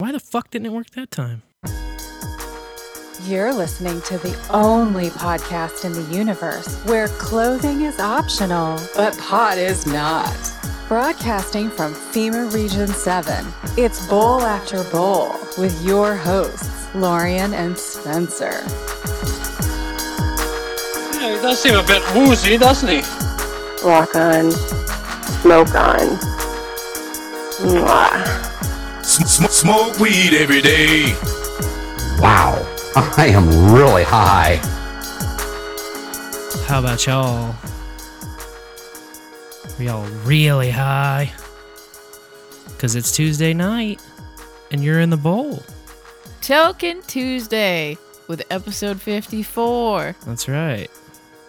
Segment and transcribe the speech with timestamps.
[0.00, 1.42] Why the fuck didn't it work that time?
[3.24, 9.58] You're listening to the only podcast in the universe where clothing is optional, but pot
[9.58, 10.36] is not.
[10.86, 13.44] Broadcasting from FEMA Region 7,
[13.76, 18.62] it's Bowl After Bowl with your hosts, Lorian and Spencer.
[21.18, 23.00] Yeah, he does seem a bit woozy, doesn't he?
[23.84, 24.52] Rock on.
[25.42, 26.06] Smoke on.
[27.58, 28.47] Mwah.
[29.18, 31.12] Sm- sm- smoke weed every day.
[32.20, 32.54] Wow,
[33.16, 34.56] I am really high.
[36.66, 37.54] How about y'all?
[39.78, 41.32] Are y'all really high?
[42.68, 44.00] Because it's Tuesday night
[44.70, 45.62] and you're in the bowl.
[46.40, 47.96] Token Tuesday
[48.28, 50.14] with episode 54.
[50.26, 50.90] That's right.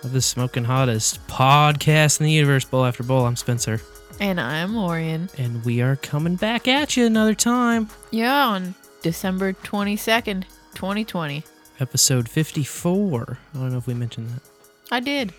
[0.04, 3.26] Of the smoking hottest podcast in the universe, Bowl After Bowl.
[3.26, 3.82] I'm Spencer.
[4.20, 5.30] And I'm Lorian.
[5.38, 7.88] And we are coming back at you another time.
[8.12, 10.44] Yeah, on December 22nd,
[10.76, 11.44] 2020.
[11.80, 13.38] Episode 54.
[13.54, 14.42] I don't know if we mentioned that,
[14.92, 15.34] I did.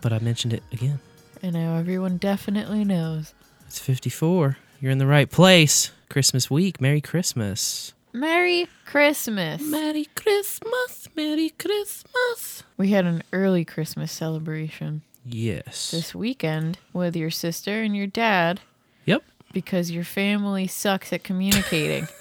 [0.00, 1.00] but I mentioned it again.
[1.42, 3.34] And now everyone definitely knows.
[3.66, 4.56] It's 54.
[4.80, 5.92] You're in the right place.
[6.08, 6.80] Christmas week.
[6.80, 7.92] Merry Christmas.
[8.14, 9.60] Merry Christmas.
[9.60, 11.08] Merry Christmas.
[11.14, 12.62] Merry Christmas.
[12.78, 15.90] We had an early Christmas celebration Yes.
[15.90, 18.60] this weekend with your sister and your dad
[19.06, 19.22] Yep.
[19.52, 22.08] because your family sucks at communicating.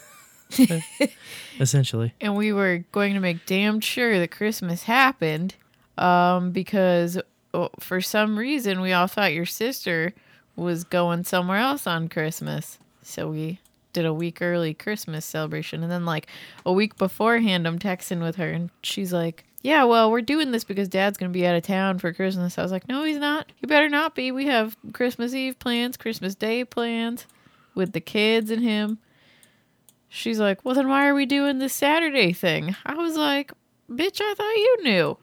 [1.60, 2.14] Essentially.
[2.22, 5.56] and we were going to make damn sure that Christmas happened
[5.98, 7.20] um, because
[7.54, 10.14] oh, for some reason we all thought your sister
[10.56, 12.80] was going somewhere else on Christmas.
[13.02, 13.60] So we
[13.94, 15.82] did a week early Christmas celebration.
[15.84, 16.28] And then, like,
[16.66, 20.64] a week beforehand, I'm texting with her and she's like, yeah, well, we're doing this
[20.64, 22.58] because dad's going to be out of town for Christmas.
[22.58, 23.52] I was like, no, he's not.
[23.56, 24.32] He better not be.
[24.32, 27.26] We have Christmas Eve plans, Christmas Day plans
[27.76, 29.00] with the kids and him.
[30.10, 32.76] She's like, well, then why are we doing this Saturday thing?
[32.86, 33.52] I was like,
[33.90, 35.18] bitch, I thought you knew.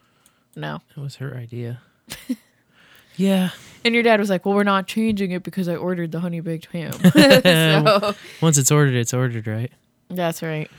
[0.57, 0.81] No.
[0.97, 1.81] It was her idea.
[3.17, 3.51] yeah.
[3.85, 6.41] And your dad was like, well, we're not changing it because I ordered the honey
[6.41, 6.93] baked ham.
[7.13, 9.73] so Once it's ordered, it's ordered, right?
[10.11, 10.71] that's right.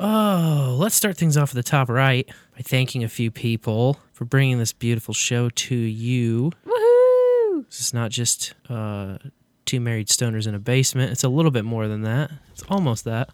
[0.00, 4.24] Oh, let's start things off at the top right by thanking a few people for
[4.24, 6.52] bringing this beautiful show to you.
[6.64, 7.66] Woohoo!
[7.66, 9.18] This is not just uh,
[9.66, 11.10] two married stoners in a basement.
[11.10, 12.30] It's a little bit more than that.
[12.52, 13.30] It's almost that.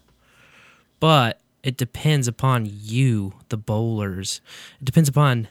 [0.99, 4.41] But it depends upon you, the bowlers.
[4.81, 5.47] It depends upon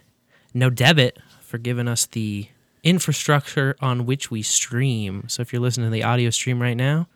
[0.52, 2.48] Nodebit for giving us the
[2.82, 5.26] infrastructure on which we stream.
[5.28, 7.06] So if you're listening to the audio stream right now,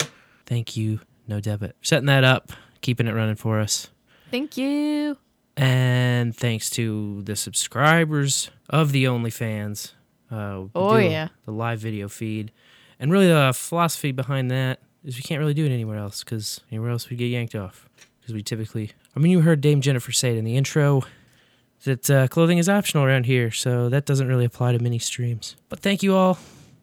[0.47, 1.73] thank you, Nodebit.
[1.83, 3.89] Setting that up, keeping it running for us.
[4.31, 5.16] Thank you.
[5.56, 9.93] And thanks to the subscribers of the OnlyFans.
[10.31, 11.28] Uh, Oh, yeah.
[11.44, 12.53] The live video feed.
[13.00, 16.61] And really, the philosophy behind that is we can't really do it anywhere else because
[16.71, 17.88] anywhere else we get yanked off.
[18.21, 21.03] Because we typically, I mean, you heard Dame Jennifer say it in the intro
[21.84, 23.50] that uh, clothing is optional around here.
[23.50, 25.56] So that doesn't really apply to many streams.
[25.69, 26.38] But thank you all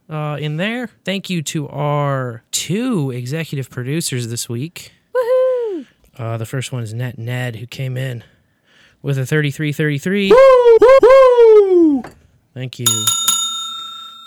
[0.09, 0.87] uh, in there.
[1.03, 4.91] Thank you to our two executive producers this week.
[6.17, 6.33] Woohoo!
[6.33, 8.23] Uh, the first one is NetNed, who came in
[9.01, 10.29] with a 3333.
[12.53, 12.85] Thank you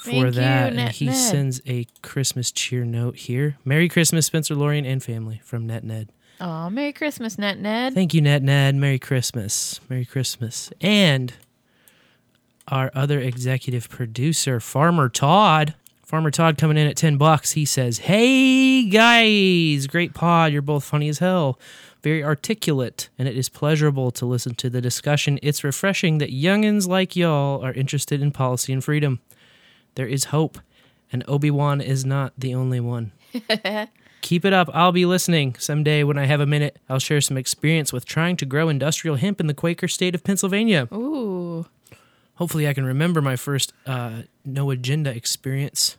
[0.05, 0.73] for Thank you, that.
[0.75, 1.15] and he Ned.
[1.17, 3.57] sends a Christmas cheer note here.
[3.65, 6.09] Merry Christmas, Spencer Lorian and family from NetNed.
[6.41, 7.95] Aw, Merry Christmas, NetNed.
[7.95, 8.77] Thank you, NetNed.
[8.77, 9.81] Merry Christmas.
[9.89, 10.71] Merry Christmas.
[10.81, 11.33] And
[12.69, 15.75] our other executive producer, Farmer Todd.
[16.09, 17.53] Farmer Todd coming in at 10 bucks.
[17.53, 20.55] He says, Hey guys, great pod.
[20.55, 21.59] You're both funny as hell.
[22.03, 25.39] Very articulate, and it is pleasurable to listen to the discussion.
[25.43, 29.21] It's refreshing that youngins like y'all are interested in policy and freedom.
[29.97, 30.59] There is hope,
[31.13, 33.13] and Obi Wan is not the only one.
[34.23, 34.71] Keep it up.
[34.73, 35.57] I'll be listening.
[35.59, 39.17] Someday, when I have a minute, I'll share some experience with trying to grow industrial
[39.17, 40.89] hemp in the Quaker state of Pennsylvania.
[40.91, 41.67] Ooh.
[42.37, 45.98] Hopefully, I can remember my first uh, no agenda experience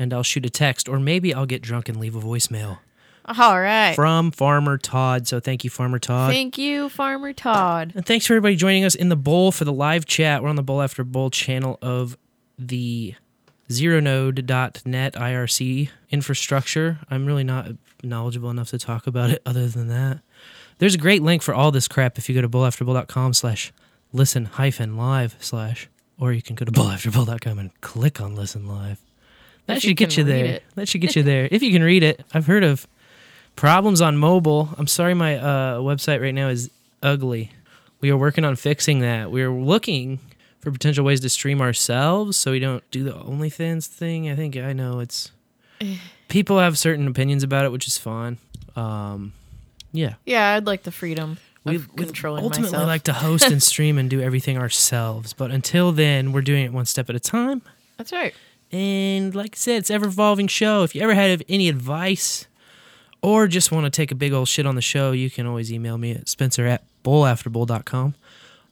[0.00, 2.78] and I'll shoot a text, or maybe I'll get drunk and leave a voicemail
[3.26, 3.94] All right.
[3.94, 5.28] from Farmer Todd.
[5.28, 6.32] So, thank you, Farmer Todd.
[6.32, 7.92] Thank you, Farmer Todd.
[7.94, 10.42] And thanks for everybody joining us in the bowl for the live chat.
[10.42, 12.16] We're on the Bowl After Bowl channel of
[12.58, 13.14] the
[13.68, 16.98] zeronode.net IRC infrastructure.
[17.08, 17.68] I'm really not
[18.02, 20.20] knowledgeable enough to talk about it other than that.
[20.78, 23.72] There's a great link for all this crap if you go to bowlafterbowl.com slash
[24.12, 25.88] listen hyphen live slash,
[26.18, 28.98] or you can go to bowlafterbowl.com and click on listen live.
[29.66, 30.60] That should you get you there.
[30.74, 31.48] That should get you there.
[31.50, 32.24] if you can read it.
[32.34, 32.86] I've heard of
[33.56, 34.70] problems on mobile.
[34.78, 36.70] I'm sorry, my uh, website right now is
[37.02, 37.52] ugly.
[38.00, 39.30] We are working on fixing that.
[39.30, 40.18] We are looking
[40.60, 44.28] for potential ways to stream ourselves so we don't do the OnlyFans thing.
[44.30, 45.30] I think I know it's
[46.28, 48.38] people have certain opinions about it, which is fine.
[48.76, 49.32] Um,
[49.92, 52.86] yeah, Yeah, I'd like the freedom we controlling ultimately myself.
[52.86, 55.32] like to host and stream and do everything ourselves.
[55.32, 57.60] But until then, we're doing it one step at a time.
[57.98, 58.32] That's right.
[58.72, 60.84] And like I said, it's ever evolving show.
[60.84, 62.46] If you ever had any advice
[63.22, 65.72] or just want to take a big old shit on the show, you can always
[65.72, 68.14] email me at spencer at bowlafterbowl.com.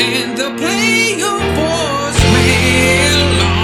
[0.00, 3.57] and play your voicemail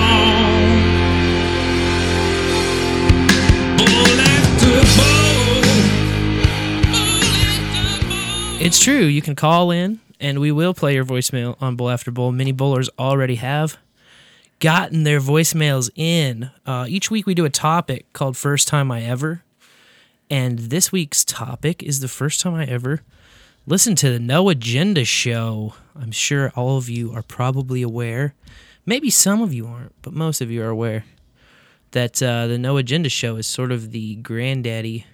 [8.65, 9.05] It's true.
[9.05, 12.33] You can call in and we will play your voicemail on Bowl After Bowl.
[12.33, 13.77] Many bowlers already have
[14.59, 16.51] gotten their voicemails in.
[16.65, 19.43] Uh, each week we do a topic called First Time I Ever.
[20.31, 23.03] And this week's topic is the first time I ever
[23.67, 25.75] listened to the No Agenda show.
[25.95, 28.33] I'm sure all of you are probably aware.
[28.87, 31.05] Maybe some of you aren't, but most of you are aware
[31.91, 35.05] that uh, the No Agenda show is sort of the granddaddy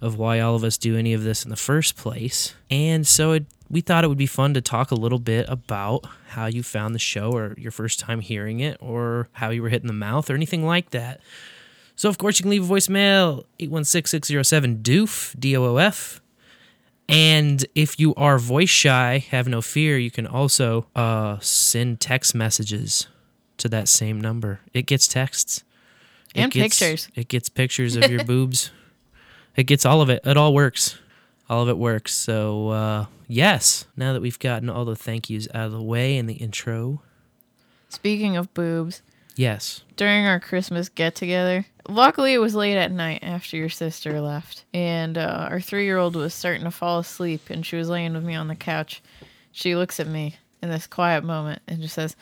[0.00, 2.54] of why all of us do any of this in the first place.
[2.70, 6.04] And so it, we thought it would be fun to talk a little bit about
[6.28, 9.70] how you found the show or your first time hearing it or how you were
[9.70, 11.20] hit in the mouth or anything like that.
[11.96, 16.20] So, of course, you can leave a voicemail 816 607 DOOF, D O O F.
[17.08, 22.34] And if you are voice shy, have no fear, you can also uh, send text
[22.34, 23.06] messages
[23.58, 24.60] to that same number.
[24.74, 25.62] It gets texts.
[26.34, 27.08] It And gets- pictures.
[27.14, 28.70] It gets pictures of your boobs.
[29.56, 30.20] It gets all of it.
[30.24, 30.98] It all works.
[31.48, 32.14] All of it works.
[32.14, 36.16] So, uh, yes, now that we've gotten all the thank yous out of the way
[36.16, 37.02] in the intro,
[37.88, 39.00] Speaking of boobs,
[39.36, 39.82] yes.
[39.96, 44.64] during our Christmas get together, luckily it was late at night after your sister left,
[44.74, 48.12] and uh, our three year old was starting to fall asleep, and she was laying
[48.14, 49.00] with me on the couch.
[49.52, 52.16] She looks at me in this quiet moment and just says,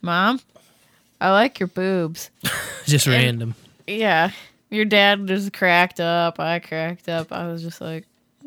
[0.00, 0.40] Mom,
[1.20, 2.30] I like your boobs.
[2.86, 3.54] Just And- random.
[3.86, 4.30] Yeah.
[4.74, 6.40] Your dad just cracked up.
[6.40, 7.30] I cracked up.
[7.30, 8.06] I was just like,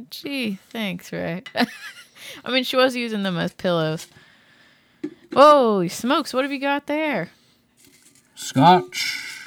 [0.09, 1.47] gee, thanks, right?
[2.45, 4.07] I mean, she was using them as pillows.
[5.31, 7.29] Whoa, smokes, what have you got there?
[8.35, 9.37] Scotch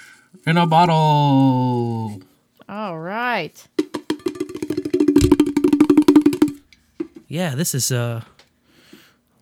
[0.47, 2.23] in a bottle.
[2.67, 3.63] All right.
[7.29, 8.23] Yeah, this is uh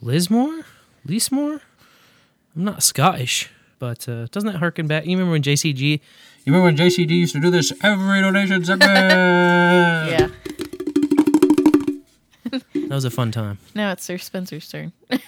[0.03, 0.63] Lismore?
[1.05, 1.61] Lismore?
[2.57, 3.49] I'm not Scottish,
[3.79, 5.07] but uh doesn't that harken back?
[5.07, 6.01] You remember when JCG
[6.49, 8.91] You remember when JCG used to do this every donation segment?
[10.09, 10.29] Yeah.
[12.51, 13.59] That was a fun time.
[13.75, 14.95] Now it's Sir Spencer's turn.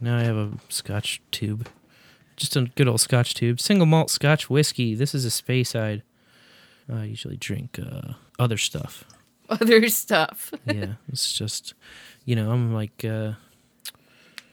[0.00, 1.68] Now I have a scotch tube.
[2.36, 3.60] Just a good old scotch tube.
[3.60, 4.96] Single malt scotch whiskey.
[4.96, 6.02] This is a Speyside.
[6.92, 9.04] I usually drink uh, other stuff.
[9.48, 10.52] Other stuff.
[10.66, 11.74] yeah, it's just,
[12.24, 13.34] you know, I'm like, uh,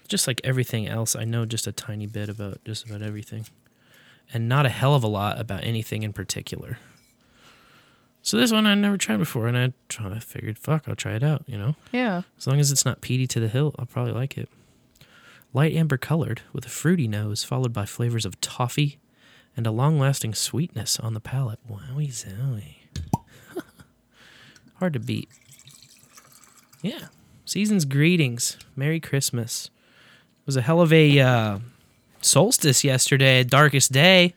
[0.07, 3.47] just like everything else, I know just a tiny bit about just about everything,
[4.33, 6.77] and not a hell of a lot about anything in particular.
[8.21, 11.13] So this one I never tried before, and I, try- I figured, fuck, I'll try
[11.13, 11.43] it out.
[11.47, 12.23] You know, Yeah.
[12.39, 14.49] as long as it's not peaty to the hill, I'll probably like it.
[15.53, 18.97] Light amber colored with a fruity nose, followed by flavors of toffee
[19.55, 21.59] and a long-lasting sweetness on the palate.
[21.69, 22.77] Wowie zowie.
[24.79, 25.29] Hard to beat.
[26.81, 27.07] Yeah.
[27.45, 28.57] Season's greetings.
[28.75, 29.69] Merry Christmas.
[30.41, 31.59] It was a hell of a uh,
[32.25, 34.33] solstice yesterday, darkest day.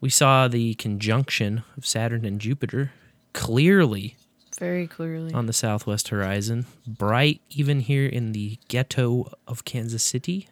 [0.00, 2.92] We saw the conjunction of Saturn and Jupiter
[3.34, 4.16] clearly
[4.58, 5.32] Very clearly.
[5.34, 6.66] on the southwest horizon.
[6.86, 10.48] Bright even here in the ghetto of Kansas City.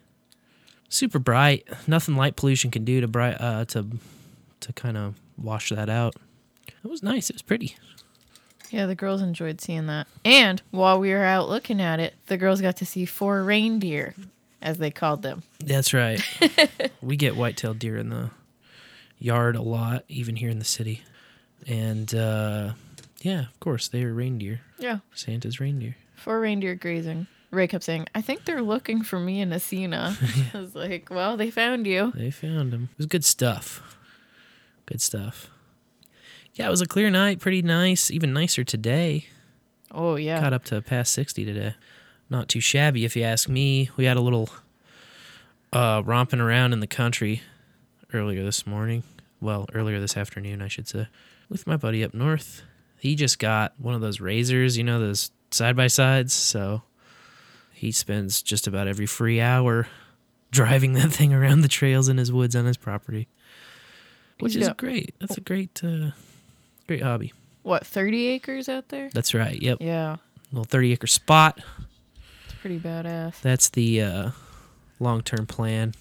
[0.87, 1.67] Super bright.
[1.87, 3.87] Nothing light pollution can do to bright uh, to
[4.59, 6.15] to kind of wash that out.
[6.67, 7.29] It was nice.
[7.29, 7.75] It was pretty.
[8.71, 10.05] Yeah, the girls enjoyed seeing that.
[10.23, 14.13] And while we were out looking at it, the girls got to see four reindeer,
[14.61, 15.43] as they called them.
[15.59, 16.21] That's right.
[17.01, 18.31] we get white-tailed deer in the
[19.17, 21.03] yard a lot, even here in the city.
[21.67, 22.73] And uh,
[23.21, 24.61] yeah, of course, they are reindeer.
[24.77, 24.99] Yeah.
[25.13, 25.95] Santa's reindeer.
[26.15, 27.27] Four reindeer grazing.
[27.51, 30.15] Ray kept saying, I think they're looking for me and Asina.
[30.53, 32.11] I was like, well, they found you.
[32.15, 32.89] They found him.
[32.91, 33.97] It was good stuff.
[34.85, 35.49] Good stuff.
[36.53, 39.27] Yeah, it was a clear night, pretty nice, even nicer today.
[39.91, 40.41] Oh, yeah.
[40.41, 41.73] Got up to past 60 today.
[42.29, 43.89] Not too shabby if you ask me.
[43.97, 44.49] We had a little
[45.71, 47.41] uh romping around in the country
[48.13, 49.03] earlier this morning.
[49.41, 51.07] Well, earlier this afternoon, I should say.
[51.49, 52.63] With my buddy up north.
[52.99, 56.81] He just got one of those razors, you know, those side by sides, so
[57.71, 59.87] he spends just about every free hour
[60.51, 63.27] driving that thing around the trails in his woods on his property.
[64.39, 65.15] Which is great.
[65.19, 66.11] That's a great uh
[66.87, 67.33] great hobby.
[67.63, 69.09] What, 30 acres out there?
[69.13, 69.61] That's right.
[69.61, 69.79] Yep.
[69.81, 70.17] Yeah.
[70.51, 71.59] Little 30 acre spot.
[72.61, 73.41] Pretty badass.
[73.41, 74.31] That's the uh,
[74.99, 75.93] long term plan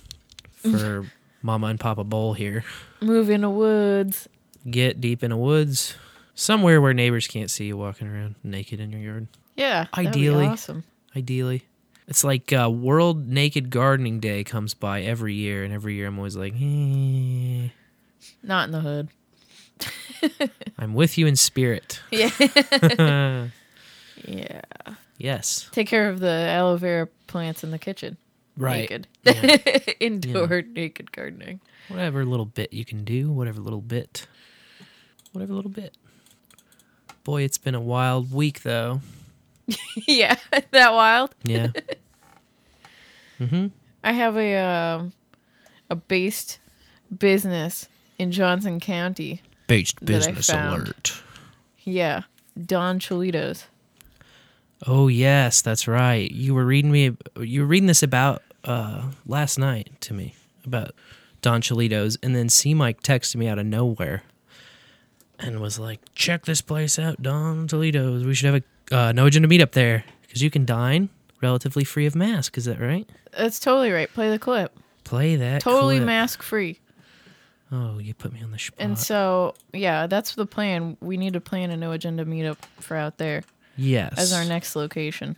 [0.53, 1.07] for
[1.43, 2.65] Mama and Papa Bowl here.
[3.01, 4.29] Move in the woods.
[4.69, 5.95] Get deep in the woods,
[6.35, 9.29] somewhere where neighbors can't see you walking around naked in your yard.
[9.57, 9.87] Yeah.
[9.97, 10.47] Ideally.
[10.47, 10.85] awesome.
[11.17, 11.65] Ideally.
[12.07, 16.19] It's like uh, World Naked Gardening Day comes by every year, and every year I'm
[16.19, 17.69] always like, eh,
[18.43, 19.09] Not in the hood.
[20.79, 22.01] I'm with you in spirit.
[22.11, 23.49] Yeah.
[24.27, 24.61] yeah.
[25.19, 25.69] Yes.
[25.73, 28.17] Take care of the aloe vera plants in the kitchen.
[28.57, 28.89] Right.
[28.91, 29.07] Naked.
[29.25, 29.93] Yeah.
[30.01, 31.61] Indoor naked gardening.
[31.89, 34.27] whatever little bit you can do, whatever little bit,
[35.33, 35.97] whatever little bit.
[37.25, 39.01] Boy, it's been a wild week though.
[40.07, 40.37] yeah.
[40.71, 41.35] that wild.
[41.43, 41.69] Yeah.
[43.39, 43.71] Mhm.
[44.03, 45.13] I have a um,
[45.91, 46.59] a based
[47.17, 49.43] business in Johnson County.
[49.67, 51.21] Based business alert.
[51.83, 52.23] Yeah.
[52.67, 53.67] Don Chilito's.
[54.87, 56.31] Oh yes, that's right.
[56.31, 57.17] You were reading me.
[57.41, 60.93] You were reading this about uh, last night to me about
[61.43, 64.23] Don Chilito's, and then C Mike texted me out of nowhere
[65.39, 68.25] and was like, "Check this place out, Don Chilito's.
[68.25, 71.09] We should have a uh, no agenda meetup there because you can dine
[71.43, 72.57] relatively free of mask.
[72.57, 73.09] Is that right?
[73.37, 74.13] That's totally right.
[74.13, 74.77] Play the clip.
[75.05, 75.63] Play that.
[75.63, 76.07] Totally clip.
[76.07, 76.79] mask free.
[77.71, 78.77] Oh, you put me on the spot.
[78.79, 80.97] And so, yeah, that's the plan.
[81.01, 83.43] We need to plan a no agenda meetup for out there
[83.79, 85.37] yes, as our next location.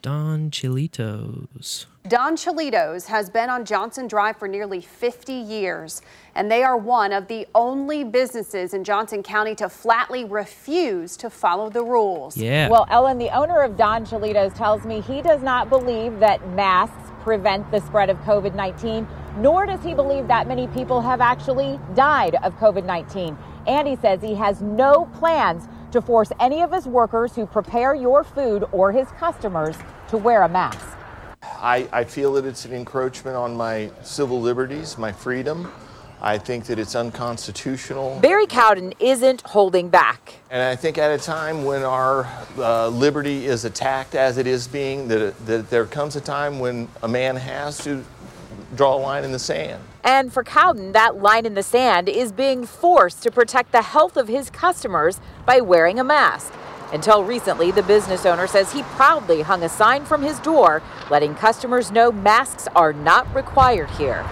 [0.00, 1.86] Don Chilitos.
[2.08, 6.02] Don Chilito's has been on Johnson Drive for nearly 50 years,
[6.36, 11.28] and they are one of the only businesses in Johnson County to flatly refuse to
[11.28, 12.36] follow the rules.
[12.36, 12.68] Yeah.
[12.68, 17.10] Well, Ellen, the owner of Don Chilito's tells me he does not believe that masks
[17.22, 19.06] prevent the spread of COVID 19,
[19.38, 23.36] nor does he believe that many people have actually died of COVID 19.
[23.66, 27.94] And he says he has no plans to force any of his workers who prepare
[27.94, 29.76] your food or his customers
[30.08, 30.86] to wear a mask.
[31.42, 35.70] I, I feel that it's an encroachment on my civil liberties, my freedom.
[36.20, 38.18] I think that it's unconstitutional.
[38.20, 40.34] Barry Cowden isn't holding back.
[40.50, 44.66] And I think at a time when our uh, liberty is attacked as it is
[44.66, 48.04] being, that, that there comes a time when a man has to
[48.74, 49.82] draw a line in the sand.
[50.04, 54.16] And for Cowden, that line in the sand is being forced to protect the health
[54.16, 56.52] of his customers by wearing a mask.
[56.90, 61.34] Until recently, the business owner says he proudly hung a sign from his door letting
[61.34, 64.24] customers know masks are not required here.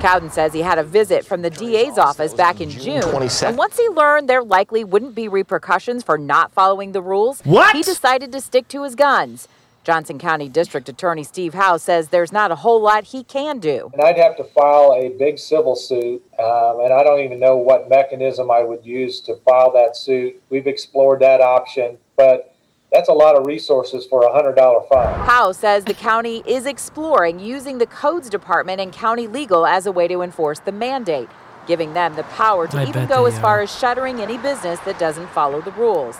[0.00, 3.00] Cowden says he had a visit from the DA's office back in June.
[3.00, 3.48] 22nd.
[3.48, 7.74] And once he learned there likely wouldn't be repercussions for not following the rules, What?
[7.74, 9.48] he decided to stick to his guns.
[9.84, 13.90] Johnson County District Attorney Steve Howe says there's not a whole lot he can do.
[13.92, 17.56] And I'd have to file a big civil suit, um, and I don't even know
[17.56, 20.40] what mechanism I would use to file that suit.
[20.50, 22.54] We've explored that option, but
[22.92, 25.18] that's a lot of resources for a hundred dollar fine.
[25.26, 29.92] Howe says the county is exploring using the codes department and county legal as a
[29.92, 31.28] way to enforce the mandate,
[31.66, 33.62] giving them the power to I even go they as far are.
[33.62, 36.18] as shuttering any business that doesn't follow the rules.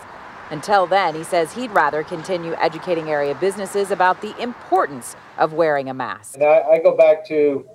[0.53, 5.89] Until then, he says he'd rather continue educating area businesses about the importance of wearing
[5.89, 6.35] a mask.
[6.35, 7.67] And I, I go back to,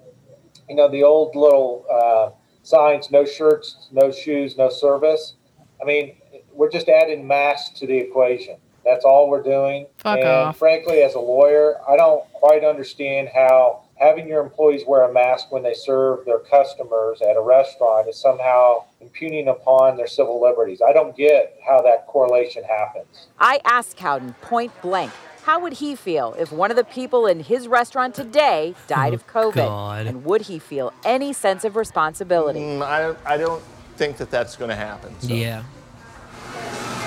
[0.68, 2.30] you know, the old little uh,
[2.62, 5.34] signs: no shirts, no shoes, no service.
[5.82, 6.18] I mean,
[6.52, 8.58] we're just adding masks to the equation.
[8.84, 9.88] That's all we're doing.
[9.98, 10.56] Fuck and off.
[10.56, 15.50] frankly, as a lawyer, I don't quite understand how having your employees wear a mask
[15.50, 20.80] when they serve their customers at a restaurant is somehow impugning upon their civil liberties.
[20.86, 23.28] I don't get how that correlation happens.
[23.38, 25.12] I asked Cowden point blank,
[25.44, 29.26] how would he feel if one of the people in his restaurant today died of
[29.26, 29.54] COVID?
[29.54, 30.06] God.
[30.06, 32.60] And would he feel any sense of responsibility?
[32.60, 33.62] Mm, I, I don't
[33.96, 35.18] think that that's going to happen.
[35.20, 35.32] so.
[35.32, 35.62] Yeah.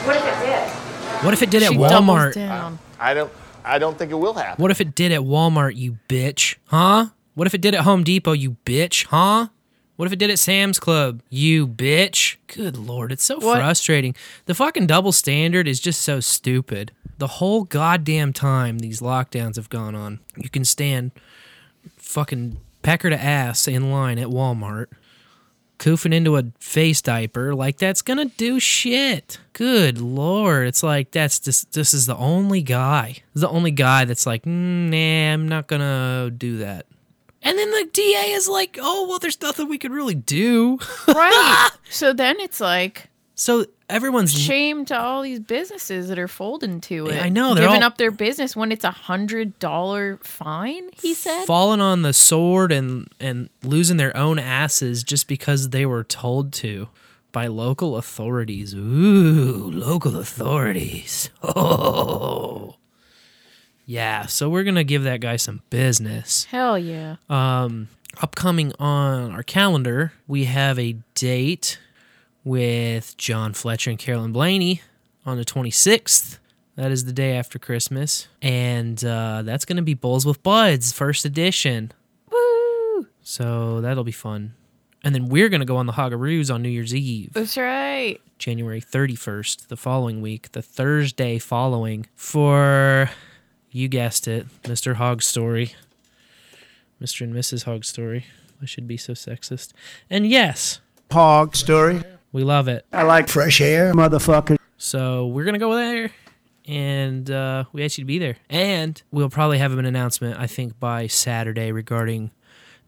[0.06, 0.70] What if it did?
[1.24, 2.34] What if it did at She doubles Walmart?
[2.34, 2.80] down.
[3.00, 3.32] I don't.
[3.64, 4.60] I don't think it will happen.
[4.60, 6.56] What if it did at Walmart, you bitch?
[6.66, 7.08] Huh?
[7.36, 9.06] What if it did at Home Depot, you bitch?
[9.06, 9.50] Huh?
[10.02, 12.38] What if it did at Sam's Club, you bitch?
[12.48, 13.60] Good lord, it's so What?
[13.60, 14.16] frustrating.
[14.48, 16.92] The fucking double standard is just so stupid.
[17.20, 21.12] The whole goddamn time these lockdowns have gone on, you can stand
[21.98, 24.88] fucking pecker to ass in line at Walmart,
[25.78, 29.38] coofing into a face diaper like that's gonna do shit.
[29.54, 31.62] Good lord, it's like that's this.
[31.66, 33.18] This is the only guy.
[33.36, 36.88] The only guy that's like, mm, nah, I'm not gonna do that.
[37.44, 40.78] And then the DA is like, oh well, there's nothing we could really do.
[41.08, 41.70] Right.
[41.90, 47.08] so then it's like so everyone's shame to all these businesses that are folding to
[47.08, 47.20] it.
[47.22, 50.90] I know, they're giving all- up their business when it's a hundred dollar fine.
[51.02, 51.46] He said.
[51.46, 56.54] falling on the sword and and losing their own asses just because they were told
[56.54, 56.90] to
[57.32, 58.74] by local authorities.
[58.76, 61.30] Ooh, local authorities.
[61.44, 62.76] Oh.
[63.92, 66.46] Yeah, so we're gonna give that guy some business.
[66.46, 67.18] Hell yeah.
[67.30, 67.90] Um,
[68.22, 71.78] upcoming on our calendar, we have a date
[72.46, 74.82] with John Fletcher and Carolyn Blaney
[75.26, 76.38] on the 26th.
[76.78, 78.30] That is the day after Christmas.
[78.42, 81.92] And uh, that's going to be Bowls with Buds, first edition.
[82.32, 83.08] Woo!
[83.22, 84.54] So that'll be fun.
[85.04, 88.22] And then we're going to go on the Hogaroos on New Year's Eve, That's right.
[88.40, 93.10] January 31st, the following week, the Thursday following, for,
[93.72, 94.96] you guessed it, Mr.
[94.96, 95.74] Hog Story.
[97.02, 97.22] Mr.
[97.22, 97.64] and Mrs.
[97.64, 98.26] Hog Story.
[98.62, 99.72] I should be so sexist.
[100.10, 100.80] And yes,
[101.12, 102.04] Hog story.
[102.32, 102.86] we love it.
[102.94, 104.58] I like fresh air, motherfucker.
[104.78, 106.12] So we're gonna go there,
[106.68, 108.38] and uh, we ask you to be there.
[108.50, 112.32] And we'll probably have an announcement, I think, by Saturday regarding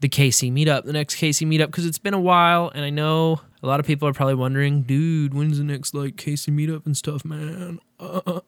[0.00, 3.40] the KC meetup, the next KC meetup, because it's been a while, and I know
[3.62, 6.96] a lot of people are probably wondering, dude, when's the next like KC meetup and
[6.96, 7.80] stuff, man?
[7.98, 8.40] Uh,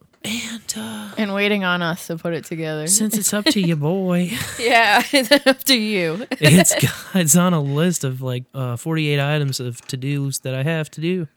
[0.76, 2.86] and And waiting on us to put it together.
[2.86, 6.26] since it's up to you, boy, yeah, it's up to you.
[6.32, 6.74] it's
[7.14, 10.90] it's on a list of like uh, 48 items of to dos that I have
[10.92, 11.28] to do,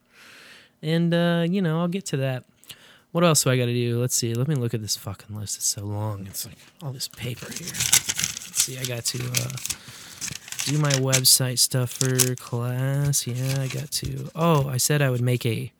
[0.82, 2.46] and uh, you know I'll get to that.
[3.12, 4.00] What else do I got to do?
[4.00, 4.36] Let's see.
[4.36, 5.58] Let me look at this fucking list.
[5.58, 6.28] It's so long.
[6.28, 7.66] It's like all this paper here.
[7.68, 8.78] Let's see.
[8.78, 9.50] I got to uh,
[10.66, 13.26] do my website stuff for class.
[13.26, 14.30] Yeah, I got to.
[14.36, 15.72] Oh, I said I would make a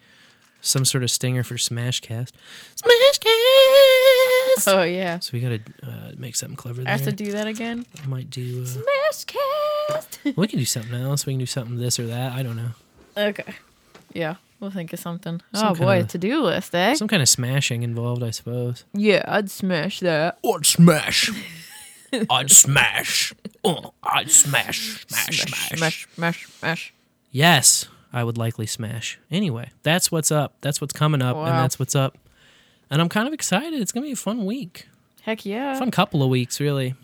[0.62, 2.32] some sort of stinger for Smashcast.
[2.76, 4.68] Smashcast.
[4.68, 5.20] Oh yeah.
[5.20, 6.94] So we got to uh, make something clever I there.
[6.94, 7.86] have to do that again.
[8.04, 8.64] I might do.
[8.64, 10.36] Uh, Smashcast.
[10.38, 11.26] we can do something else.
[11.26, 12.34] We can do something this or that.
[12.34, 12.72] I don't know.
[13.18, 13.56] okay.
[14.14, 15.40] Yeah, we'll think of something.
[15.54, 16.96] Some oh boy, to do list, eh?
[16.96, 18.84] Some kind of smashing involved, I suppose.
[18.94, 20.40] yeah, I'd smash that.
[20.44, 21.30] I'd smash.
[22.30, 23.34] I'd smash.
[23.64, 25.06] Oh, I'd smash.
[25.08, 25.78] Smash, smash.
[25.78, 26.94] Smash, smash, smash.
[27.32, 29.20] Yes, I would likely smash.
[29.30, 30.56] Anyway, that's what's up.
[30.62, 32.18] That's what's coming up, and that's what's up.
[32.90, 33.80] And I'm kind of excited.
[33.80, 34.88] It's gonna be a fun week.
[35.22, 35.78] Heck yeah.
[35.78, 36.96] Fun couple of weeks, really.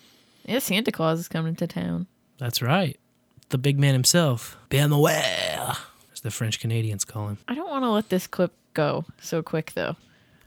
[0.46, 2.08] Yeah, Santa Claus is coming to town.
[2.38, 3.00] That's right.
[3.50, 4.58] The big man himself.
[4.70, 5.58] Be on the way,
[6.14, 7.38] as the French Canadians call him.
[7.48, 9.96] I don't want to let this clip go so quick though.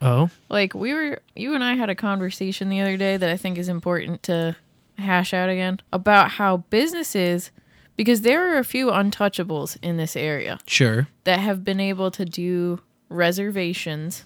[0.00, 3.36] Oh, Like we were you and I had a conversation the other day that I
[3.36, 4.54] think is important to
[4.96, 7.50] hash out again about how businesses
[7.98, 11.08] because there are a few untouchables in this area sure.
[11.24, 12.80] that have been able to do
[13.10, 14.24] reservations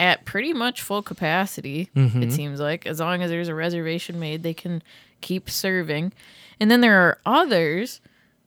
[0.00, 2.22] at pretty much full capacity Mhm.
[2.22, 4.82] it seems like as long as there's a reservation made they can
[5.20, 6.12] keep serving
[6.60, 8.00] and then there are others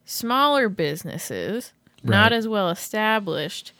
[0.04, 3.72] smaller businesses not as well established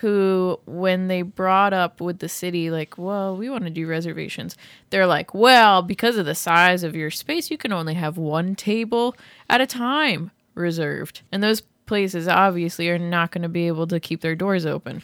[0.00, 4.56] who when they brought up with the city like well we want to do reservations
[4.90, 8.54] they're like well because of the size of your space you can only have one
[8.54, 9.14] table
[9.50, 11.22] at a time reserved.
[11.30, 15.02] And those places obviously are not going to be able to keep their doors open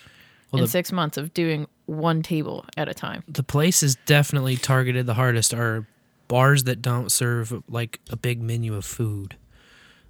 [0.50, 3.22] Well, in the- six months of doing one table at a time.
[3.28, 5.86] The places definitely targeted the hardest are
[6.28, 9.36] bars that don't serve like a big menu of food.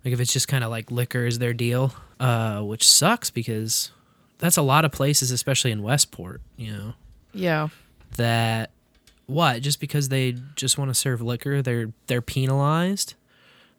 [0.05, 3.91] Like if it's just kind of like liquor is their deal, uh, which sucks because
[4.39, 6.95] that's a lot of places, especially in Westport, you know,
[7.33, 7.69] yeah.
[8.17, 8.71] That
[9.27, 13.15] what just because they just want to serve liquor, they're they're penalized,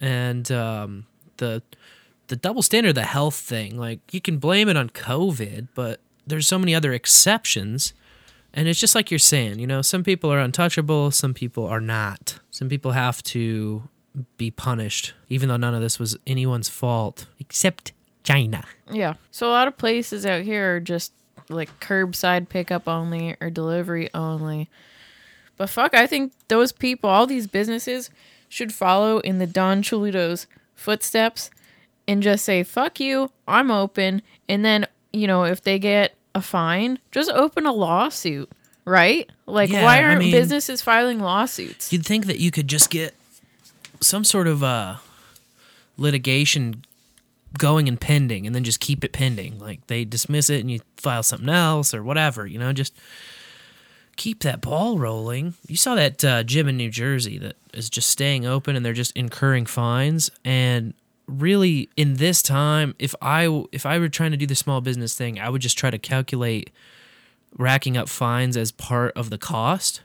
[0.01, 1.05] and um,
[1.43, 1.61] the
[2.27, 6.47] the double standard, the health thing, like you can blame it on COVID, but there's
[6.47, 7.93] so many other exceptions.
[8.53, 11.81] And it's just like you're saying, you know, some people are untouchable, some people are
[11.81, 12.39] not.
[12.51, 13.89] Some people have to
[14.37, 18.63] be punished, even though none of this was anyone's fault except China.
[18.89, 19.15] Yeah.
[19.31, 21.11] So a lot of places out here are just
[21.49, 24.69] like curbside pickup only or delivery only.
[25.57, 28.09] But fuck, I think those people, all these businesses,
[28.49, 30.47] should follow in the Don Chilito's
[30.83, 31.49] footsteps
[32.07, 34.21] and just say, fuck you, I'm open.
[34.49, 38.51] And then, you know, if they get a fine, just open a lawsuit,
[38.85, 39.29] right?
[39.45, 41.91] Like, Yeah, why aren't mean- businesses filing lawsuits?
[41.93, 43.15] You'd think that you could just get
[44.01, 44.97] some sort of uh,
[45.97, 46.83] litigation
[47.57, 49.59] going and pending and then just keep it pending.
[49.59, 52.93] Like they dismiss it and you file something else or whatever, you know, just
[54.15, 55.53] keep that ball rolling.
[55.67, 58.93] You saw that uh, gym in New Jersey that is just staying open and they're
[58.93, 60.93] just incurring fines and
[61.27, 65.15] really in this time if I if I were trying to do the small business
[65.15, 66.69] thing, I would just try to calculate
[67.57, 70.01] racking up fines as part of the cost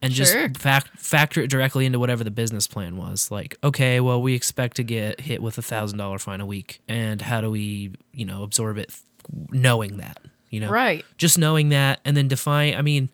[0.00, 0.48] and Sure.
[0.48, 3.30] just fact, factor it directly into whatever the business plan was.
[3.30, 6.80] Like, okay, well, we expect to get hit with a thousand dollar fine a week,
[6.88, 8.92] and how do we, you know, absorb it,
[9.50, 10.18] knowing that,
[10.52, 11.04] you know, Right.
[11.18, 12.74] Just knowing that, and then define.
[12.74, 13.10] I mean,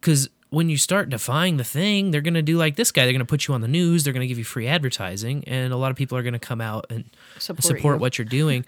[0.00, 3.04] because when you start defying the thing, they're gonna do like this guy.
[3.04, 4.04] They're gonna put you on the news.
[4.04, 6.86] They're gonna give you free advertising, and a lot of people are gonna come out
[6.90, 7.04] and
[7.38, 8.00] Support support you.
[8.00, 8.64] what you're doing.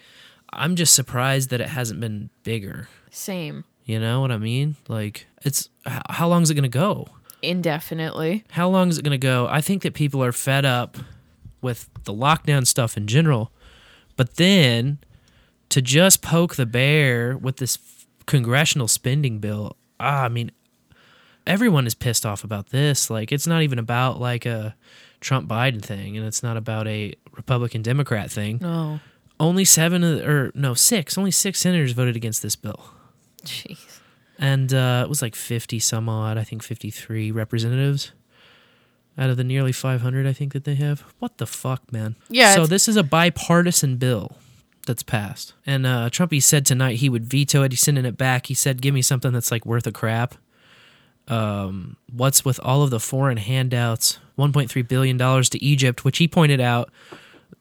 [0.51, 2.89] I'm just surprised that it hasn't been bigger.
[3.09, 3.63] Same.
[3.85, 4.75] You know what I mean?
[4.89, 7.07] Like, it's how long is it gonna go?
[7.43, 8.43] indefinitely.
[8.51, 9.47] How long is it going to go?
[9.49, 10.97] I think that people are fed up
[11.61, 13.51] with the lockdown stuff in general,
[14.15, 14.99] but then
[15.71, 17.77] to just poke the bear with this
[18.25, 20.51] congressional spending bill, ah, I mean,
[21.47, 23.09] everyone is pissed off about this.
[23.09, 24.75] Like, it's not even about like a
[25.19, 28.59] Trump Biden thing, and it's not about a Republican Democrat thing.
[28.61, 28.99] No.
[29.39, 32.91] Only seven, of- or no, six, only six senators voted against this bill.
[33.43, 33.99] Jeez.
[34.37, 38.11] And uh, it was like 50 some odd, I think 53 representatives
[39.17, 41.01] out of the nearly 500 I think that they have.
[41.19, 42.15] What the fuck, man?
[42.29, 44.37] Yeah, So this is a bipartisan bill
[44.85, 45.53] that's passed.
[45.65, 47.71] And uh, Trump, he said tonight he would veto it.
[47.71, 48.47] He's sending it back.
[48.47, 50.35] He said, give me something that's like worth a crap.
[51.27, 54.19] Um, what's with all of the foreign handouts?
[54.37, 56.89] $1.3 billion to Egypt, which he pointed out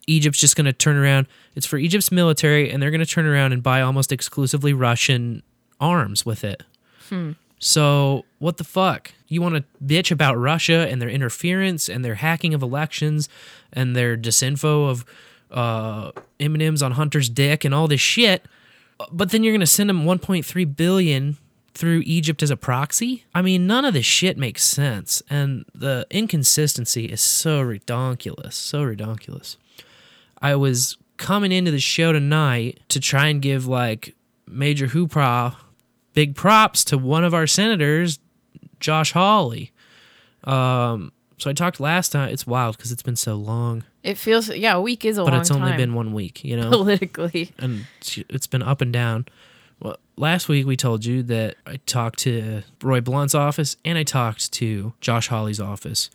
[0.06, 1.26] Egypt's just going to turn around.
[1.54, 5.42] It's for Egypt's military, and they're going to turn around and buy almost exclusively Russian
[5.80, 6.62] arms with it.
[7.08, 7.32] Hmm.
[7.58, 9.12] So, what the fuck?
[9.28, 13.28] You want to bitch about Russia and their interference and their hacking of elections
[13.72, 15.04] and their disinfo of
[15.50, 18.46] uh, M&Ms on Hunter's dick and all this shit,
[19.10, 21.36] but then you're going to send them 1.3 billion
[21.74, 23.24] through Egypt as a proxy?
[23.34, 28.82] I mean, none of this shit makes sense, and the inconsistency is so redonkulous, so
[28.84, 29.56] redonkulous.
[30.42, 34.14] I was coming into the show tonight to try and give like
[34.46, 35.54] major hoopla,
[36.14, 38.18] big props to one of our senators,
[38.80, 39.72] Josh Hawley.
[40.44, 42.28] Um, so I talked last time.
[42.28, 45.32] It's wild because it's been so long, It feels yeah, a week is a but
[45.32, 45.76] long it's only time.
[45.76, 47.52] been one week, you know, politically.
[47.58, 47.86] and
[48.28, 49.26] it's been up and down.
[49.80, 54.02] Well, last week we told you that I talked to Roy Blunt's office and I
[54.02, 56.10] talked to Josh Hawley's office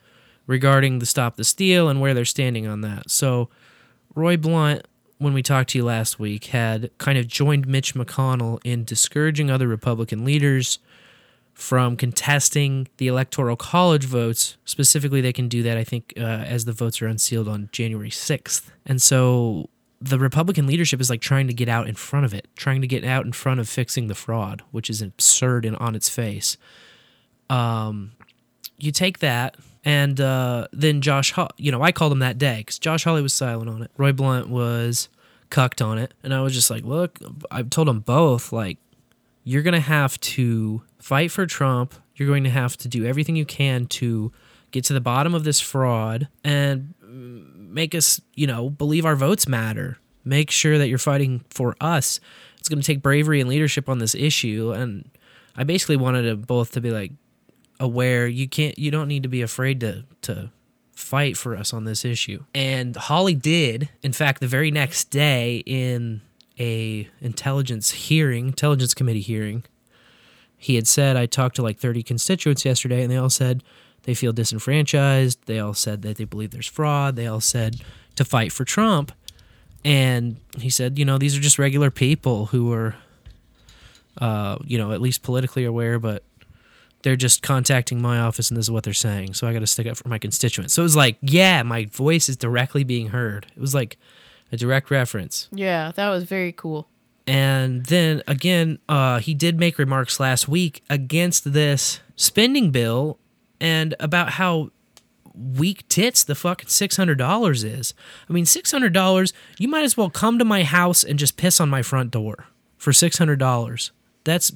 [0.48, 3.10] regarding the Stop the Steal and where they're standing on that.
[3.10, 3.50] So,
[4.14, 8.60] Roy Blunt, when we talked to you last week, had kind of joined Mitch McConnell
[8.64, 10.78] in discouraging other Republican leaders
[11.56, 14.58] from contesting the electoral college votes.
[14.66, 18.10] Specifically, they can do that, I think, uh, as the votes are unsealed on January
[18.10, 18.70] 6th.
[18.86, 19.70] And so
[20.02, 22.88] the Republican leadership is like trying to get out in front of it, trying to
[22.88, 26.58] get out in front of fixing the fraud, which is absurd and on its face.
[27.50, 28.12] Um,
[28.78, 32.80] you take that, and uh, then Josh, you know, I called him that day because
[32.80, 33.92] Josh Hawley was silent on it.
[33.98, 35.08] Roy Blunt was
[35.50, 37.18] cucked on it, and I was just like, look,
[37.50, 38.78] I told them both, like,
[39.46, 41.94] you're going to have to fight for Trump.
[42.16, 44.34] You're going to have to do everything you can to
[44.72, 49.48] get to the bottom of this fraud and make us, you know, believe our votes
[49.48, 50.00] matter.
[50.26, 52.20] Make sure that you're fighting for us.
[52.58, 54.74] It's going to take bravery and leadership on this issue.
[54.76, 55.10] And
[55.56, 57.12] I basically wanted both to be like
[57.80, 60.52] aware you can't, you don't need to be afraid to, to
[60.94, 62.44] fight for us on this issue.
[62.56, 63.90] And Hawley did.
[64.02, 66.22] In fact, the very next day in
[66.60, 69.64] a intelligence hearing, intelligence committee hearing,
[70.58, 73.64] he had said I talked to like 30 constituents yesterday and they all said
[74.04, 75.40] they feel disenfranchised.
[75.46, 77.16] They all said that they believe there's fraud.
[77.16, 77.82] They all said
[78.16, 79.12] to fight for Trump.
[79.84, 82.96] And he said, you know, these are just regular people who are
[84.20, 86.24] uh, you know, at least politically aware, but
[87.04, 89.34] they're just contacting my office and this is what they're saying.
[89.34, 90.74] So I got to stick up for my constituents.
[90.74, 93.46] So it was like, yeah, my voice is directly being heard.
[93.56, 93.98] It was like
[94.52, 95.48] a direct reference.
[95.52, 96.88] Yeah, that was very cool.
[97.28, 103.18] And then again, uh, he did make remarks last week against this spending bill
[103.60, 104.70] and about how
[105.34, 107.94] weak tits the fucking $600 is.
[108.30, 111.70] I mean, $600, you might as well come to my house and just piss on
[111.70, 112.46] my front door
[112.78, 113.92] for $600.
[114.24, 114.52] That's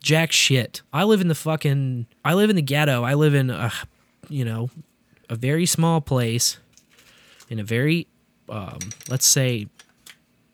[0.00, 0.82] jack shit.
[0.92, 3.02] I live in the fucking, I live in the ghetto.
[3.02, 3.72] I live in a,
[4.28, 4.70] you know,
[5.28, 6.58] a very small place
[7.48, 8.06] in a very,
[8.48, 8.78] um,
[9.08, 9.68] let's say,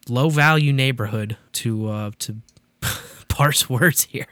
[0.09, 2.37] low value neighborhood to uh, to
[3.29, 4.29] parse words here.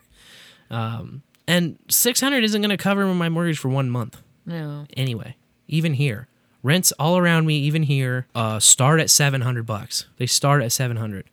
[0.71, 4.21] Um, and six hundred isn't going to cover my mortgage for one month.
[4.45, 4.87] No.
[4.97, 6.29] Anyway, even here,
[6.63, 10.07] rents all around me, even here, uh, start at seven hundred bucks.
[10.17, 11.27] They start at seven hundred,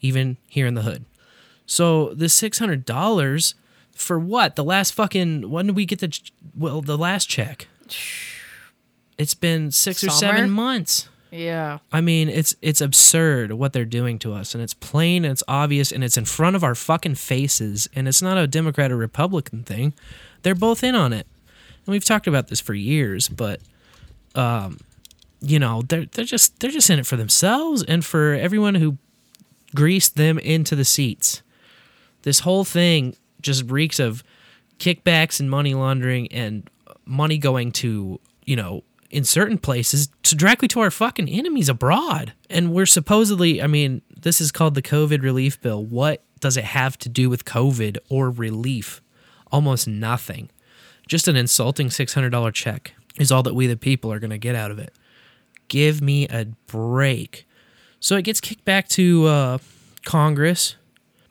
[0.00, 1.04] even here in the hood.
[1.66, 3.54] So the six hundred dollars
[3.92, 4.56] for what?
[4.56, 6.18] The last fucking when did we get the
[6.56, 7.68] well the last check?
[9.18, 11.08] It's been six or seven months.
[11.30, 11.78] Yeah.
[11.92, 15.42] I mean, it's it's absurd what they're doing to us, and it's plain, and it's
[15.46, 18.96] obvious, and it's in front of our fucking faces, and it's not a Democrat or
[18.96, 19.94] Republican thing.
[20.42, 21.26] They're both in on it,
[21.86, 23.28] and we've talked about this for years.
[23.28, 23.60] But,
[24.34, 24.78] um,
[25.40, 28.96] you know, they're they're just they're just in it for themselves and for everyone who
[29.74, 31.42] greased them into the seats.
[32.22, 34.24] This whole thing just reeks of
[34.78, 36.68] kickbacks and money laundering and
[37.04, 42.32] money going to you know in certain places to directly to our fucking enemies abroad.
[42.50, 45.84] And we're supposedly, I mean, this is called the COVID relief bill.
[45.84, 49.02] What does it have to do with COVID or relief?
[49.50, 50.50] Almost nothing.
[51.06, 54.54] Just an insulting $600 check is all that we the people are going to get
[54.54, 54.92] out of it.
[55.68, 57.46] Give me a break.
[58.00, 59.58] So it gets kicked back to uh,
[60.04, 60.76] Congress,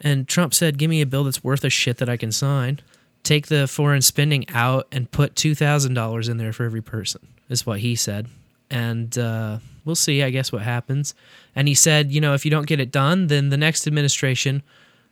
[0.02, 2.82] and Trump said, Give me a bill that's worth a shit that I can sign.
[3.24, 7.80] Take the foreign spending out and put $2,000 in there for every person, is what
[7.80, 8.28] he said.
[8.70, 11.16] And uh, we'll see, I guess, what happens.
[11.56, 14.64] And he said, You know, if you don't get it done, then the next administration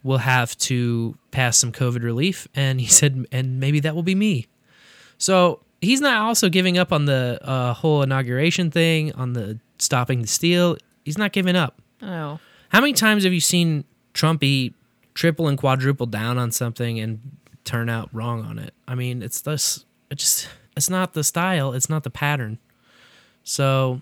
[0.03, 2.47] will have to pass some COVID relief.
[2.55, 4.47] And he said, And maybe that will be me.
[5.17, 10.21] So he's not also giving up on the uh, whole inauguration thing, on the stopping
[10.21, 10.77] the steal.
[11.03, 11.81] He's not giving up.
[12.01, 12.39] Oh.
[12.69, 14.73] How many times have you seen Trump be
[15.13, 18.73] triple and quadruple down on something and turn out wrong on it?
[18.87, 19.85] I mean, it's this.
[20.09, 20.49] It just.
[20.75, 21.73] It's not the style.
[21.73, 22.57] It's not the pattern.
[23.43, 24.01] So,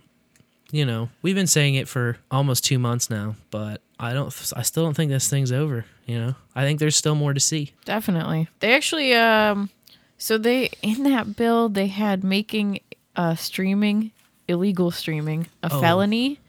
[0.72, 4.28] you know, we've been saying it for almost two months now, but I don't.
[4.56, 5.86] I still don't think this thing's over.
[6.06, 7.74] You know, I think there's still more to see.
[7.86, 8.48] Definitely.
[8.60, 9.70] They actually um
[10.18, 12.80] so they in that bill they had making
[13.16, 14.12] uh streaming
[14.48, 15.80] illegal streaming a Oh.
[15.82, 16.40] felony.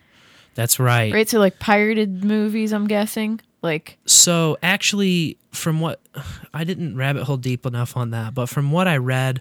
[0.55, 1.13] That's right.
[1.13, 1.29] Right?
[1.29, 3.41] So like pirated movies, I'm guessing.
[3.63, 6.01] Like So actually, from what
[6.53, 9.41] I didn't rabbit hole deep enough on that, but from what I read,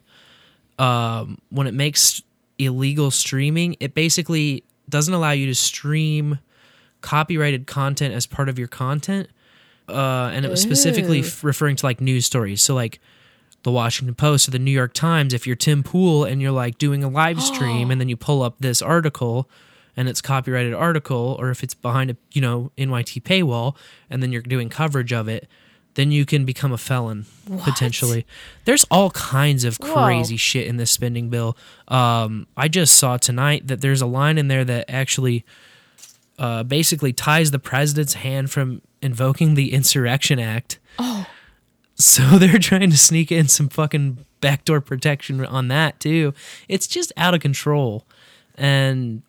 [0.80, 2.22] um, when it makes
[2.58, 6.40] illegal streaming, it basically doesn't allow you to stream
[7.02, 9.30] copyrighted content as part of your content.
[9.88, 12.62] Uh, and it was specifically f- referring to like news stories.
[12.62, 13.00] So like
[13.64, 16.78] the Washington Post or the New York Times, if you're Tim Pool and you're like
[16.78, 19.50] doing a live stream and then you pull up this article
[19.96, 23.76] and it's copyrighted article, or if it's behind a you know NYT paywall
[24.10, 25.48] and then you're doing coverage of it,
[25.96, 27.26] then you can become a felon
[27.64, 28.26] potentially.
[28.66, 29.94] There's all kinds of Whoa.
[29.94, 31.58] crazy shit in this spending bill.
[31.88, 35.46] Um, I just saw tonight that there's a line in there that actually
[36.40, 40.80] uh, basically ties the president's hand from invoking the Insurrection Act.
[40.98, 41.28] Oh.
[41.96, 46.34] So they're trying to sneak in some fucking backdoor protection on that too.
[46.68, 48.06] It's just out of control.
[48.56, 49.22] And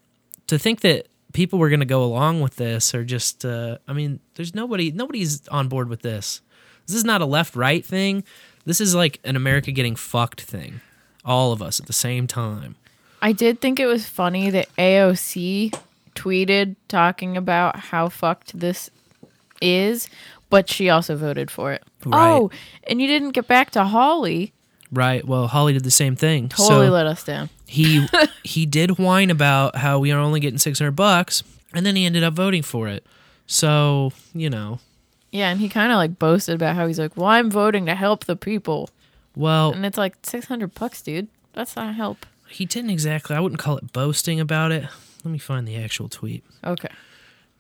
[0.47, 3.93] to think that people were going to go along with this or just uh, I
[3.93, 6.41] mean, there's nobody nobody's on board with this.
[6.87, 8.25] This is not a left right thing.
[8.65, 10.81] This is like an America getting fucked thing.
[11.25, 12.77] All of us at the same time.
[13.23, 15.75] I did think it was funny that AOC
[16.15, 18.91] tweeted talking about how fucked this
[19.61, 20.09] is,
[20.51, 21.83] but she also voted for it.
[22.05, 22.31] Right.
[22.31, 22.51] Oh,
[22.87, 24.53] and you didn't get back to Hawley.
[24.93, 25.27] Right.
[25.27, 26.49] Well, Hawley did the same thing.
[26.51, 27.49] Totally So- let us down.
[27.67, 28.07] he
[28.45, 31.43] he did whine about how we are only getting 600 bucks
[31.73, 33.05] and then he ended up voting for it
[33.47, 34.79] so you know
[35.35, 37.95] Yeah, and he kind of like boasted about how he's like, "Well, I'm voting to
[37.97, 38.89] help the people,"
[39.35, 41.27] well and it's like six hundred bucks, dude.
[41.55, 42.25] That's not help.
[42.49, 44.85] he didn't exactly i wouldn't call it boasting about it
[45.25, 46.89] let me find the actual tweet Okay.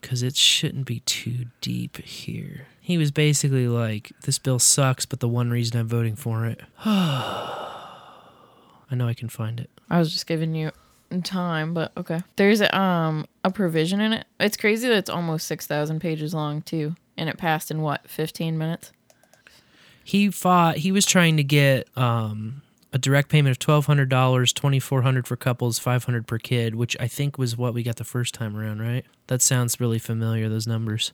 [0.00, 5.20] because it shouldn't be too deep here he was basically like this bill sucks but
[5.20, 7.80] the one reason i'm voting for it i
[8.92, 10.70] know i can find it I was just giving you
[11.22, 12.22] time, but okay.
[12.36, 14.26] There's um a provision in it.
[14.40, 18.08] It's crazy that it's almost six thousand pages long too, and it passed in what
[18.08, 18.92] fifteen minutes.
[20.04, 24.52] he fought he was trying to get um a direct payment of twelve hundred dollars,
[24.52, 27.82] twenty four hundred for couples, five hundred per kid, which I think was what we
[27.82, 29.04] got the first time around, right?
[29.26, 31.12] That sounds really familiar, those numbers.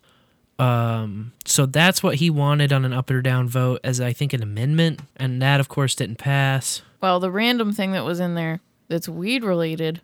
[0.58, 4.34] Um, so that's what he wanted on an up or down vote as I think
[4.34, 6.82] an amendment, and that of course didn't pass.
[7.00, 10.02] Well, the random thing that was in there that's weed related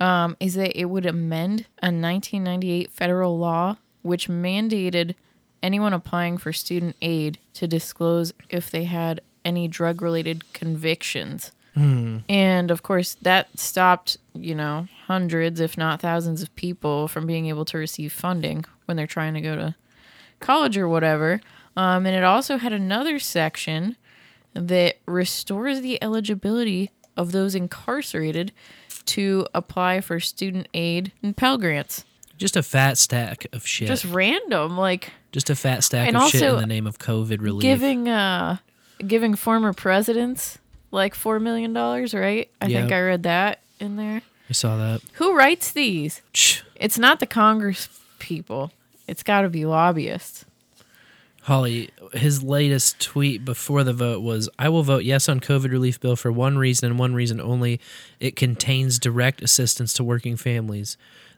[0.00, 5.14] um, is that it would amend a 1998 federal law which mandated
[5.62, 11.52] anyone applying for student aid to disclose if they had any drug related convictions.
[11.74, 12.18] Hmm.
[12.28, 17.46] And of course, that stopped, you know, hundreds, if not thousands of people from being
[17.46, 19.74] able to receive funding when they're trying to go to
[20.40, 21.40] college or whatever.
[21.76, 23.96] Um, and it also had another section
[24.54, 28.52] that restores the eligibility of those incarcerated
[29.04, 32.05] to apply for student aid and Pell Grants.
[32.38, 33.88] Just a fat stack of shit.
[33.88, 37.40] Just random, like Just a fat stack And of shit in the name of COVID
[37.40, 37.62] relief.
[37.62, 38.58] giving uh
[39.06, 40.58] giving former presidents
[40.90, 42.48] like four million dollars, right?
[42.60, 44.22] I think I read that in there.
[44.48, 45.00] I saw that.
[45.14, 46.22] Who writes these?
[46.76, 48.70] It's not the Congress people.
[49.08, 50.44] It's got to be lobbyists.
[51.42, 56.00] Hawley, his latest tweet before the vote was I will vote yes on COVID relief
[56.00, 57.80] bill for one reason and one reason only.
[58.18, 60.96] It contains direct assistance to working families.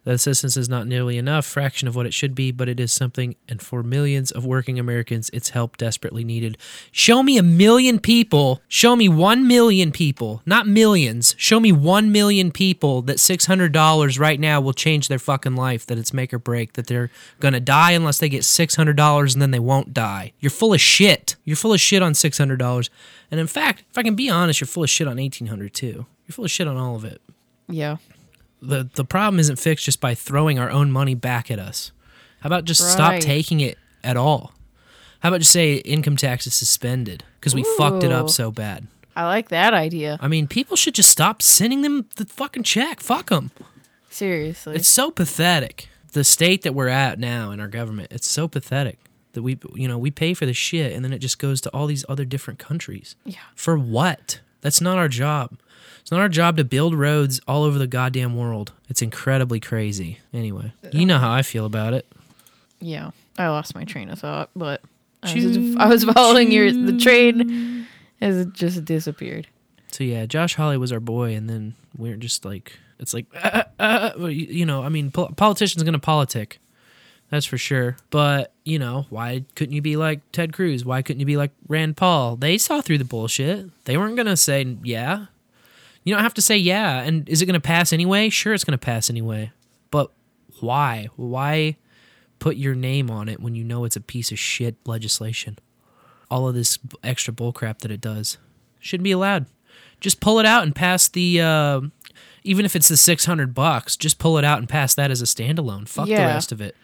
[0.08, 2.90] That assistance is not nearly enough, fraction of what it should be, but it is
[2.90, 6.56] something, and for millions of working Americans, it's help desperately needed.
[6.90, 12.10] Show me a million people, show me one million people, not millions, show me one
[12.10, 16.38] million people that $600 right now will change their fucking life, that it's make or
[16.38, 20.32] break, that they're gonna die unless they get $600 and then they won't die.
[20.40, 21.36] You're full of shit.
[21.44, 22.88] You're full of shit on $600.
[23.30, 26.06] And in fact, if I can be honest, you're full of shit on 1800 too.
[26.26, 27.20] You're full of shit on all of it
[27.68, 27.98] Yeah.
[28.60, 31.92] The the problem isn't fixed just by throwing our own money back at us.
[32.40, 34.52] How about just stop taking it at all?
[35.20, 38.86] How about just say income tax is suspended because we fucked it up so bad?
[39.16, 40.16] I like that idea.
[40.20, 43.00] I mean, people should just stop sending them the fucking check.
[43.00, 43.50] Fuck them.
[44.10, 44.76] Seriously.
[44.76, 45.88] It's so pathetic.
[46.12, 48.98] The state that we're at now in our government, it's so pathetic
[49.32, 51.70] that we, you know, we pay for the shit and then it just goes to
[51.70, 53.16] all these other different countries.
[53.24, 53.38] Yeah.
[53.56, 54.40] For what?
[54.60, 55.58] That's not our job.
[56.00, 58.72] It's not our job to build roads all over the goddamn world.
[58.88, 60.18] It's incredibly crazy.
[60.32, 62.06] Anyway, you know how I feel about it.
[62.80, 64.80] Yeah, I lost my train of thought, but
[65.22, 67.86] I was, I was following your the train
[68.20, 69.48] as it just disappeared.
[69.90, 73.64] So yeah, Josh Hawley was our boy, and then we're just like, it's like, uh,
[73.78, 76.58] uh, you you know, I mean, pol- politicians gonna politic,
[77.30, 77.96] that's for sure.
[78.10, 80.84] But you know, why couldn't you be like Ted Cruz?
[80.84, 82.36] Why couldn't you be like Rand Paul?
[82.36, 83.66] They saw through the bullshit.
[83.84, 85.26] They weren't gonna say yeah.
[86.04, 87.00] You don't have to say yeah.
[87.02, 88.28] And is it gonna pass anyway?
[88.28, 89.52] Sure, it's gonna pass anyway.
[89.90, 90.10] But
[90.60, 91.08] why?
[91.16, 91.76] Why
[92.38, 95.58] put your name on it when you know it's a piece of shit legislation?
[96.30, 98.38] All of this extra bullcrap that it does
[98.80, 99.46] shouldn't be allowed
[100.00, 101.80] just pull it out and pass the uh,
[102.44, 105.24] even if it's the 600 bucks just pull it out and pass that as a
[105.24, 106.76] standalone fuck the rest of it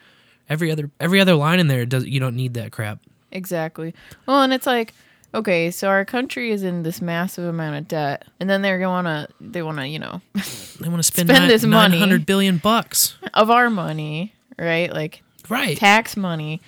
[0.48, 2.98] every other every other line in there does you don't need that crap
[3.32, 3.92] Exactly.
[4.26, 4.94] Well, and it's like,
[5.34, 9.06] okay, so our country is in this massive amount of debt, and then they're going
[9.06, 10.20] to they want to you know
[10.80, 11.98] they want to spend, Spend nine- this money.
[11.98, 14.92] 900 billion bucks of our money, right?
[14.92, 16.62] Like right tax money.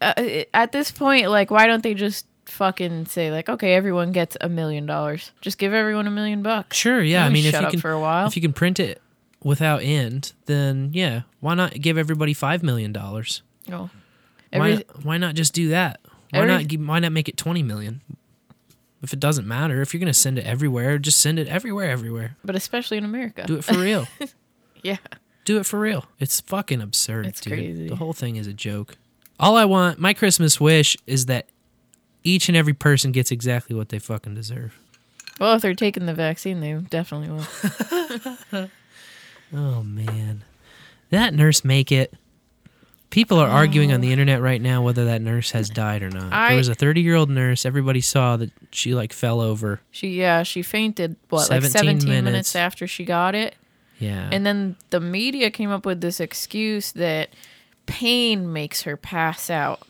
[0.00, 4.36] Uh, at this point, like, why don't they just fucking say like, okay, everyone gets
[4.40, 5.32] a million dollars.
[5.40, 6.76] Just give everyone a million bucks.
[6.76, 8.26] sure yeah i mean if you can for a while.
[8.28, 9.00] if you can print it
[9.44, 13.90] without end then yeah why not give everybody 5 million dollars Oh.
[14.52, 16.00] why, Every- not, why not just do that
[16.30, 18.00] why Every- not give, why not make it 20 million
[19.02, 21.90] if it doesn't matter if you're going to send it everywhere just send it everywhere
[21.90, 23.44] everywhere but especially in America.
[23.46, 24.06] do it for real
[24.82, 24.98] yeah.
[25.44, 26.04] Do it for real.
[26.20, 27.52] It's fucking absurd, It's dude.
[27.52, 27.88] crazy.
[27.88, 28.96] The whole thing is a joke.
[29.40, 31.48] All I want, my Christmas wish is that
[32.22, 34.78] each and every person gets exactly what they fucking deserve.
[35.40, 38.68] Well, if they're taking the vaccine, they definitely will.
[39.52, 40.44] Oh man.
[41.10, 42.14] That nurse make it.
[43.10, 44.12] People are arguing on the oh.
[44.12, 46.32] internet right now whether that nurse has died or not.
[46.32, 47.66] I- there was a 30-year-old nurse.
[47.66, 49.80] Everybody saw that she like fell over.
[49.90, 52.24] She yeah, she fainted what like 17 17 minutes.
[52.24, 52.56] minutes.
[52.56, 53.54] after she got it.
[53.98, 54.28] Yeah.
[54.32, 57.30] And then the media came up with this excuse that
[57.86, 59.86] pain makes her pass out.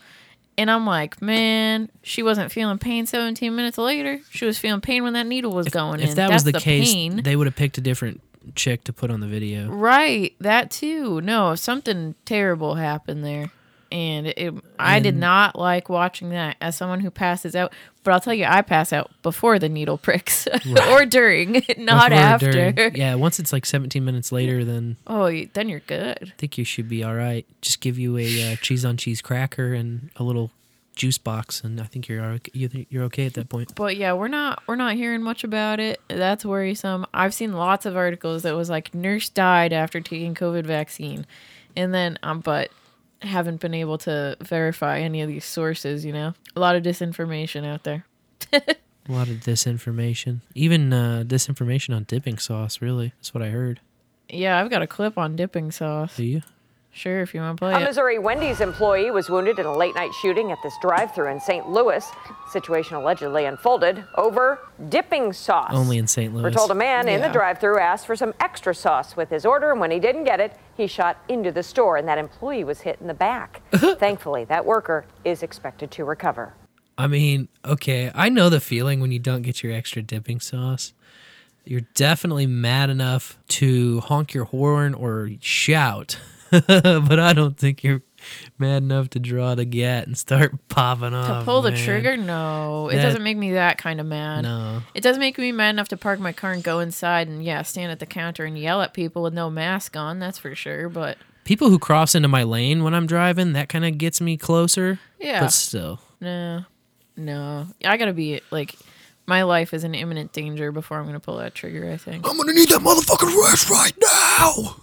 [0.59, 4.21] And I'm like, man, she wasn't feeling pain 17 minutes later.
[4.31, 6.09] She was feeling pain when that needle was going in.
[6.09, 7.23] if that That's was the, case, pain.
[7.23, 8.21] they would have picked a different
[8.55, 9.69] chick to put on the video.
[9.71, 11.21] Right, that too.
[11.21, 13.51] No, something terrible happened there.
[13.91, 17.75] And it, I did not like watching that as someone who passes out.
[18.05, 20.49] But I'll tell you, I pass out before the needle pricks
[20.91, 22.73] or during, not Before after.
[22.73, 22.97] during.
[22.97, 26.19] Yeah, once it's like 17 minutes later, then Oh, then you're good.
[26.23, 27.45] I think you should be all right.
[27.61, 30.51] Just give you a uh, cheese on cheese cracker and a little
[30.95, 33.75] juice box, and I think you're okay- you think you're okay at that point.
[33.75, 36.01] But yeah, we're not we're not hearing much about it.
[36.09, 37.07] That's worrisome.
[37.15, 41.27] I've seen lots of articles that was like nurse died after taking COVID vaccine,
[41.77, 42.71] and then um, but
[43.23, 46.05] haven't been able to verify any of these sources.
[46.05, 48.05] You know, a lot of disinformation out there.
[49.09, 52.81] A lot of disinformation, even uh, disinformation on dipping sauce.
[52.81, 53.81] Really, that's what I heard.
[54.29, 56.17] Yeah, I've got a clip on dipping sauce.
[56.17, 56.43] Do you?
[56.95, 57.85] Sure, if you want to play A it.
[57.85, 61.41] Missouri Wendy's employee was wounded in a late night shooting at this drive thru in
[61.41, 61.67] St.
[61.69, 62.07] Louis.
[62.51, 64.59] Situation allegedly unfolded over
[64.91, 65.73] dipping sauce.
[65.73, 66.35] Only in St.
[66.35, 66.43] Louis.
[66.43, 69.47] We're told a man in the drive thru asked for some extra sauce with his
[69.47, 72.63] order, and when he didn't get it, he shot into the store, and that employee
[72.63, 73.63] was hit in the back.
[73.75, 76.53] Thankfully, that worker is expected to recover.
[76.99, 80.93] I mean, okay, I know the feeling when you don't get your extra dipping sauce.
[81.65, 86.19] You're definitely mad enough to honk your horn or shout,
[86.67, 88.03] but I don't think you're
[88.59, 91.27] mad enough to draw the gat and start popping off.
[91.27, 91.45] To off.
[91.47, 92.17] pull the trigger?
[92.17, 94.43] No, it doesn't make me that kind of mad.
[94.43, 94.83] No.
[94.95, 97.63] It doesn't make me mad enough to park my car and go inside and yeah,
[97.63, 100.19] stand at the counter and yell at people with no mask on.
[100.19, 100.91] That's for sure.
[100.91, 104.37] But People who cross into my lane when I'm driving, that kind of gets me
[104.37, 104.99] closer.
[105.19, 105.41] Yeah.
[105.41, 105.99] But still.
[106.21, 106.67] no,
[107.17, 108.77] no, I gotta be like,
[109.27, 111.91] my life is in imminent danger before I'm gonna pull that trigger.
[111.91, 112.29] I think.
[112.29, 114.77] I'm gonna need that motherfucking rest right now.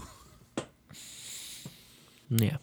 [2.29, 2.57] Yeah.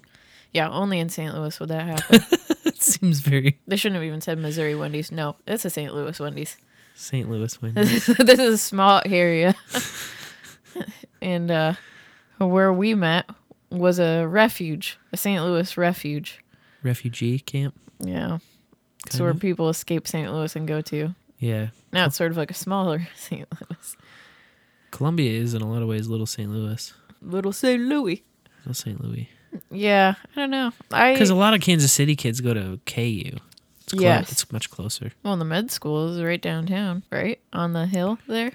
[0.53, 1.35] Yeah, only in St.
[1.35, 2.21] Louis would that happen.
[2.64, 5.12] it seems very they shouldn't have even said Missouri Wendy's.
[5.12, 5.93] No, it's a St.
[5.95, 6.57] Louis Wendy's.
[6.95, 7.29] St.
[7.29, 8.09] Louis Wendy's.
[8.09, 9.55] is this is a small area.
[11.23, 11.75] and uh,
[12.39, 13.29] where we met
[13.71, 15.43] was a refuge, a St.
[15.43, 16.41] Louis refuge.
[16.83, 17.75] Refugee camp.
[18.01, 18.39] Yeah.
[19.05, 19.41] It's Kind where of.
[19.41, 20.33] people escape St.
[20.33, 21.14] Louis and go to.
[21.39, 21.69] Yeah.
[21.93, 23.47] Now it's sort of like a smaller St.
[23.61, 23.97] Louis.
[24.91, 26.51] Columbia is in a lot of ways little St.
[26.51, 26.95] Louis.
[27.21, 27.83] Little St.
[27.83, 28.25] Louis.
[28.61, 29.03] Little St.
[29.03, 29.29] Louis.
[29.70, 30.72] Yeah, I don't know.
[30.92, 33.38] I Because a lot of Kansas City kids go to KU.
[33.84, 34.32] It's Yes.
[34.32, 35.12] It's much closer.
[35.22, 38.53] well, the med school is right downtown, right on the hill there,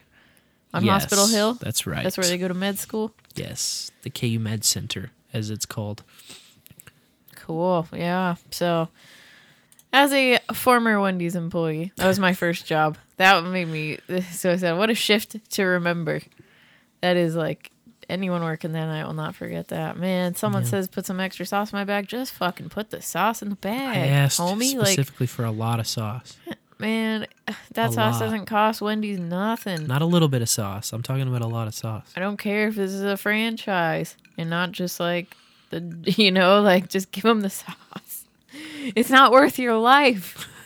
[0.73, 1.53] on Yes, Hospital Hill.
[1.55, 2.03] that's right.
[2.03, 3.13] That's where they go to med school.
[3.35, 3.91] Yes.
[4.03, 6.03] The KU Med Center, as it's called.
[7.35, 7.87] Cool.
[7.93, 8.35] Yeah.
[8.51, 8.89] So,
[9.93, 12.97] as a former Wendy's employee, that was my first job.
[13.17, 13.99] That made me
[14.31, 14.77] so sad.
[14.77, 16.21] What a shift to remember.
[17.01, 17.71] That is like
[18.09, 19.97] anyone working that night will not forget that.
[19.97, 20.69] Man, someone Yeah.
[20.69, 22.07] says put some extra sauce in my bag.
[22.07, 24.75] Just fucking put the sauce in the bag, I asked homie.
[24.75, 26.35] Like, specifically for a lot of sauce.
[26.79, 27.27] man,
[27.73, 28.19] that A sauce lot.
[28.19, 29.85] doesn't cost Wendy's nothing.
[29.87, 30.93] Not a little bit of sauce.
[30.93, 32.11] I'm talking about a lot of sauce.
[32.15, 35.35] I don't care if this is a franchise and not just like
[35.69, 35.81] the,
[36.17, 38.25] you know, like just give them the sauce.
[38.95, 40.47] It's not worth your life.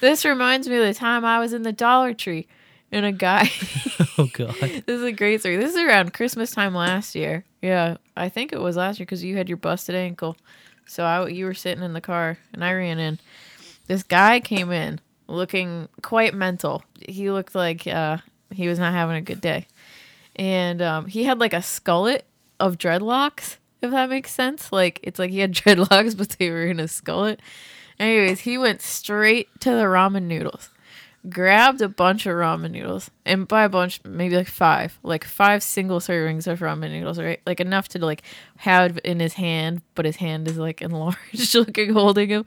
[0.00, 2.46] This reminds me of the time I was in the Dollar Tree
[2.92, 3.50] and a guy.
[4.18, 4.54] Oh, God.
[4.60, 5.56] this is a great story.
[5.56, 7.44] This is around Christmas time last year.
[7.62, 10.36] Yeah, I think it was last year because you had your busted ankle.
[10.86, 13.18] So I, you were sitting in the car and I ran in.
[13.86, 16.82] This guy came in looking quite mental.
[17.08, 18.18] He looked like uh,
[18.52, 19.68] he was not having a good day.
[20.36, 22.22] And um, he had like a skullet
[22.58, 24.70] of dreadlocks, if that makes sense.
[24.70, 27.38] Like it's like he had dreadlocks, but they were in a skullet.
[27.98, 30.70] Anyways, he went straight to the ramen noodles,
[31.28, 35.62] grabbed a bunch of ramen noodles, and by a bunch, maybe like five, like five
[35.62, 37.40] single servings of ramen noodles, right?
[37.46, 38.22] Like enough to like
[38.58, 42.44] have in his hand, but his hand is like enlarged, looking holding him,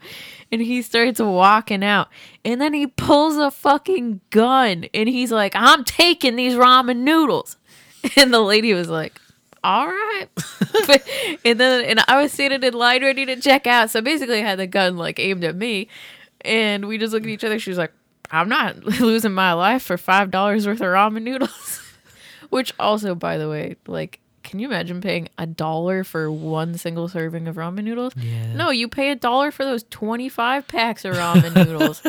[0.50, 2.08] and he starts walking out,
[2.44, 7.56] and then he pulls a fucking gun, and he's like, "I'm taking these ramen noodles,"
[8.16, 9.20] and the lady was like.
[9.62, 10.26] All right,
[10.86, 11.08] But-
[11.42, 13.88] and then and I was standing in line ready to check out.
[13.88, 15.88] So basically, I had the gun like aimed at me,
[16.42, 17.58] and we just looked at each other.
[17.58, 17.90] She was like,
[18.30, 21.80] "I'm not losing my life for five dollars worth of ramen noodles."
[22.50, 27.08] Which also, by the way, like, can you imagine paying a dollar for one single
[27.08, 28.12] serving of ramen noodles?
[28.16, 28.52] Yeah.
[28.54, 32.02] No, you pay a dollar for those twenty-five packs of ramen noodles.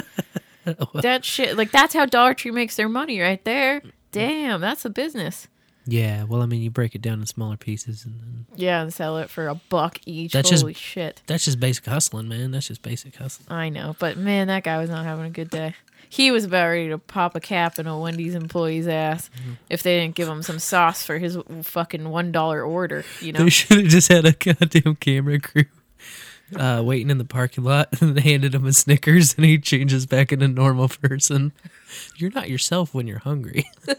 [1.02, 3.82] that shit, like, that's how Dollar Tree makes their money right there.
[4.12, 5.48] Damn, that's a business.
[5.88, 6.24] Yeah.
[6.24, 9.18] Well, I mean, you break it down in smaller pieces, and then Yeah, and sell
[9.20, 10.32] it for a buck each.
[10.34, 11.22] That's Holy just- shit.
[11.28, 12.52] that's just basic hustling, man.
[12.52, 13.56] That's just basic hustling.
[13.56, 15.76] I know, but man, that guy was not having a good day.
[16.10, 19.30] He was about ready to pop a cap in a Wendy's employee's ass
[19.70, 23.04] if they didn't give him some sauce for his fucking one dollar order.
[23.22, 25.66] You know, They should have just had a goddamn camera crew
[26.56, 30.32] uh, waiting in the parking lot and handed him a Snickers, and he changes back
[30.32, 31.52] into a normal person.
[32.16, 33.70] You're not yourself when you're hungry.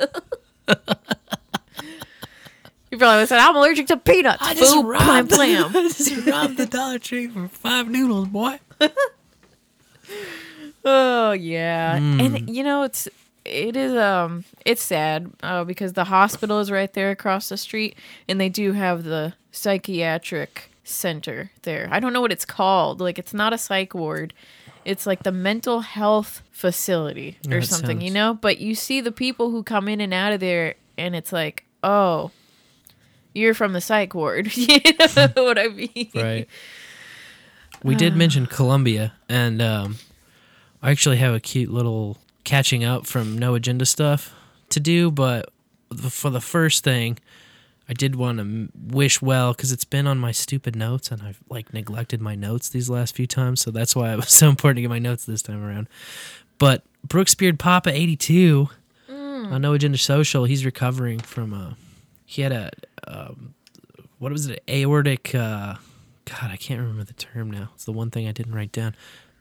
[2.88, 5.76] You probably would said, "I'm allergic to peanuts." I just Boom, robbed, blam.
[5.76, 8.60] I just robbed the Dollar Tree for five noodles, boy.
[10.88, 12.24] Oh yeah, Mm.
[12.24, 13.08] and you know it's
[13.44, 17.96] it is um it's sad uh, because the hospital is right there across the street,
[18.28, 21.88] and they do have the psychiatric center there.
[21.90, 23.00] I don't know what it's called.
[23.00, 24.32] Like it's not a psych ward.
[24.84, 28.34] It's like the mental health facility or That something, you know.
[28.34, 31.64] But you see the people who come in and out of there, and it's like,
[31.82, 32.30] oh,
[33.34, 34.56] you're from the psych ward.
[34.56, 34.78] you
[35.16, 36.10] know what I mean?
[36.14, 36.48] Right.
[37.82, 39.96] We did mention Columbia, and um,
[40.86, 44.32] I actually have a cute little catching up from no agenda stuff
[44.68, 45.10] to do.
[45.10, 45.50] But
[46.08, 47.18] for the first thing,
[47.88, 51.40] I did want to wish well because it's been on my stupid notes, and I've
[51.50, 53.62] like neglected my notes these last few times.
[53.62, 55.88] So that's why it was so important to get my notes this time around.
[56.58, 58.68] But Brooks Beard Papa eighty two
[59.08, 61.76] on No Agenda Social, he's recovering from a
[62.26, 62.70] he had a
[63.08, 63.54] um,
[64.20, 65.74] what was it aortic uh,
[66.26, 67.70] God I can't remember the term now.
[67.74, 68.94] It's the one thing I didn't write down.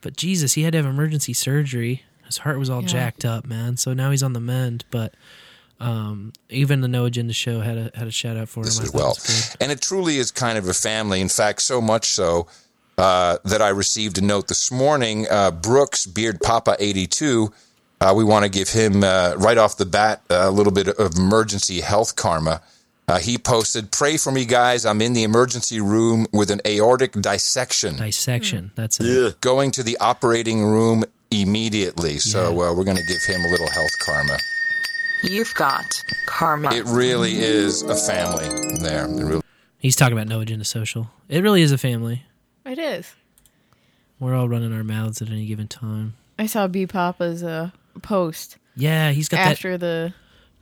[0.05, 2.03] But Jesus, he had to have emergency surgery.
[2.27, 2.87] His heart was all Yeah.
[2.89, 3.75] jacked up, man.
[3.77, 4.85] So now he's on the mend.
[4.91, 5.15] But
[5.79, 8.65] um, even the No Agenda show had a had a shout out for him.
[8.67, 9.17] this I as well.
[9.59, 11.21] And it truly is kind of a family.
[11.21, 12.45] In fact, so much so
[12.99, 15.25] uh, that I received a note this morning.
[15.27, 17.51] Uh, Brooks Beard Papa eighty two.
[17.99, 21.15] Uh, we want to give him uh, right off the bat a little bit of
[21.15, 22.61] emergency health karma.
[23.07, 24.85] Uh, he posted, "Pray for me, guys.
[24.85, 27.97] I'm in the emergency room with an aortic dissection.
[27.97, 28.71] Dissection.
[28.75, 29.39] That's it.
[29.41, 32.17] Going to the operating room immediately.
[32.17, 34.37] So uh, we're going to give him a little health karma.
[35.23, 35.85] You've got
[36.25, 36.73] karma.
[36.73, 38.47] It really is a family
[38.81, 39.07] there.
[39.07, 39.41] Really-
[39.77, 41.11] He's talking about No Agenda Social.
[41.29, 42.23] It really is a family.
[42.65, 43.13] It is.
[44.19, 46.15] We're all running our mouths at any given time.
[46.39, 47.69] I saw B Papa's uh,
[48.01, 50.13] post Yeah, he's got that after the.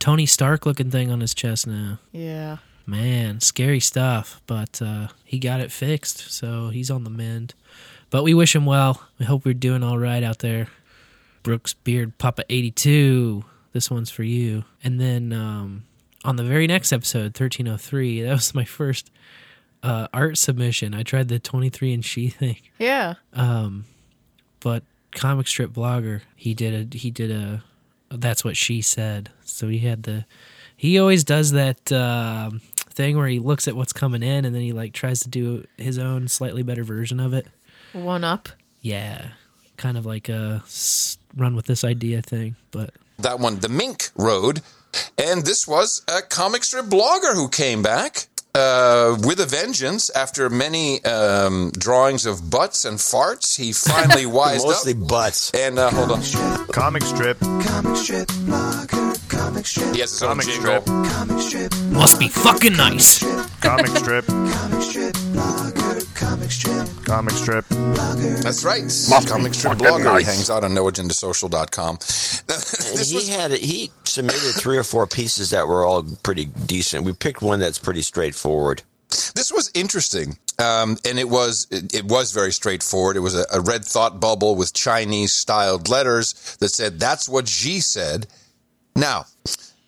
[0.04, 1.98] Tony Stark looking thing on his chest now.
[2.12, 2.58] Yeah.
[2.84, 4.42] Man, scary stuff.
[4.46, 7.54] But uh, he got it fixed, so he's on the mend.
[8.10, 9.02] But we wish him well.
[9.18, 10.68] We hope we're doing all right out there.
[11.42, 13.46] Brooks Beard Papa 82.
[13.72, 14.64] This one's for you.
[14.82, 15.84] And then um,
[16.22, 19.10] on the very next episode, 1303, that was my first
[19.82, 20.92] uh, art submission.
[20.92, 22.58] I tried the 23 and she thing.
[22.78, 23.14] Yeah.
[23.32, 23.86] Um,
[24.60, 24.82] but
[25.12, 27.64] comic strip blogger, he did a he did a
[28.20, 29.30] that's what she said.
[29.44, 30.24] So he had the
[30.76, 32.60] he always does that um
[32.90, 35.66] thing where he looks at what's coming in and then he like tries to do
[35.76, 37.46] his own slightly better version of it.
[37.92, 38.48] One up.
[38.80, 39.28] Yeah,
[39.76, 44.10] kind of like a s- run with this idea thing, but That one, the Mink
[44.16, 44.60] Road.
[45.18, 50.48] And this was a comic strip blogger who came back uh, with a vengeance after
[50.50, 53.56] many um, drawings of butts and farts.
[53.56, 55.08] He finally wised Mostly up.
[55.08, 55.50] butts.
[55.52, 56.22] And uh, hold on.
[56.68, 57.38] Comic strip.
[57.40, 59.94] Comic strip blogger, comic strip.
[59.94, 60.80] He has his own Comic jingle.
[60.82, 60.84] strip.
[61.12, 61.74] Comic strip.
[61.90, 63.18] must be fucking nice.
[63.60, 64.26] Comic strip.
[64.26, 65.83] Comic strip blogger, comic
[66.54, 67.64] strip Comic strip.
[67.66, 68.42] blogger.
[68.42, 68.82] That's right.
[68.84, 70.18] Must comic strip fucking blogger.
[70.20, 71.98] He hangs out on noagendasocial.com.
[72.46, 76.44] And this he was had he submitted three or four pieces that were all pretty
[76.66, 77.04] decent.
[77.04, 78.82] We picked one that's pretty straightforward.
[79.34, 83.16] this was interesting, um, and it was it, it was very straightforward.
[83.16, 87.48] It was a, a red thought bubble with Chinese styled letters that said, "That's what
[87.48, 88.26] she said."
[88.94, 89.24] Now,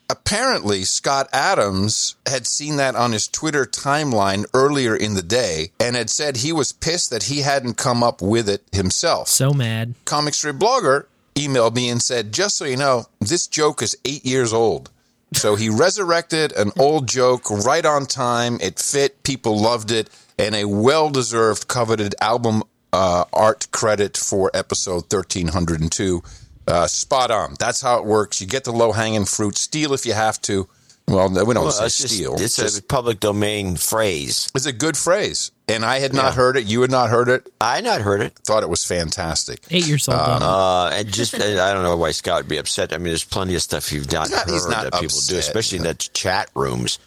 [0.09, 5.96] apparently, Scott Adams had seen that on his Twitter timeline earlier in the day and
[5.96, 9.28] had said he was pissed that he hadn't come up with it himself.
[9.28, 9.94] So mad.
[10.04, 14.24] Comic strip blogger emailed me and said, "Just so you know, this joke is eight
[14.24, 14.90] years old."
[15.32, 18.59] So he resurrected an old joke right on time.
[18.61, 19.22] It fit.
[19.22, 25.80] People loved it, and a well-deserved, coveted album uh, art credit for episode thirteen hundred
[25.80, 26.22] and two.
[26.66, 27.54] Uh, spot on.
[27.58, 28.40] That's how it works.
[28.40, 29.56] You get the low-hanging fruit.
[29.56, 30.68] Steal if you have to.
[31.08, 32.34] Well, we don't Well, say it's just- steal.
[32.36, 34.48] it's Just- a public domain phrase.
[34.56, 36.32] it's a good phrase, and I had not Yeah.
[36.32, 36.64] heard it.
[36.66, 37.46] You had not heard it.
[37.60, 38.32] I had not heard it.
[38.44, 39.62] Thought it was fantastic.
[39.70, 40.18] Eight years old.
[40.18, 40.42] Um.
[40.42, 42.92] Uh, and just I don't know why Scott would be upset.
[42.92, 45.36] I mean, there's plenty of stuff you've not He's not- heard not that people do,
[45.36, 46.98] upset, especially in the chat rooms.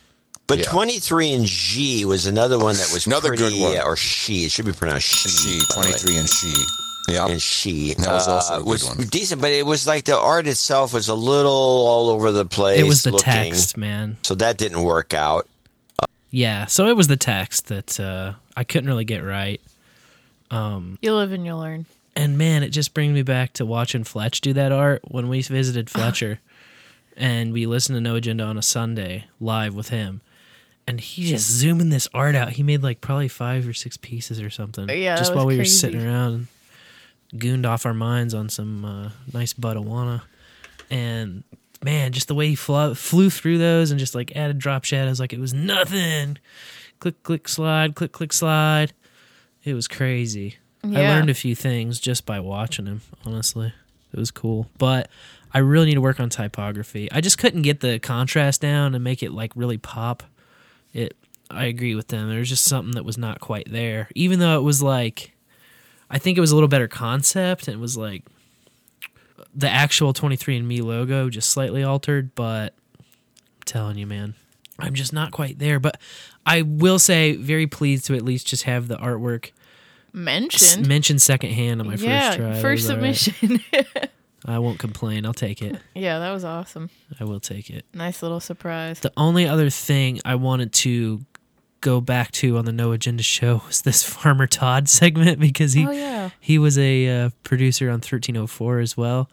[0.47, 0.65] But Yeah.
[0.71, 3.77] 23 and G was another one that was Another pretty, good one.
[3.77, 4.45] uh, or she.
[4.45, 5.27] It should be pronounced she.
[5.27, 5.83] She by the way.
[5.91, 6.53] twenty-three and she.
[7.11, 7.27] Yeah.
[7.27, 8.97] and she That was also a uh, good was one.
[9.07, 12.79] decent, but it was like the art itself was a little all over the place.
[12.79, 14.17] it was the looking, text, man.
[14.23, 15.47] so that didn't work out.
[16.31, 19.59] Yeah, so it was the text that uh, I couldn't really get right.
[20.51, 21.85] You live and you learn.
[22.15, 25.41] And man, it just brings me back to watching Fletch do that art when we
[25.41, 26.39] visited Fletcher
[27.15, 30.21] and we listened to No Agenda on a Sunday live with him.
[30.87, 32.51] And he just zooming this art out.
[32.53, 34.89] He made like probably five or six pieces or something.
[34.89, 36.47] Yeah, Just while was we were sitting around and
[37.37, 40.21] gooned off our minds on some uh, nice Budawana.
[40.89, 41.43] And
[41.83, 45.19] man, just the way he flew, flew through those and just like added drop shadows
[45.19, 46.37] like it was nothing.
[46.99, 48.93] Click, click, slide, click, click, slide.
[49.63, 50.57] It was crazy.
[50.83, 53.73] I learned a few things just by watching him, honestly.
[54.13, 54.69] It was cool.
[54.77, 55.09] But
[55.53, 57.11] I really need to work on typography.
[57.11, 60.23] I just couldn't get the contrast down and make it like really pop.
[60.93, 61.15] It
[61.51, 62.29] I agree with them.
[62.29, 64.07] There was just something that was not quite there.
[64.15, 65.33] Even though it was like
[66.09, 68.23] I think it was a little better concept and it was like
[69.53, 74.35] the actual 23andme logo just slightly altered, but I'm telling you, man,
[74.77, 75.79] I'm just not quite there.
[75.79, 75.99] But
[76.45, 79.51] I will say, very pleased to at least just have the artwork s-
[80.13, 80.87] Mentioned.
[80.87, 82.61] mentioned secondhand on my yeah, first try.
[82.61, 83.15] First all right.
[83.15, 83.59] submission.
[84.45, 85.25] I won't complain.
[85.25, 85.77] I'll take it.
[85.95, 86.89] yeah, that was awesome.
[87.19, 87.85] I will take it.
[87.93, 88.99] Nice little surprise.
[89.01, 91.25] The only other thing I wanted to
[91.81, 95.87] go back to on the No Agenda show was this Farmer Todd segment because he
[95.87, 96.29] Oh, yeah.
[96.39, 99.29] he was a uh, producer on 1304 as well.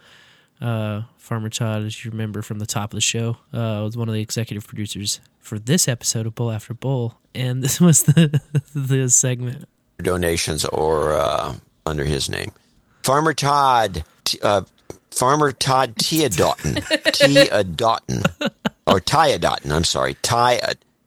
[0.60, 4.08] Uh, Farmer Todd, as you remember from the top of the show, uh, was one
[4.08, 8.40] of the executive producers for this episode of Bowl After Bowl, and this was the
[8.74, 9.68] the segment.
[9.98, 12.52] donations or uh, under his name.
[13.02, 14.62] Farmer Todd, T- uh,
[15.10, 16.76] Farmer Todd Teodotton,
[17.12, 18.50] Teodotton,
[18.86, 20.60] or Tyodotton, I'm sorry, Ty,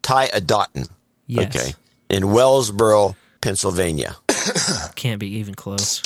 [0.04, 0.90] Tyodotton.
[1.30, 1.56] Yes.
[1.56, 1.74] Okay.
[2.10, 4.16] In Wellsboro, Pennsylvania.
[4.96, 6.02] Can't be even close.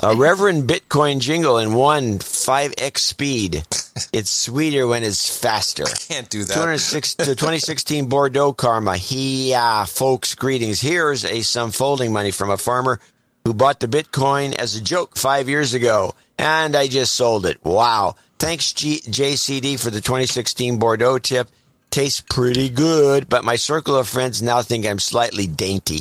[0.00, 3.64] A Reverend Bitcoin jingle in one 5x speed.
[4.12, 5.82] It's sweeter when it's faster.
[5.84, 6.54] I Can't do that.
[6.54, 8.96] 206 to 2016 Bordeaux Karma.
[9.08, 10.80] Yeah, folks, greetings.
[10.80, 13.00] Here's a some folding money from a farmer
[13.44, 17.58] who bought the Bitcoin as a joke five years ago, and I just sold it.
[17.64, 18.14] Wow.
[18.38, 21.48] Thanks, G- JCD, for the 2016 Bordeaux tip.
[21.90, 26.00] Tastes pretty good, but my circle of friends now think I'm slightly dainty.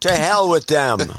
[0.00, 0.98] To hell with them.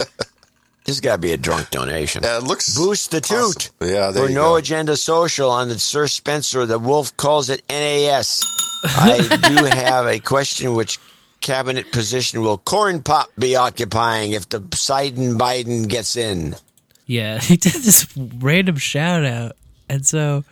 [0.85, 2.23] This has got to be a drunk donation.
[2.23, 3.71] Yeah, it looks Boost the toot.
[3.79, 4.55] Yeah, there For you no go.
[4.57, 8.41] agenda social on the Sir Spencer, the wolf calls it NAS.
[8.83, 10.99] I do have a question which
[11.39, 16.57] cabinet position will Corn Pop be occupying if the Biden Biden gets in?
[17.05, 19.53] Yeah, he did this random shout out.
[19.87, 20.43] And so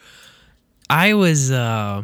[0.90, 2.04] I was uh,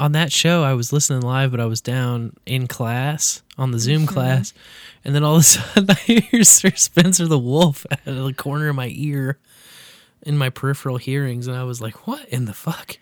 [0.00, 3.78] on that show, I was listening live, but I was down in class on the
[3.78, 4.14] Zoom mm-hmm.
[4.14, 4.54] class.
[5.04, 8.32] And then all of a sudden I hear Sir Spencer the Wolf out of the
[8.32, 9.38] corner of my ear
[10.22, 11.46] in my peripheral hearings.
[11.46, 12.98] And I was like, what in the fuck?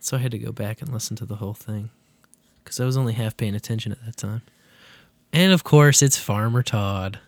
[0.00, 1.90] So I had to go back and listen to the whole thing
[2.64, 4.42] because I was only half paying attention at that time.
[5.30, 7.18] And of course, it's Farmer Todd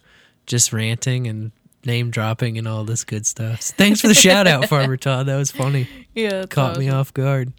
[0.47, 1.53] just ranting and
[1.85, 3.61] name dropping and all this good stuff.
[3.61, 5.26] Thanks for the shout out, Farmer Todd.
[5.26, 5.87] That was funny.
[6.14, 7.53] Yeah, Caught me off guard.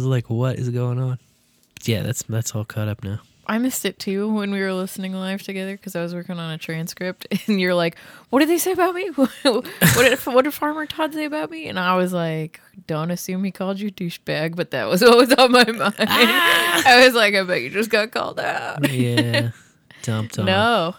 [0.00, 1.18] Was like, what is going on?
[1.84, 3.20] Yeah, that's that's all caught up now.
[3.46, 6.52] I missed it too when we were listening live together because I was working on
[6.52, 7.96] a transcript, and you're like,
[8.30, 9.08] "What did they say about me?
[9.14, 13.44] what did what did Farmer Todd say about me?" And I was like, "Don't assume
[13.44, 15.94] he called you douchebag," but that was what was on my mind.
[15.98, 16.82] Ah!
[16.86, 19.50] I was like, "I bet you just got called out." Yeah.
[20.02, 20.46] Dumped on.
[20.46, 20.94] No,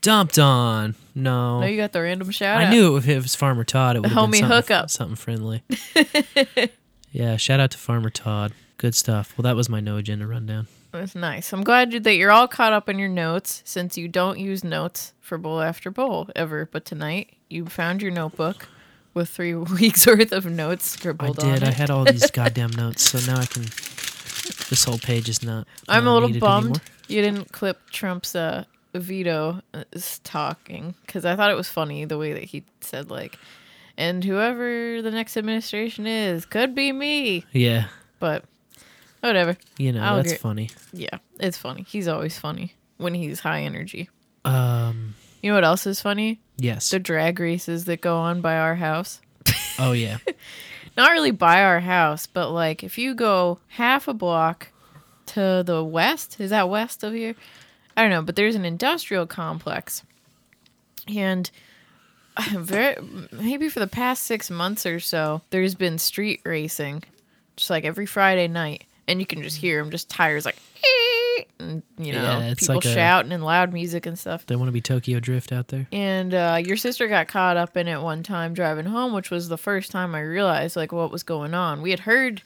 [0.00, 0.94] Dumped on.
[1.14, 1.60] No.
[1.60, 2.70] no, you got the random shout I out.
[2.70, 4.90] knew if it was Farmer Todd, it would have homie been something, hookup.
[4.90, 5.62] something friendly.
[7.14, 8.52] Yeah, shout out to Farmer Todd.
[8.76, 9.34] Good stuff.
[9.38, 10.66] Well, that was my no agenda rundown.
[10.90, 11.52] That's nice.
[11.52, 15.12] I'm glad that you're all caught up in your notes since you don't use notes
[15.20, 16.68] for bowl after bowl ever.
[16.70, 18.68] But tonight you found your notebook
[19.14, 21.52] with three weeks worth of notes scribbled on it.
[21.52, 21.68] I did.
[21.68, 23.62] I had all these goddamn notes, so now I can.
[23.62, 25.68] This whole page is not.
[25.88, 26.82] I'm a little bummed anymore.
[27.06, 29.84] you didn't clip Trump's uh, veto uh,
[30.24, 33.38] talking because I thought it was funny the way that he said like,
[33.96, 37.44] and whoever the next administration is could be me.
[37.52, 37.86] Yeah,
[38.18, 38.44] But
[39.20, 39.56] whatever.
[39.78, 40.38] you know I'll that's agree.
[40.38, 40.70] funny.
[40.92, 41.84] Yeah, it's funny.
[41.88, 44.08] He's always funny when he's high energy.
[44.44, 45.14] Um.
[45.42, 46.40] You know what else is funny?
[46.56, 46.88] Yes.
[46.88, 49.20] The drag races that go on by our house.
[49.78, 50.18] Oh yeah.
[50.96, 54.68] Not really by our house, but like if you go half a block
[55.26, 57.34] to the west, is that west of here?
[57.96, 60.02] I don't know, but there's an industrial complex.
[61.14, 61.50] And
[62.52, 62.96] very
[63.32, 67.02] maybe for the past 6 months or so, there's been street racing
[67.56, 70.56] just like every Friday night and you can just hear them just tires like
[71.60, 74.46] and you know, Yeah, it's people like a- shouting and loud music and stuff.
[74.46, 75.86] They want to be Tokyo Drift out there.
[75.92, 79.48] And uh, your sister got caught up in it one time driving home, which was
[79.48, 81.82] the first time I realized like what was going on.
[81.82, 82.42] We had heard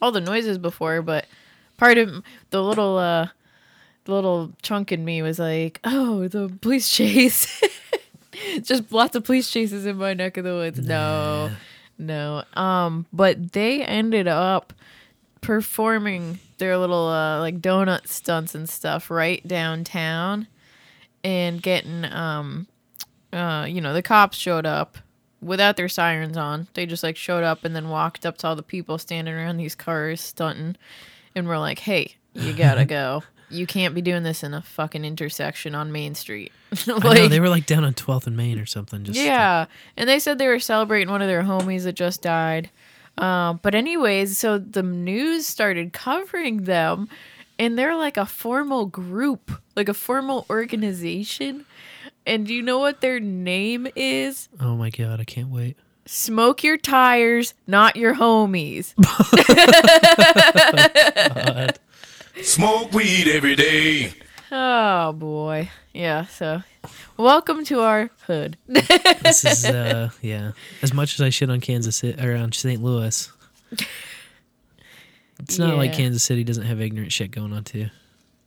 [0.00, 1.26] all the noises before, but
[1.76, 3.28] part of the little uh,
[4.04, 7.62] the little chunk in me was like, "Oh, the police chase!"
[8.62, 10.78] Just lots of police chases in my neck of the woods.
[10.80, 11.50] No,
[11.98, 12.44] no.
[12.54, 14.72] Um, but they ended up
[15.40, 20.48] performing their little uh, like donut stunts and stuff right downtown
[21.24, 22.66] and getting um
[23.32, 24.98] uh you know the cops showed up
[25.40, 26.66] without their sirens on.
[26.74, 29.56] They just like showed up and then walked up to all the people standing around
[29.56, 30.76] these cars stunting
[31.34, 33.22] and we're like hey you gotta go.
[33.50, 36.52] You can't be doing this in a fucking intersection on main street
[36.86, 39.04] I know they were like down on 12th and Main or something.
[39.04, 39.66] Just yeah,
[39.96, 42.70] and they said they were celebrating one of their homies that just died.
[43.16, 47.08] Um, but anyways, so the news started covering them,
[47.58, 51.64] and they're like a formal group, like a formal organization.
[52.26, 54.48] And do you know what their name is?
[54.60, 55.76] Oh my god, I can't wait.
[56.06, 58.94] Smoke your tires, not your homies.
[62.42, 64.12] Smoke weed every day.
[64.50, 66.26] Oh boy, yeah.
[66.26, 66.62] So,
[67.16, 68.56] welcome to our hood.
[68.66, 70.52] This is uh yeah.
[70.82, 72.82] As much as I shit on Kansas City or on St.
[72.82, 73.30] Louis.
[75.40, 77.88] It's not like Kansas City doesn't have ignorant shit going on too.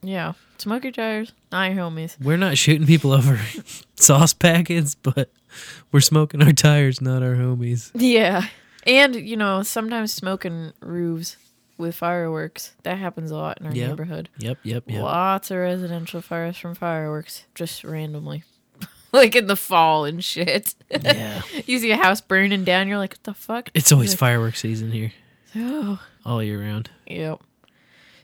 [0.02, 2.20] yeah, smoke your tires, not your homies.
[2.20, 3.40] We're not shooting people over
[3.96, 5.32] sauce packets, but
[5.92, 7.92] we're smoking our tires, not our homies.
[7.94, 8.46] Yeah.
[8.86, 11.38] And, you know, sometimes smoking roofs
[11.82, 12.74] with fireworks.
[12.84, 13.90] That happens a lot in our Yep.
[13.90, 14.30] neighborhood.
[14.38, 15.04] Yep, yep, yep.
[15.04, 18.44] Lots of residential fires from fireworks, just randomly.
[19.12, 20.74] like in the fall and shit.
[20.90, 21.42] Yeah.
[21.66, 23.70] you see a house burning down, you're like, what the fuck?
[23.74, 25.12] It's always Like, fireworks season here.
[25.56, 26.00] Oh.
[26.26, 26.90] All year round.
[27.08, 27.40] Yep.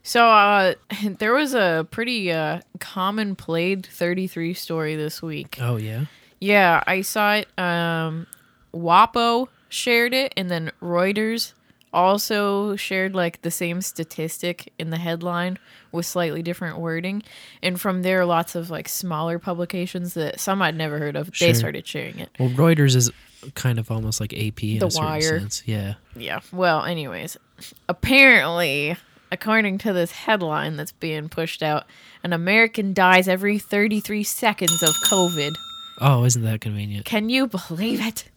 [0.04, 0.76] So uh
[1.20, 5.58] there was a pretty uh common played 33 story this week.
[5.60, 6.06] Oh yeah.
[6.40, 7.48] Yeah, I saw it.
[7.60, 8.28] Um,
[8.74, 11.54] WAPO shared it, and then Reuters
[11.98, 15.58] also shared like the same statistic in the headline
[15.92, 17.24] with slightly different wording.
[17.64, 21.54] And from there, lots of like smaller publications that some I'd never heard of, they
[21.54, 22.30] started sharing it.
[22.40, 23.12] Well, Reuters is
[23.56, 25.40] kind of almost like AP in The a certain Wire.
[25.40, 25.64] sense.
[25.66, 25.96] Yeah.
[26.16, 26.40] Yeah.
[26.52, 27.38] Well, anyways,
[27.90, 28.96] apparently
[29.32, 31.86] according to this headline that's being pushed out,
[32.24, 35.54] an American dies every 33 seconds of COVID.
[36.00, 37.06] Oh, isn't that convenient?
[37.06, 38.30] Can you believe it?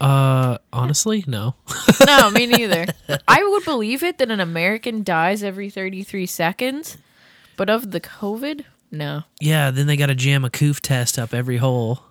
[0.00, 1.54] Uh, honestly, no.
[2.06, 2.86] No, me neither.
[3.26, 6.98] I would believe it that an American dies every 33 seconds,
[7.56, 9.22] but of the COVID, no.
[9.40, 12.02] Yeah, then they got to jam a coof test up every hole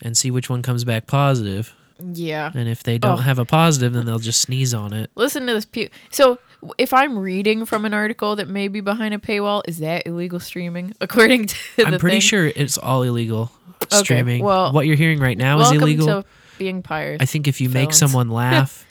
[0.00, 1.74] and see which one comes back positive.
[2.00, 2.52] Yeah.
[2.54, 3.22] And if they don't Oh.
[3.22, 5.10] have a positive, then they'll just sneeze on it.
[5.16, 5.64] Listen to this.
[5.64, 6.38] Pu- so,
[6.78, 10.38] if I'm reading from an article that may be behind a paywall, is that illegal
[10.38, 10.94] streaming?
[11.00, 12.20] According to the I'm pretty thing?
[12.20, 13.50] sure it's all illegal
[13.92, 14.44] Okay, streaming.
[14.44, 16.24] well, what you're hearing right now is illegal.
[16.58, 17.22] Being pirates.
[17.22, 18.84] I think if you make someone laugh,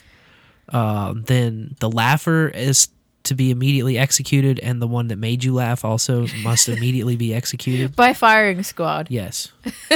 [0.70, 2.88] uh, then the laugher is
[3.24, 7.34] to be immediately executed, and the one that made you laugh also must immediately be
[7.34, 7.94] executed.
[7.94, 9.08] by firing squad.
[9.10, 9.52] Yes.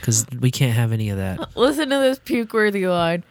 [0.00, 1.56] Because we can't have any of that.
[1.56, 3.24] Listen to this puke-worthy line.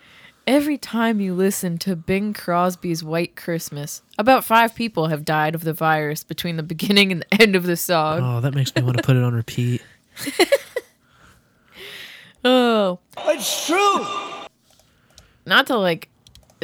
[0.48, 5.64] Every time you listen to Bing Crosby's White Christmas, about five people have died of
[5.66, 8.22] the virus between the beginning and the end of the song.
[8.24, 9.84] Oh, that makes me want to put it on repeat.
[12.44, 13.00] Oh.
[13.18, 14.06] It's true.
[15.46, 16.10] Not to like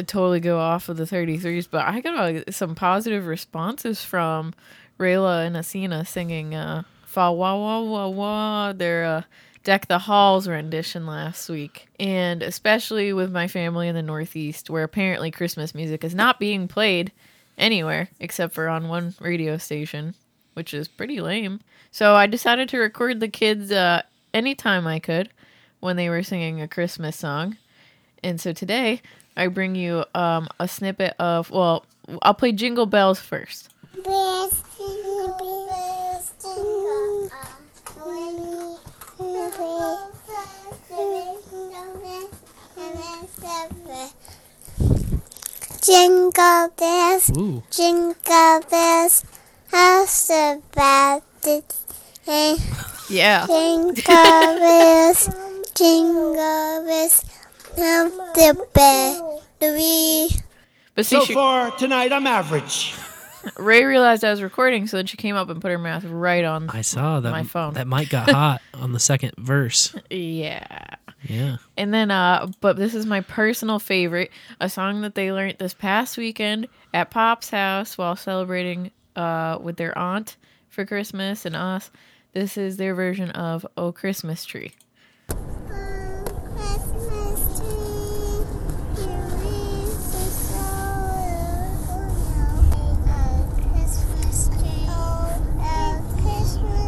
[0.06, 4.54] totally go off of the 33s, but I got uh, some positive responses from
[4.98, 9.22] Rayla and Asina singing uh, Fa Wah Wah Wah Wah, their uh,
[9.64, 11.88] Deck the Halls rendition last week.
[11.98, 16.68] And especially with my family in the Northeast, where apparently Christmas music is not being
[16.68, 17.12] played
[17.58, 20.14] anywhere except for on one radio station,
[20.54, 21.60] which is pretty lame.
[21.90, 24.02] So I decided to record the kids uh,
[24.32, 25.30] anytime I could
[25.80, 27.56] when they were singing a Christmas song.
[28.22, 29.02] And so today
[29.36, 31.84] I bring you um, a snippet of, well,
[32.22, 33.70] I'll play Jingle Bells first.
[45.82, 47.62] Jingle bells, Ooh.
[47.70, 49.24] jingle bells,
[49.72, 51.22] how's the bad
[53.08, 53.46] Yeah.
[53.46, 55.30] Jingle bells,
[55.74, 57.24] jingle bells,
[57.76, 60.30] how the belly.
[60.94, 62.94] But see, so she- far tonight, I'm average.
[63.56, 66.44] Ray realized I was recording, so then she came up and put her mouth right
[66.44, 67.72] on I saw that my phone.
[67.74, 69.94] that mic got hot on the second verse.
[70.10, 70.66] Yeah.
[71.22, 71.56] Yeah.
[71.78, 75.72] And then, uh, but this is my personal favorite, a song that they learned this
[75.72, 80.36] past weekend at Pop's house while celebrating uh, with their aunt
[80.68, 81.90] for Christmas and us.
[82.32, 84.72] This is their version of "Oh Christmas Tree."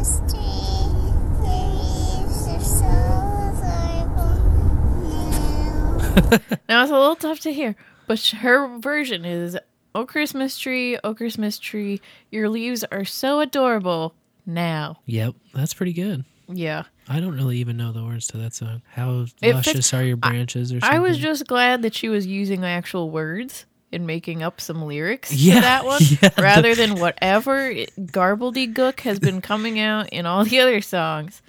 [6.69, 7.75] now it's a little tough to hear,
[8.07, 9.57] but her version is
[9.95, 12.01] "Oh Christmas tree, oh Christmas tree,
[12.31, 14.13] your leaves are so adorable
[14.45, 15.35] now." Yep.
[15.53, 16.25] That's pretty good.
[16.47, 16.83] Yeah.
[17.07, 18.81] I don't really even know the words to that song.
[18.91, 20.97] How It luscious fits- are your branches or something?
[20.97, 25.31] I was just glad that she was using actual words and making up some lyrics
[25.33, 30.25] Yeah, to that one yeah, the- rather than whatever garbledy-gook has been coming out in
[30.25, 31.41] all the other songs.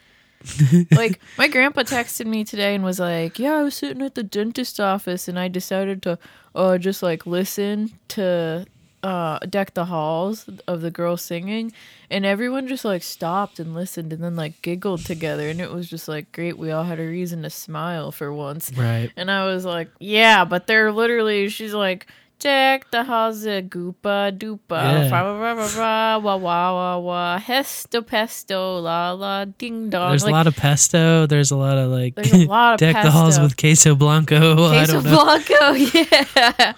[0.93, 4.23] like my grandpa texted me today and was like, "Yeah, I was sitting at the
[4.23, 6.19] dentist office and I decided to
[6.55, 8.67] uh just like listen to
[9.03, 11.73] uh deck the halls of the girls singing
[12.11, 15.89] and everyone just like stopped and listened and then like giggled together and it was
[15.91, 19.11] just like great we all had a reason to smile for once Right.
[19.15, 22.07] and i was like yeah but they're literally she's like
[22.39, 25.09] deck the halls a goopa dupa Yeah.
[25.09, 30.11] fa ra ra ra ra wah wah wah wah hesto pesto la la ding dong
[30.11, 31.27] There's Like, a lot of pesto.
[31.27, 34.67] There's a lot of like There's a lot of deck the halls with queso blanco.
[34.69, 35.25] I Queso don't know.
[35.25, 36.73] Blanco, yeah.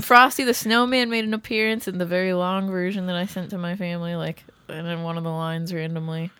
[0.00, 3.58] Frosty the Snowman made an appearance in the very long version that I sent to
[3.58, 6.30] my family, like, and then one of the lines randomly.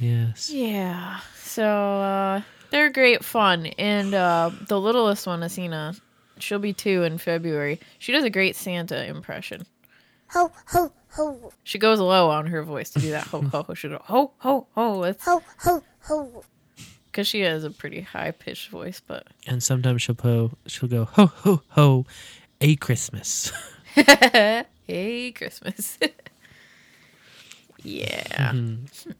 [0.00, 0.50] Yes.
[0.50, 1.20] Yeah.
[1.36, 2.40] So uh,
[2.70, 6.00] they're great fun, and uh, the littlest one, Asina,
[6.38, 7.80] she'll be two in February.
[7.98, 9.66] She does a great Santa impression.
[10.30, 11.52] Ho, ho, ho.
[11.62, 13.74] She goes low on her voice to do that ho ho ho.
[13.74, 15.02] She go ho ho ho.
[15.04, 16.44] It's ho ho ho.
[17.06, 21.04] Because she has a pretty high pitched voice, but And sometimes she'll po she'll go
[21.04, 22.06] ho ho ho,
[22.60, 23.52] a Christmas.
[23.94, 25.98] hey Christmas.
[27.82, 28.52] yeah.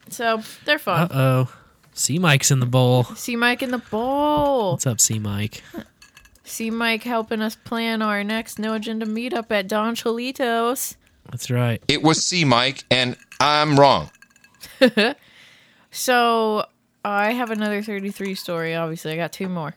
[0.09, 1.09] So they're Uh fun.
[1.13, 1.53] oh,
[1.93, 3.05] C Mike's in the bowl.
[3.05, 4.73] See Mike in the bowl.
[4.73, 5.63] What's up, C Mike?
[6.45, 10.97] See Mike helping us plan our next No Agenda meetup at Don Chilito's.
[11.31, 11.83] That's right.
[11.89, 14.11] It was C Mike, and I'm wrong.
[15.91, 16.67] so
[17.03, 18.75] I have another 33 story.
[18.75, 19.75] Obviously, I got two more.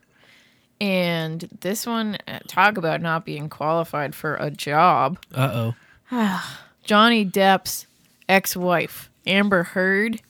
[0.82, 5.20] And this one, uh, talk about not being qualified for a job.
[5.34, 5.72] Uh
[6.12, 6.60] oh.
[6.84, 7.88] Johnny Depp's
[8.28, 10.22] ex wife, Amber Heard,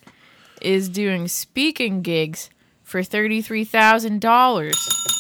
[0.62, 2.52] is doing speaking gigs
[2.84, 5.17] for $33,000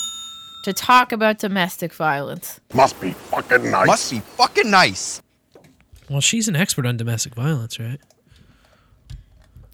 [0.67, 2.59] to talk about domestic violence.
[2.73, 3.87] Must be fucking nice.
[3.87, 5.21] Must be fucking nice.
[6.09, 7.99] Well, she's an expert on domestic violence, right?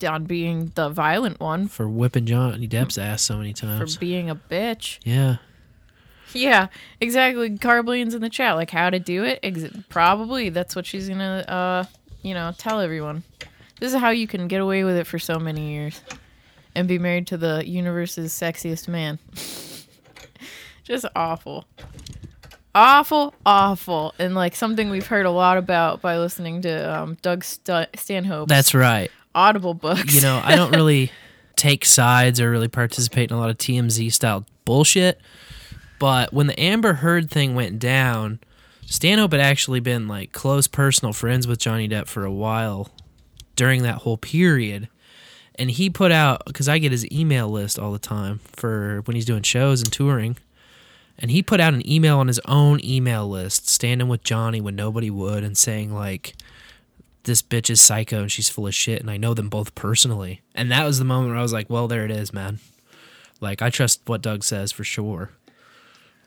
[0.08, 3.96] On being the violent one, For whipping Johnny Depp's ass so many times.
[3.96, 5.00] for being a bitch.
[5.04, 5.38] yeah.
[6.34, 6.68] Yeah,
[7.02, 7.50] exactly.
[7.58, 9.40] Carbline's in the chat, like how to do it.
[9.44, 11.86] Ex- probably that's what she's gonna, uh,
[12.22, 13.24] you know, tell everyone.
[13.80, 16.02] This is how you can get away with it for so many years,
[16.76, 19.20] and be married to the universe's sexiest man.
[20.84, 21.66] Just awful,
[22.76, 27.44] awful, awful, and like something we've heard a lot about by listening to um, Doug
[27.44, 28.50] St- Stanhope.
[28.50, 29.10] That's right.
[29.34, 30.14] Audible books.
[30.14, 31.12] You know, I don't really
[31.56, 35.22] take sides or really participate in a lot of TMZ style bullshit.
[36.00, 38.40] But when the Amber Heard thing went down,
[38.86, 42.90] Stanhope had actually been like close personal friends with Johnny Depp for a while
[43.56, 44.90] during that whole period.
[45.56, 49.16] And he put out, because I get his email list all the time for when
[49.16, 50.38] he's doing shows and touring.
[51.20, 54.76] And he put out an email on his own email list, standing with Johnny when
[54.76, 56.36] nobody would, and saying, like,
[57.24, 59.00] this bitch is psycho and she's full of shit.
[59.00, 60.42] And I know them both personally.
[60.56, 62.60] And that was the moment where I was like, well, there it is, man.
[63.40, 65.30] Like, I trust what Doug says for sure.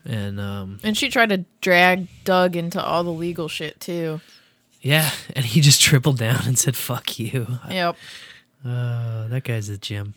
[0.04, 4.20] And, um, and she tried to drag Doug into all the legal shit too.
[4.80, 5.10] yeah.
[5.34, 7.58] And he just tripled down and said, fuck you.
[7.68, 7.96] Yep,
[8.64, 10.14] Uh, that guy's a gem.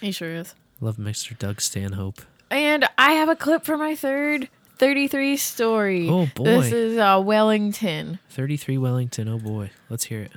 [0.00, 0.54] he sure is.
[0.80, 1.38] Love Mr.
[1.38, 2.22] Doug Stanhope.
[2.50, 6.08] And I have a clip for my third 33 story.
[6.08, 6.44] Oh, boy.
[6.44, 8.18] This is uh, Wellington.
[8.30, 9.28] 33 Wellington.
[9.28, 9.70] Oh, boy.
[9.88, 10.32] Let's hear it.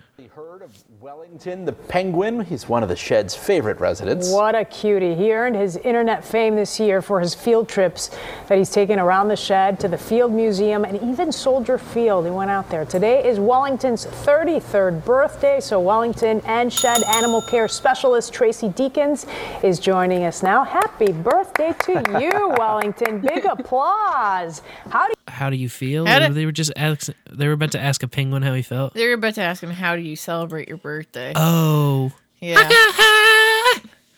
[1.02, 2.42] Wellington the penguin.
[2.42, 4.34] He's one of the Shedd's favorite residents.
[4.34, 5.16] What a cutie.
[5.16, 8.12] He earned his internet fame this year for his field trips
[8.50, 12.26] that he's taken around the shed to the Field Museum and even Soldier Field.
[12.26, 12.84] He went out there.
[12.84, 19.26] Today is Wellington's 33rd birthday, so Wellington and Shedd Animal Care Specialist Tracy Deakins
[19.64, 20.66] is joining us now.
[20.66, 23.22] Happy birthday to you, Wellington.
[23.22, 24.62] Big applause.
[24.90, 26.04] How do How do you feel?
[26.04, 28.96] Do- they were just ask, they were about to ask a penguin how he felt.
[28.96, 30.89] They were about to ask him, How do you celebrate your birthday?
[31.36, 32.70] Oh, Yeah.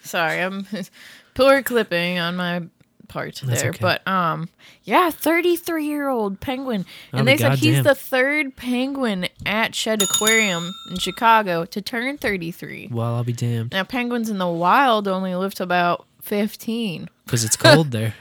[0.03, 0.65] Sorry, I'm
[1.35, 2.63] poor clipping on my
[3.07, 3.69] part That's there.
[3.71, 3.79] okay.
[3.81, 4.49] But um
[4.83, 6.85] yeah, 33 year old penguin.
[7.13, 7.83] I'll And they said he's goddamn.
[7.83, 12.89] the third penguin at Shedd Aquarium in Chicago to turn 33.
[12.91, 17.43] well, I'll be damned Now penguins in the wild only live to about 15 because
[17.43, 18.15] it's cold there.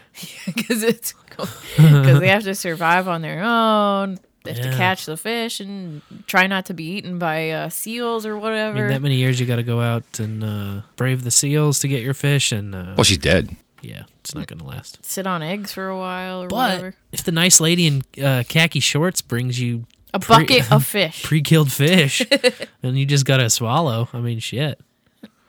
[0.47, 4.19] because it's cold because they have to survive on their own.
[4.45, 4.71] They have Yeah.
[4.71, 8.41] to catch the fish and try not to be eaten by uh, seals or I
[8.41, 8.79] whatever.
[8.79, 11.89] mean, that many years you got to go out and uh, brave the seals to
[11.89, 13.55] get your fish, and uh, Well, she's dead.
[13.83, 14.99] yeah, it's not gonna last.
[15.05, 16.95] Sit on eggs for a while or But whatever.
[17.13, 19.85] if the nice lady in uh, khaki shorts brings you
[20.15, 21.23] A bucket of fish.
[21.23, 22.23] pre-killed fish,
[22.83, 24.81] and you just gotta swallow, I mean, shit.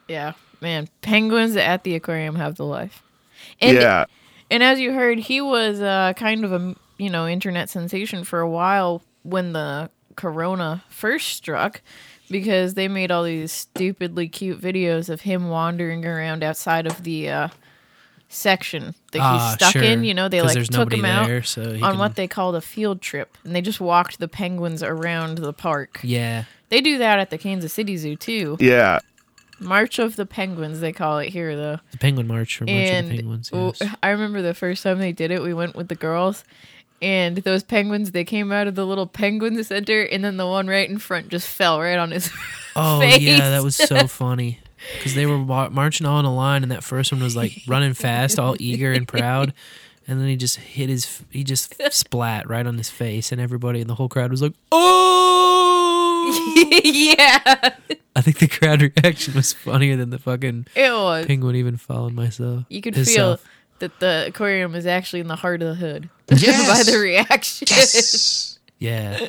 [0.10, 3.02] Yeah, man, penguins at the aquarium have the life.
[3.62, 4.06] And, Yeah.
[4.50, 8.40] And as you heard, he was uh, kind of a you know internet sensation for
[8.40, 11.82] a while when the corona first struck,
[12.30, 17.30] because they made all these stupidly cute videos of him wandering around outside of the
[17.30, 17.48] uh,
[18.30, 19.84] section that he's Ah, stuck sure.
[19.84, 20.04] in.
[20.04, 22.62] You know, they like took nobody him out so on can- what they called a
[22.62, 26.00] field trip, and they just walked the penguins around the park.
[26.04, 26.46] Yeah.
[26.70, 28.58] They do that at the Kansas City Zoo too.
[28.60, 29.00] Yeah.
[29.60, 31.78] March of the Penguins, they call it here, though.
[31.92, 33.52] The Penguin March or March and of the Penguins.
[33.54, 33.84] Yes.
[34.02, 36.44] I remember the first time they did it, we went with the girls,
[37.02, 40.68] and those penguins, they came out of the little penguin center, and then the one
[40.68, 42.28] right in front just fell right on his
[42.76, 43.16] oh, face.
[43.16, 43.22] Oh face.
[43.22, 44.60] yeah, that was so funny
[44.98, 47.62] because they were mar- marching all in a line, and that first one was like
[47.68, 49.54] running fast, all eager and proud,
[50.08, 53.82] and then he just hit his he just splat right on his face, and everybody
[53.82, 57.72] in the whole crowd was like, "Oh!" yeah,
[58.16, 61.26] I think the crowd reaction was funnier than the fucking It was.
[61.26, 62.66] penguin even following myself.
[62.70, 63.42] you could himself.
[63.42, 63.50] feel
[63.82, 67.68] that the aquarium is actually in the heart of the hood Just by the reaction.
[67.70, 68.48] Yes.
[68.82, 69.28] Yeah,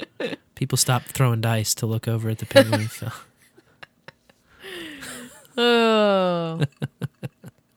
[0.55, 2.89] people stopped throwing dice to look over at the penguin.
[2.89, 3.13] fell.
[5.59, 6.63] oh.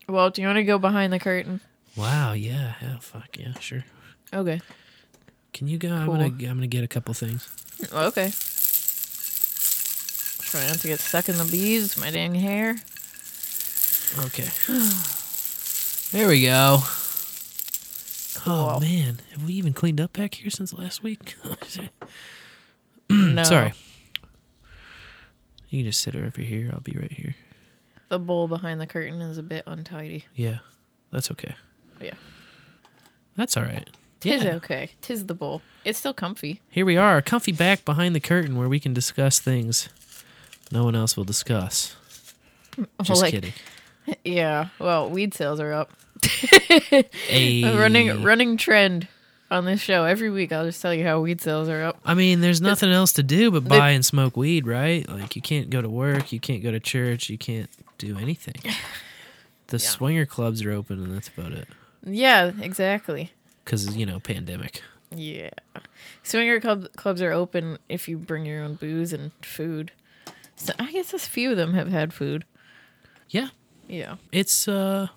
[0.07, 1.59] well, do you want to go behind the curtain?
[1.97, 2.31] Wow.
[2.31, 2.75] Yeah.
[2.81, 2.99] Yeah.
[3.01, 3.59] Fuck yeah.
[3.59, 3.83] Sure.
[4.33, 4.61] Okay.
[5.51, 5.91] Can you go?
[5.91, 6.27] I'm gonna.
[6.27, 7.49] I'm gonna get a couple things.
[7.91, 8.31] Okay.
[10.49, 12.77] Try not to get stuck in the bees, my dang hair.
[14.27, 14.47] Okay.
[16.11, 16.77] There we go.
[16.81, 18.79] Oh, oh Cool.
[18.81, 21.35] man, have we even cleaned up back here since last week?
[23.07, 23.43] No.
[23.43, 23.71] Sorry.
[25.69, 26.71] You can just sit over here.
[26.73, 27.35] I'll be right here.
[28.09, 30.25] The bowl behind the curtain is a bit untidy.
[30.33, 30.57] Yeah,
[31.11, 31.53] that's okay.
[32.01, 32.15] Yeah.
[33.35, 33.87] That's all right.
[34.21, 34.55] Tis Yeah.
[34.55, 34.89] okay.
[35.01, 35.61] Tis the bowl.
[35.83, 36.61] It's still comfy.
[36.67, 39.89] Here we are, comfy back behind the curtain where we can discuss things
[40.71, 41.95] no one else will discuss.
[43.03, 43.53] Just Like- kidding.
[44.23, 44.69] Yeah.
[44.79, 45.91] Well, weed sales are up.
[46.23, 47.63] Hey.
[47.63, 49.07] A running running trend
[49.51, 50.51] on this show every week.
[50.51, 51.99] I'll just tell you how weed sales are up.
[52.05, 55.07] I mean, there's nothing else to do but buy and smoke weed, right?
[55.07, 58.55] Like you can't go to work, you can't go to church, you can't do anything.
[59.67, 61.67] The swinger clubs are open, and that's about it.
[62.05, 63.31] Yeah, exactly.
[63.63, 64.83] Because you know, pandemic.
[65.09, 65.49] Yeah.
[66.23, 69.91] Swinger club, clubs are open if you bring your own booze and food.
[70.55, 72.45] So I guess a few of them have had food.
[73.29, 73.49] Yeah.
[73.87, 74.15] Yeah.
[74.31, 75.07] It's uh,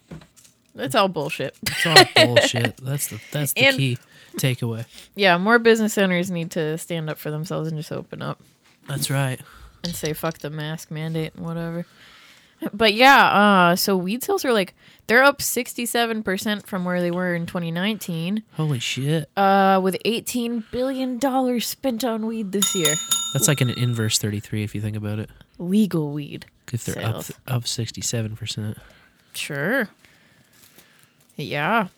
[0.75, 1.57] It's all bullshit.
[1.62, 1.97] it's all
[2.27, 2.77] bullshit.
[2.79, 3.99] That's the that's the And- key
[4.37, 4.85] takeaway.
[5.16, 8.41] Yeah, more business owners need to stand up for themselves and just open up
[8.87, 9.41] That's right.
[9.83, 11.87] and say fuck the mask mandate and whatever.
[12.73, 13.25] But yeah,
[13.71, 14.75] uh so weed sales are like
[15.07, 18.43] they're up 67% from where they were in 2019.
[18.55, 19.29] Holy shit.
[19.37, 22.95] Uh with 18 billion dollars spent on weed this year.
[23.33, 25.31] That's like an inverse 33 if you think about it.
[25.59, 26.47] Legal weed.
[26.73, 27.39] If they're up sales.
[27.47, 28.79] up 67%.
[29.35, 29.89] Sure.
[31.37, 31.89] Yeah.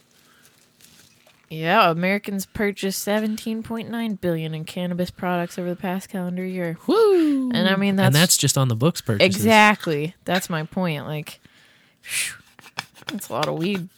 [1.48, 6.78] Yeah, Americans purchased 17.9 billion in cannabis products over the past calendar year.
[6.86, 7.50] Woo!
[7.50, 9.34] And I mean that's and that's just on the books purchases.
[9.34, 10.14] Exactly.
[10.24, 11.06] That's my point.
[11.06, 11.40] Like
[13.08, 13.88] that's a lot of weed.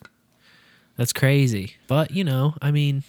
[0.96, 1.76] That's crazy.
[1.88, 3.02] But, you know, I mean,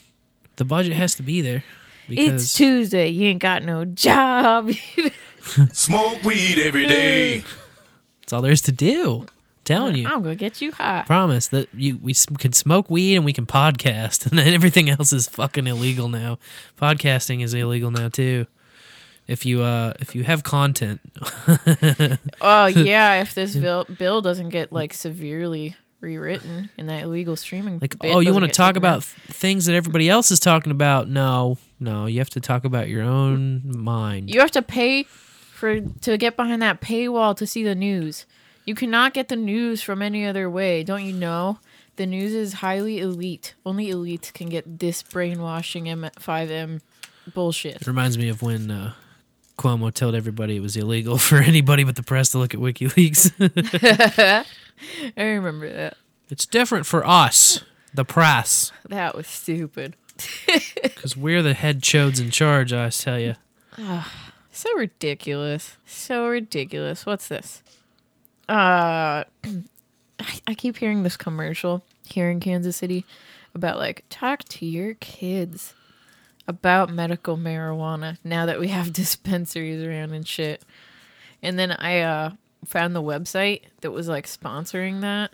[0.55, 1.63] the budget has to be there
[2.07, 3.09] because It's Tuesday.
[3.09, 4.71] You ain't got no job.
[5.73, 7.43] Smoke weed every day.
[8.21, 9.25] that's all there is to do.
[9.65, 10.07] telling you.
[10.07, 11.03] I'm gonna get you high.
[11.05, 14.89] Promise that you we s- can smoke weed and we can podcast, and then everything
[14.89, 16.37] else is fucking illegal now.
[16.81, 18.45] Podcasting is illegal now too.
[19.27, 20.99] If you uh if you have content,
[22.41, 27.79] Oh yeah, if this bill bill doesn't get like severely rewritten and that illegal streaming
[27.79, 29.03] like bit oh you doesn't want to get talk taken about out.
[29.03, 31.07] th- things that everybody else is talking about?
[31.07, 34.29] No, no, you have to talk about your own mind.
[34.29, 35.05] You have to pay
[35.63, 38.25] for to get behind that paywall to see the news.
[38.65, 40.83] You cannot get the news from any other way.
[40.83, 41.59] Don't you know?
[41.95, 43.53] The news is highly elite.
[43.65, 46.81] Only elite can get this brainwashing MSM
[47.33, 47.77] bullshit.
[47.77, 48.93] It reminds me of when uh,
[49.57, 53.31] Cuomo told everybody it was illegal for anybody but the press to look at WikiLeaks.
[55.17, 55.95] I remember that.
[56.29, 59.95] it's different for us, the press, That was stupid.
[60.83, 62.73] because we're the head chodes in charge.
[62.73, 63.35] I tell you.
[64.53, 65.77] So ridiculous.
[65.85, 67.05] So ridiculous.
[67.05, 67.63] What's this?
[68.47, 69.23] Uh
[70.19, 73.03] I, I keep hearing this commercial here in Kansas City
[73.55, 75.73] about like talk to your kids
[76.47, 80.63] about medical marijuana now that we have dispensaries around and shit.
[81.41, 82.31] And then I uh
[82.65, 85.31] found the website that was like sponsoring that.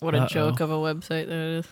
[0.00, 0.26] What a Uh-oh.
[0.28, 1.66] joke of a website that is.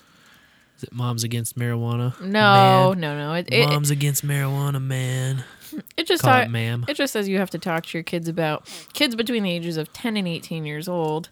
[0.78, 2.18] Is it Moms Against Marijuana?
[2.20, 3.00] No, Man.
[3.00, 3.34] no, no.
[3.34, 5.44] It, it, Moms Against Marijuana, man.
[5.96, 6.84] It just Call it ma'am.
[6.88, 9.76] It just says you have to talk to your kids about kids between the ages
[9.76, 11.28] of ten and eighteen years old.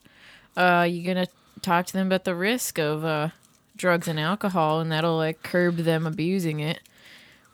[0.56, 1.28] Uh, you're gonna
[1.62, 3.28] talk to them about the risk of uh,
[3.76, 6.80] drugs and alcohol, and that'll like curb them abusing it.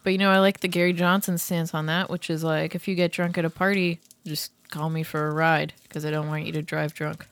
[0.03, 2.87] But you know, I like the Gary Johnson stance on that, which is like if
[2.87, 6.28] you get drunk at a party, just call me for a ride because I don't
[6.28, 7.26] want you to drive drunk.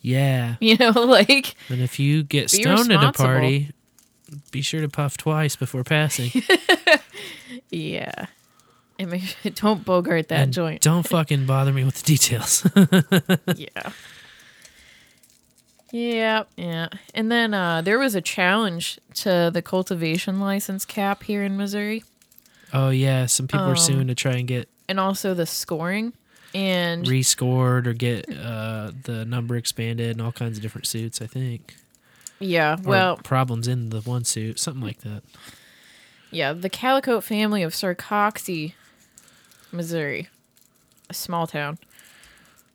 [0.00, 0.56] Yeah.
[0.60, 3.70] You know, like And if you get stoned at a party,
[4.50, 6.30] be sure to puff twice before passing.
[7.70, 8.26] yeah.
[9.02, 10.80] And make sure, don't bogart that and joint.
[10.80, 12.66] Don't fucking bother me with the details.
[13.56, 13.92] yeah.
[15.90, 16.88] Yeah, yeah.
[17.14, 22.02] And then uh, there was a challenge to the cultivation license cap here in Missouri
[22.74, 26.14] oh yeah, some people Um, are suing to try and get and also the scoring.
[26.54, 31.20] And rescored or get uh, the number expanded and all kinds of different suits.
[31.20, 31.76] I think.
[32.40, 35.22] yeah, Or well, problems in the one suit, something like that.
[36.30, 38.72] yeah, the Calicote family of Sarcoxie,
[39.72, 40.28] Missouri,
[41.08, 41.78] a small town,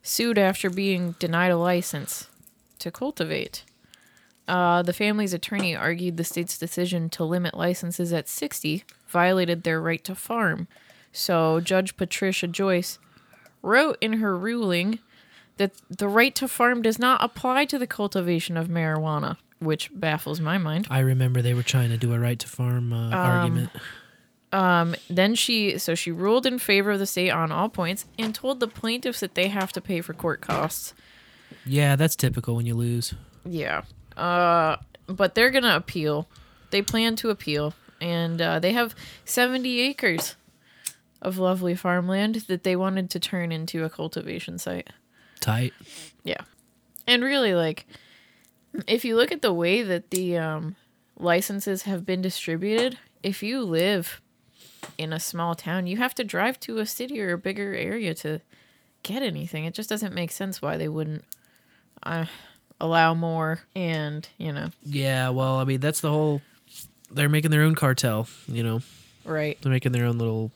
[0.02, 2.28] sued after being denied a license
[2.78, 3.64] to cultivate.
[4.46, 9.80] Uh, the family's attorney argued the state's decision to limit licenses at 60 violated their
[9.80, 10.68] right to farm.
[11.12, 12.98] So, Judge Patricia Joyce
[13.62, 15.00] wrote in her ruling
[15.58, 20.40] that the right to farm does not apply to the cultivation of marijuana, which baffles
[20.40, 20.86] my mind.
[20.90, 23.70] I remember they were trying to do a right to farm uh, argument.
[24.50, 28.34] Um, then she so she ruled in favor of the state on all points and
[28.34, 30.94] told the plaintiffs that they have to pay for court costs.
[31.66, 33.14] Yeah, that's typical when you lose.
[33.44, 33.82] Yeah.
[34.16, 34.76] Uh,
[35.06, 36.28] but they're gonna appeal.
[36.70, 38.94] They plan to appeal, and uh, they have
[39.24, 40.36] seventy acres
[41.20, 44.88] of lovely farmland that they wanted to turn into a cultivation site.
[45.40, 45.72] Tight.
[46.24, 46.40] Yeah.
[47.06, 47.86] And really like
[48.86, 50.76] if you look at the way that the um
[51.18, 54.20] licenses have been distributed, if you live
[54.96, 58.14] in a small town, you have to drive to a city or a bigger area
[58.14, 58.40] to
[59.02, 59.64] get anything.
[59.64, 61.24] It just doesn't make sense why they wouldn't
[62.02, 62.26] uh,
[62.80, 66.42] allow more and, you know, Yeah, well, I mean, that's the whole.
[67.10, 68.80] They're making their own cartel, you know.
[69.24, 69.58] Right.
[69.60, 70.50] They're making their own little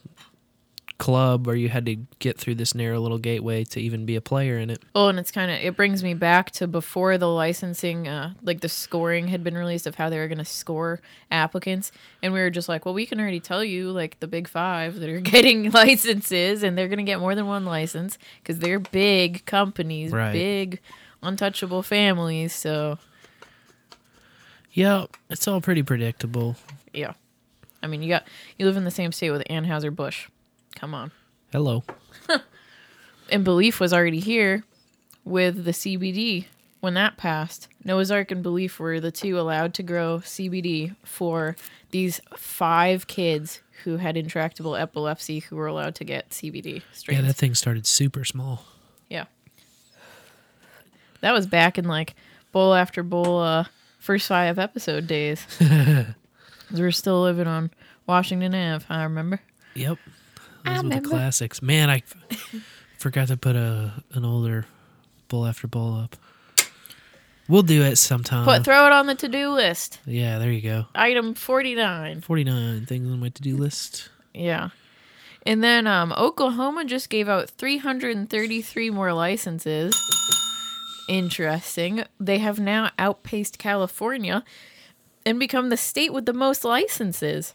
[1.02, 4.20] club where you had to get through this narrow little gateway to even be a
[4.20, 4.80] player in it.
[4.94, 8.60] Oh, and it's kind of it brings me back to before the licensing, uh, like
[8.60, 11.00] the scoring had been released of how they were going to score
[11.30, 11.90] applicants,
[12.22, 15.00] and we were just like, well, we can already tell you like the big five
[15.00, 18.78] that are getting licenses, and they're going to get more than one license because they're
[18.78, 20.32] big companies, Right.
[20.32, 20.78] big
[21.20, 22.52] untouchable families.
[22.54, 22.98] So
[24.72, 26.56] Yeah, it's all pretty predictable.
[26.92, 27.14] yeah,
[27.82, 28.26] I mean, you got
[28.56, 30.28] you live in the same state with Anheuser Busch.
[30.74, 31.12] Come on.
[31.52, 31.84] Hello.
[33.30, 34.64] and BeLeaf was already here
[35.24, 36.46] with the CBD
[36.80, 37.68] when that passed.
[37.84, 41.56] Noah's Ark and BeLeaf were the two allowed to grow CBD for
[41.90, 47.34] these five kids who had intractable epilepsy who were allowed to get CBD Yeah, that
[47.34, 48.64] thing started super small.
[49.08, 49.24] Yeah.
[51.20, 52.14] That was back in like
[52.52, 53.64] bowl after bowl uh
[53.98, 55.46] first five episode days.
[55.60, 57.70] we were still living on
[58.06, 59.40] Washington Ave, I remember.
[59.74, 59.98] Yep.
[60.64, 61.62] Those were the classics.
[61.62, 62.02] Man, I
[62.98, 64.66] forgot to put a an older
[65.28, 66.16] bowl after bowl up.
[67.48, 68.44] We'll do it sometime.
[68.44, 69.98] Put throw it on the to do list.
[70.06, 70.86] yeah, there you go.
[70.94, 72.20] Item forty nine.
[72.20, 74.08] 49 things on my to-do list.
[74.32, 74.70] Yeah.
[75.44, 79.92] And then um, Oklahoma just gave out 333 more licenses.
[81.08, 82.04] Interesting.
[82.20, 84.44] They have now outpaced California
[85.26, 87.54] and become the state with the most licenses.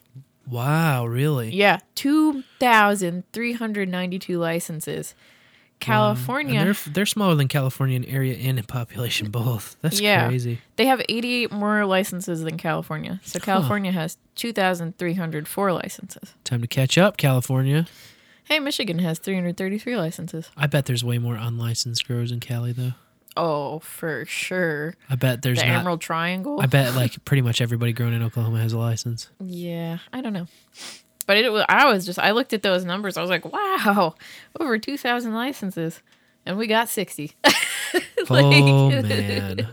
[0.50, 1.54] Wow, really?
[1.54, 5.14] Yeah, 2,392 licenses.
[5.80, 6.60] California.
[6.60, 9.76] And they're, they're smaller than California in area and in population both.
[9.82, 10.60] That's yeah, crazy.
[10.76, 13.20] They have 88 more licenses than California.
[13.24, 16.34] So California has 2,304 licenses.
[16.43, 17.88] Time to catch up, California.
[18.45, 20.50] Hey, Michigan has 333 licenses.
[20.56, 22.93] I bet there's way more unlicensed growers in Cali though.
[23.38, 24.96] Oh, for sure.
[25.10, 26.60] I bet there's the not- Emerald Triangle.
[26.62, 29.30] I bet like pretty much everybody growing in Oklahoma has a license.
[29.40, 30.48] Yeah, I don't know.
[31.28, 33.18] But it was, I was just, I looked at those numbers.
[33.18, 34.16] I was like, wow,
[34.60, 36.02] over 2,000 licenses.
[36.46, 37.32] And we got 60.
[38.30, 39.68] Like- oh man.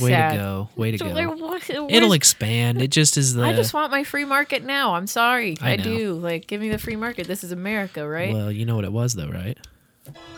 [0.00, 0.30] Way Sad.
[0.32, 0.68] to go.
[0.76, 1.12] Way to So, go.
[1.12, 2.80] like, what- It'll expand.
[2.80, 4.94] It just is the I just want my free market now.
[4.94, 5.56] I'm sorry.
[5.60, 6.14] I I, do.
[6.14, 7.26] Like, give me the free market.
[7.26, 8.32] This is America, right?
[8.32, 9.58] Well, you know what it was though, right?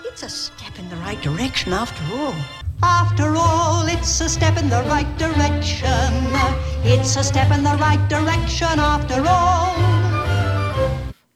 [0.05, 2.35] It's a step in the right direction after all.
[2.83, 5.89] After all, it's a step in the right direction.
[6.85, 9.75] It's a step in the right direction after all.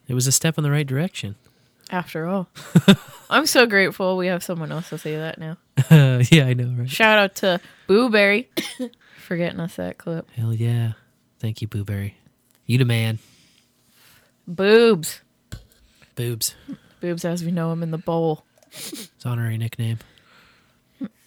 [0.09, 1.37] It was a step in the right direction.
[1.91, 2.49] After all.
[3.30, 5.57] I'm so grateful we have someone else to say that now.
[6.30, 6.91] yeah, I know, right?
[6.91, 8.47] Shout out to Booberry
[9.18, 10.28] for getting us that clip.
[10.30, 10.93] Hell yeah.
[11.39, 12.14] Thank you, Booberry.
[12.66, 13.18] You the man.
[14.47, 15.20] Boobs.
[16.14, 16.55] Boobs.
[17.07, 18.44] Boobs as we know him in the bowl.
[18.72, 19.98] It's honorary nickname.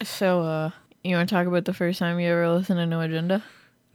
[0.04, 0.72] So, uh,
[1.06, 3.46] you want to talk about the first time you ever listened to No Agenda?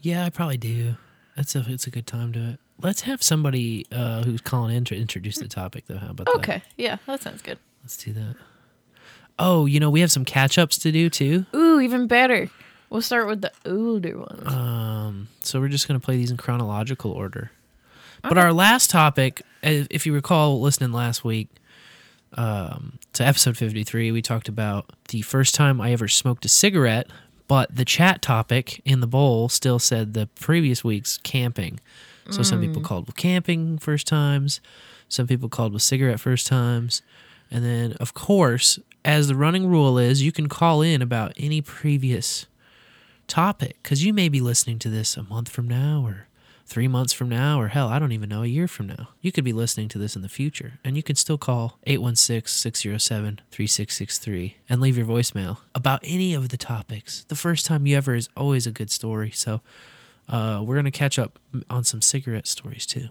[0.00, 0.96] Yeah, I probably do.
[1.36, 2.60] That's a it's a good time to it.
[2.80, 5.98] Let's have somebody uh, who's calling in to introduce the topic though.
[5.98, 6.36] How about that?
[6.36, 6.62] Okay.
[6.78, 7.58] Yeah, that sounds good.
[7.82, 8.36] Let's do that.
[9.38, 11.44] Oh, you know, we have some catch ups to do too.
[11.54, 12.48] Ooh, even better.
[12.88, 14.46] We'll start with the older ones.
[14.46, 17.50] Um, so we're just gonna play these in chronological order.
[18.22, 21.48] But our last topic, if if you recall, listening last week
[22.36, 26.48] um, to episode fifty three, we talked about the first time I ever smoked a
[26.48, 27.08] cigarette.
[27.46, 31.78] But the chat topic in the bowl still said the previous week's camping.
[32.30, 32.84] So some people Mm.
[32.86, 34.62] called with camping first times,
[35.10, 37.02] some people called with cigarette first times,
[37.50, 41.60] and then of course, as the running rule is, you can call in about any
[41.60, 42.46] previous
[43.26, 46.26] topic because you may be listening to this a month from now or
[46.66, 49.30] three months from now or hell i don't even know a year from now you
[49.30, 54.80] could be listening to this in the future and you can still call 816-607-3663 and
[54.80, 58.66] leave your voicemail about any of the topics the first time you ever is always
[58.66, 59.60] a good story so
[60.28, 61.38] uh, we're going to catch up
[61.68, 63.08] on some cigarette stories too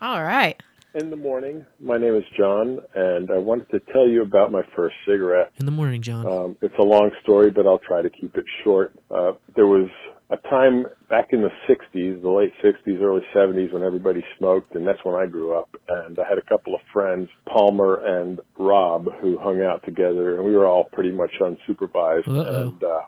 [0.00, 0.60] All right.
[0.94, 4.62] In the morning, my name is John, and I wanted to tell you about my
[4.74, 5.50] first cigarette.
[5.60, 8.46] in the morning john Um, it's a long story, but I'll try to keep it
[8.64, 8.94] short.
[9.10, 9.90] Uh, there was
[10.30, 14.86] a time back in the 60s, the late 60s, early 70s, when everybody smoked, and
[14.86, 15.68] that's when I grew up.
[15.88, 20.44] And I had a couple of friends, Palmer and Rob, who hung out together, and
[20.44, 22.26] we were all pretty much unsupervised.
[22.26, 22.62] Uh-oh.
[22.62, 23.00] And uh,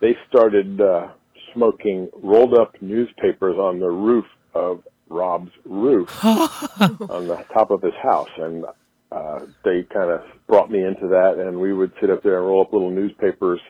[0.00, 1.08] they started uh,
[1.54, 7.94] smoking rolled up newspapers on the roof of Rob's roof on the top of his
[8.02, 8.30] house.
[8.38, 8.64] And
[9.12, 12.46] uh, they kind of brought me into that, and we would sit up there and
[12.46, 13.60] roll up little newspapers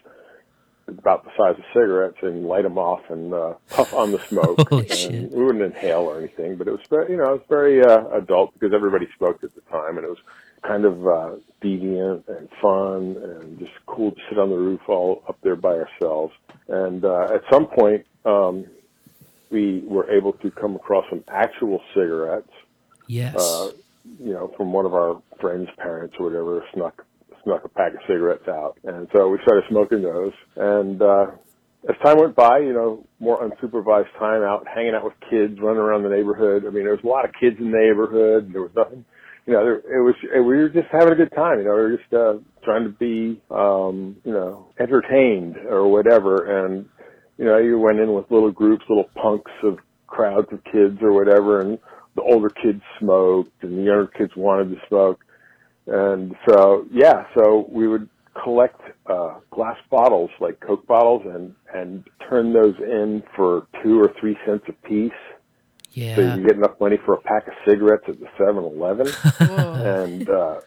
[0.98, 4.68] about the size of cigarettes and light them off and uh, puff on the smoke.
[4.68, 5.32] Holy and shit.
[5.32, 8.08] We wouldn't inhale or anything, but it was very, you know, it was very uh,
[8.08, 10.18] adult because everybody smoked at the time, and it was
[10.62, 11.30] kind of uh,
[11.62, 15.74] deviant and fun and just cool to sit on the roof all up there by
[15.74, 16.34] ourselves.
[16.68, 18.66] And uh, at some point, um,
[19.50, 22.50] we were able to come across some actual cigarettes
[23.06, 23.34] Yes.
[23.36, 23.72] uh,
[24.20, 27.04] you know, from one of our friends' parents or whatever, snuck
[27.44, 30.32] snuck a pack of cigarettes out, and so we started smoking those.
[30.56, 31.26] And uh,
[31.88, 35.80] as time went by, you know, more unsupervised time out, hanging out with kids, running
[35.80, 36.64] around the neighborhood.
[36.66, 38.52] I mean, there was a lot of kids in the neighborhood.
[38.52, 39.04] There was nothing,
[39.46, 41.58] you know, there, it was it, we were just having a good time.
[41.58, 42.34] You know, we were just uh,
[42.64, 46.66] trying to be, um, you know, entertained or whatever.
[46.66, 46.86] And
[47.38, 51.12] you know, you went in with little groups, little punks of crowds of kids or
[51.12, 51.78] whatever, and
[52.16, 55.24] the older kids smoked and the younger kids wanted to smoke.
[55.90, 58.08] And so, yeah, so we would
[58.40, 64.14] collect, uh, glass bottles, like Coke bottles and, and turn those in for two or
[64.20, 65.12] three cents a piece.
[65.92, 66.14] Yeah.
[66.14, 69.08] So you can get enough money for a pack of cigarettes at the 7-Eleven.
[69.40, 70.60] and, uh,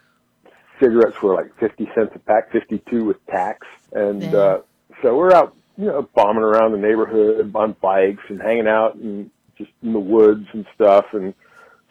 [0.82, 3.66] cigarettes were like 50 cents a pack, 52 with tax.
[3.94, 4.60] And, uh,
[5.02, 9.32] so we're out, you know, bombing around the neighborhood on bikes and hanging out and
[9.58, 11.06] just in the woods and stuff.
[11.14, 11.34] And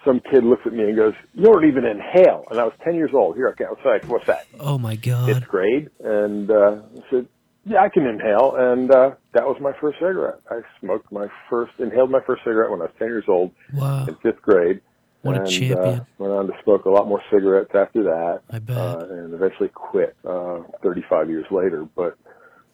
[0.04, 2.94] some kid looks at me and goes, "You don't even inhale." And I was ten
[2.94, 3.36] years old.
[3.36, 5.26] Here, okay, I was like, "What's that?" Oh my god.
[5.26, 5.90] Fifth grade.
[6.02, 7.26] And uh, I said,
[7.64, 10.40] "Yeah, I can inhale." And uh, that was my first cigarette.
[10.50, 14.06] I smoked my first, inhaled my first cigarette when I was ten years old Wow.
[14.06, 14.80] in fifth grade.
[15.22, 16.00] What a and, champion.
[16.00, 18.40] Uh, went on to smoke a lot more cigarettes after that.
[18.50, 18.76] I bet.
[18.76, 21.86] Uh, and eventually quit uh, 35 years later.
[21.94, 22.16] But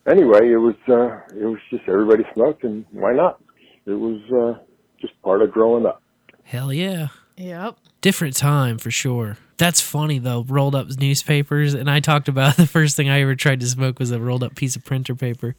[0.06, 3.38] anyway, it was uh, it was just everybody smoked, and why not?
[3.84, 4.62] It was uh,
[4.98, 6.02] just part of growing up.
[6.48, 7.08] Hell yeah.
[7.36, 7.76] Yep.
[8.00, 9.36] Different time for sure.
[9.58, 10.46] That's funny though.
[10.48, 13.98] Rolled up newspapers, and I talked about the first thing I ever tried to smoke
[13.98, 15.56] was a rolled up piece of printer paper.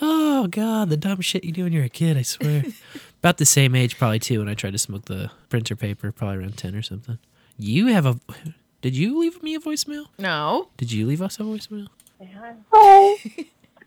[0.00, 2.16] Oh god, the dumb shit you do when you're a kid.
[2.16, 2.64] I swear.
[3.18, 4.38] about the same age, probably too.
[4.38, 7.18] When I tried to smoke the printer paper, probably around ten or something.
[7.58, 8.18] You have a.
[8.80, 10.06] Did you leave me a voicemail?
[10.18, 10.68] No.
[10.78, 11.88] Did you leave us a voicemail?
[12.18, 12.54] Hi.
[12.72, 13.16] Hi.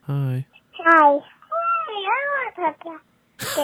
[0.03, 0.45] Hi.
[0.85, 1.13] I
[2.53, 3.63] want to go.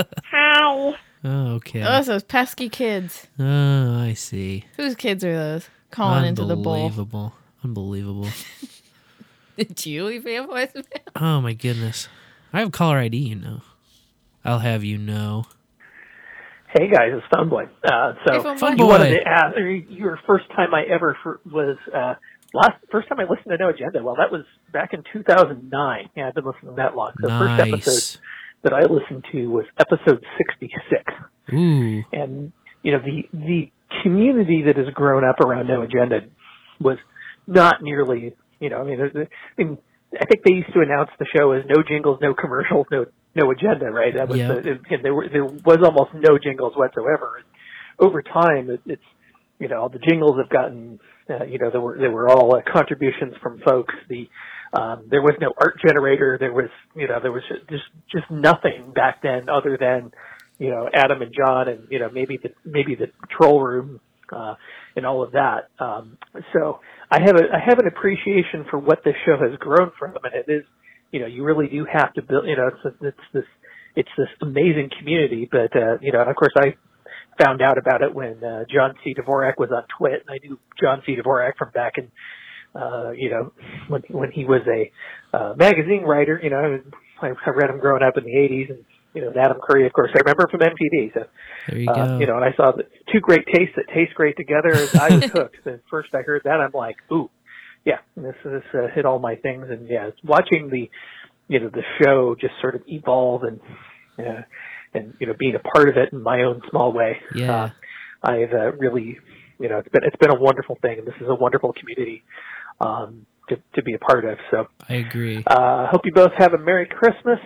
[0.00, 0.08] Okay.
[0.32, 0.96] Hi.
[1.24, 1.80] Oh, okay.
[1.80, 3.26] Those those pesky kids.
[3.38, 4.64] Oh, I see.
[4.76, 5.68] Whose kids are those?
[5.90, 6.74] Calling into the bowl.
[6.74, 7.34] Unbelievable.
[7.62, 8.28] Unbelievable.
[9.56, 10.84] Did you leave me a voicemail?
[11.16, 12.08] Oh my goodness.
[12.52, 13.62] I have caller ID, you know.
[14.44, 15.46] I'll have you know.
[16.76, 17.68] Hey guys, it's Funboy.
[17.84, 18.82] Uh, so Hey, Fun Boy.
[18.82, 19.56] you wanted to ask,
[19.88, 22.14] your first time I ever for, was uh,
[22.52, 24.02] last first time I listened to No Agenda.
[24.02, 24.42] Well, that was
[24.72, 26.10] back in 2009.
[26.16, 27.12] Yeah, I've been listening to that long.
[27.20, 28.20] So the first episode
[28.64, 31.02] that I listened to was episode 66.
[31.52, 32.02] Ooh.
[32.12, 33.70] and you know the the
[34.02, 36.20] community that has grown up around No Agenda
[36.80, 36.96] was
[37.46, 39.78] not nearly you know I mean, I mean
[40.20, 43.50] I think they used to announce the show as no jingles, no commercials, no no
[43.50, 44.14] agenda, right?
[44.14, 44.48] That was Yeah.
[44.48, 47.38] the, and there were there was almost no jingles whatsoever.
[47.38, 47.46] And
[47.98, 49.02] over time, it, it's
[49.58, 52.60] you know the jingles have gotten uh, you know there were there were all uh,
[52.72, 53.94] contributions from folks.
[54.08, 54.28] The
[54.74, 56.36] um, there was no art generator.
[56.38, 60.12] There was you know there was just just nothing back then other than
[60.58, 64.00] you know Adam and John and you know maybe the maybe the control room
[64.32, 64.54] uh,
[64.96, 65.68] and all of that.
[65.78, 66.18] Um,
[66.52, 66.80] so
[67.10, 70.34] I have a I have an appreciation for what this show has grown from, and
[70.34, 70.64] it is
[71.12, 73.44] you know you really do have to build you know it's it's this
[73.96, 76.74] it's this amazing community, but uh, you know and of course I
[77.42, 79.14] found out about it when uh, John C.
[79.14, 81.16] Dvorak was on Twit, and I knew John C.
[81.16, 82.10] Dvorak from back in
[82.74, 83.52] uh, you know,
[83.88, 84.90] when when he was a
[85.36, 86.80] uh, magazine writer, you know,
[87.22, 88.84] I, I read him growing up in the '80s, and
[89.14, 91.14] you know, Adam Curry, of course, I remember from MTV.
[91.14, 91.24] So,
[91.68, 92.18] There you uh, go.
[92.18, 92.82] you know, and I saw the
[93.12, 94.72] two great tastes that taste great together.
[94.72, 95.66] and I was hooked.
[95.66, 97.30] And first I heard that, I'm like, ooh,
[97.84, 99.66] yeah, this this uh, hit all my things.
[99.70, 100.90] And yeah, watching the,
[101.46, 103.60] you know, the show just sort of evolve and,
[104.18, 104.42] uh,
[104.94, 107.18] and you know, being a part of it in my own small way.
[107.34, 107.64] Yeah.
[107.64, 107.70] Uh,
[108.24, 109.18] I've uh, really,
[109.60, 112.24] you know, it's been it's been a wonderful thing, and this is a wonderful community
[112.80, 114.38] um, to to be a part of.
[114.50, 115.42] So, I agree.
[115.46, 117.38] uh, hope you both have a Merry Christmas,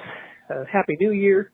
[0.51, 1.51] a Happy New Year,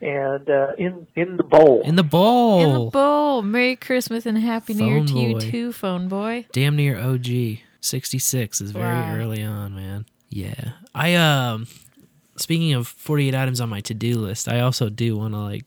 [0.00, 1.82] and uh, in in the bowl.
[1.84, 2.60] In the bowl.
[2.62, 3.42] In the bowl.
[3.42, 6.46] Merry Christmas and Happy New Year Phone to you too, phone boy.
[6.52, 7.58] Damn near OG.
[7.80, 9.14] 66 is very Wow.
[9.16, 10.06] early on, man.
[10.30, 10.72] Yeah.
[10.94, 11.66] I um
[12.36, 15.64] speaking of 48 items on my to-do list, I also do want to like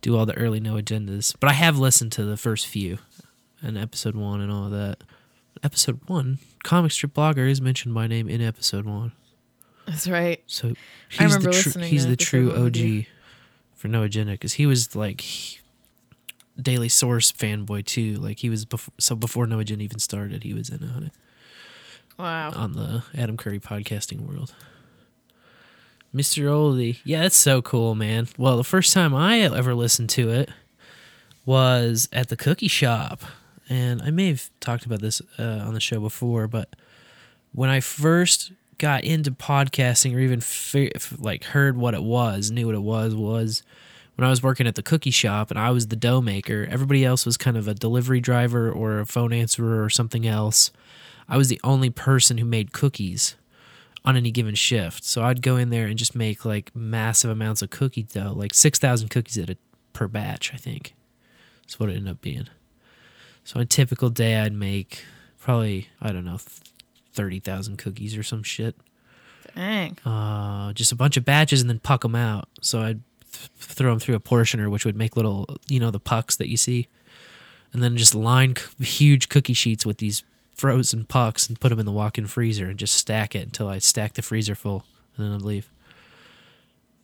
[0.00, 2.98] do all the early no agendas, but I have listened to the first few
[3.62, 4.98] and episode 1 and all that.
[5.62, 9.12] Episode 1, comic strip blogger is mentioned by name in episode 1.
[9.86, 10.42] That's right.
[10.46, 10.74] So
[11.08, 12.66] he's I remember the listening he's the true one.
[12.66, 13.06] OG
[13.74, 15.58] for No Agenda because he was like he-
[16.60, 18.14] Daily Source fanboy too.
[18.16, 21.12] Like he was before, so before No Agenda even started, he was in on it.
[22.18, 22.50] Wow.
[22.56, 24.54] on the Adam Curry podcasting world.
[26.14, 26.44] Mr.
[26.44, 26.98] Oldie.
[27.04, 28.26] Yeah, that's so cool, man.
[28.38, 30.48] Well, the first time I ever listened to it
[31.44, 33.20] was at the cookie shop.
[33.68, 36.76] And I may have talked about this uh, on the show before, but
[37.52, 42.66] when I first got into podcasting or even fi- like heard what it was, knew
[42.66, 43.62] what it was, was
[44.14, 46.66] when I was working at the cookie shop and I was the dough maker.
[46.70, 50.70] Everybody else was kind of a delivery driver or a phone answerer or something else.
[51.28, 53.36] I was the only person who made cookies
[54.04, 55.04] on any given shift.
[55.04, 58.54] So I'd go in there and just make like massive amounts of cookie dough, like
[58.54, 59.56] 6,000 cookies at a,
[59.92, 60.94] per batch, I think.
[61.62, 62.48] That's what it ended up being.
[63.46, 65.04] So on a typical day, I'd make
[65.38, 66.38] probably, I don't know,
[67.12, 68.74] 30,000 cookies or some shit.
[69.54, 69.96] Dang.
[70.04, 72.48] Uh, just a bunch of batches and then puck them out.
[72.60, 73.00] So I'd
[73.32, 76.48] th- throw them through a portioner, which would make little, you know, the pucks that
[76.48, 76.88] you see.
[77.72, 81.78] And then just line c- huge cookie sheets with these frozen pucks and put them
[81.78, 84.84] in the walk-in freezer and just stack it until I stack the freezer full,
[85.16, 85.70] and then I'd leave.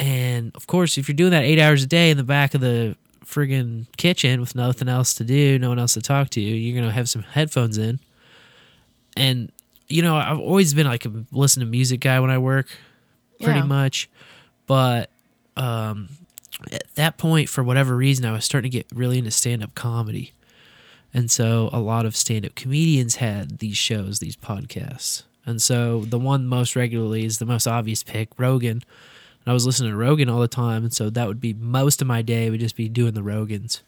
[0.00, 2.60] And of course, if you're doing that eight hours a day in the back of
[2.60, 6.80] the friggin' kitchen with nothing else to do, no one else to talk to, you're
[6.80, 8.00] gonna have some headphones in.
[9.16, 9.50] And
[9.88, 12.68] you know, I've always been like a listen to music guy when I work,
[13.42, 13.66] pretty Yeah.
[13.66, 14.08] much.
[14.66, 15.10] But
[15.56, 16.08] um,
[16.70, 20.32] at that point, for whatever reason, I was starting to get really into stand-up comedy.
[21.12, 25.24] And so a lot of stand up comedians had these shows, these podcasts.
[25.44, 28.82] And so the one most regularly is the most obvious pick, Rogan.
[29.44, 30.84] And I was listening to Rogan all the time.
[30.84, 33.80] And so that would be most of my day would just be doing the Rogans.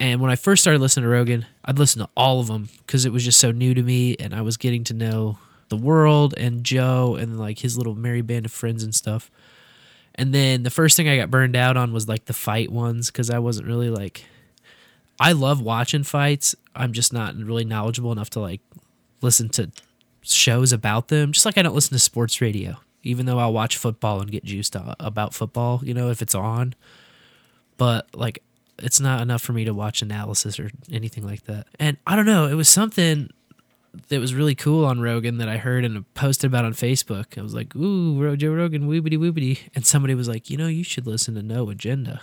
[0.00, 3.04] And when I first started listening to Rogan, I'd listen to all of them because
[3.04, 4.16] it was just so new to me.
[4.18, 5.38] And I was getting to know
[5.68, 9.30] the world and Joe and like his little merry band of friends and stuff.
[10.14, 13.10] And then the first thing I got burned out on was like the fight ones
[13.10, 14.24] because I wasn't really like
[15.18, 16.54] I love watching fights.
[16.74, 18.60] I'm just not really knowledgeable enough to like
[19.20, 19.70] listen to
[20.22, 21.32] shows about them.
[21.32, 24.44] Just like I don't listen to sports radio, even though I'll watch football and get
[24.44, 26.74] juiced about football, you know, if it's on.
[27.76, 28.42] But like,
[28.78, 31.66] it's not enough for me to watch analysis or anything like that.
[31.78, 33.30] And I don't know, it was something
[34.08, 37.38] that was really cool on Rogan that I heard and posted about on Facebook.
[37.38, 39.60] I was like, ooh, Joe Rogan, woobity woobity.
[39.74, 42.20] And somebody was like, you know, you should listen to No Agenda.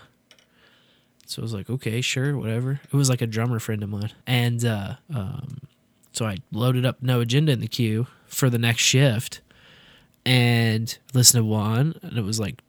[1.25, 2.81] So I was like, okay, sure, whatever.
[2.83, 4.11] It was like a drummer friend of mine.
[4.27, 5.59] And uh, um,
[6.11, 9.39] so I loaded up No Agenda in the queue for the next shift
[10.25, 11.95] and listen to one.
[12.01, 12.61] And it was like,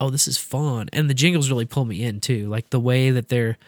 [0.00, 0.88] oh, this is fun.
[0.92, 2.48] And the jingles really pull me in too.
[2.48, 3.58] Like the way that they're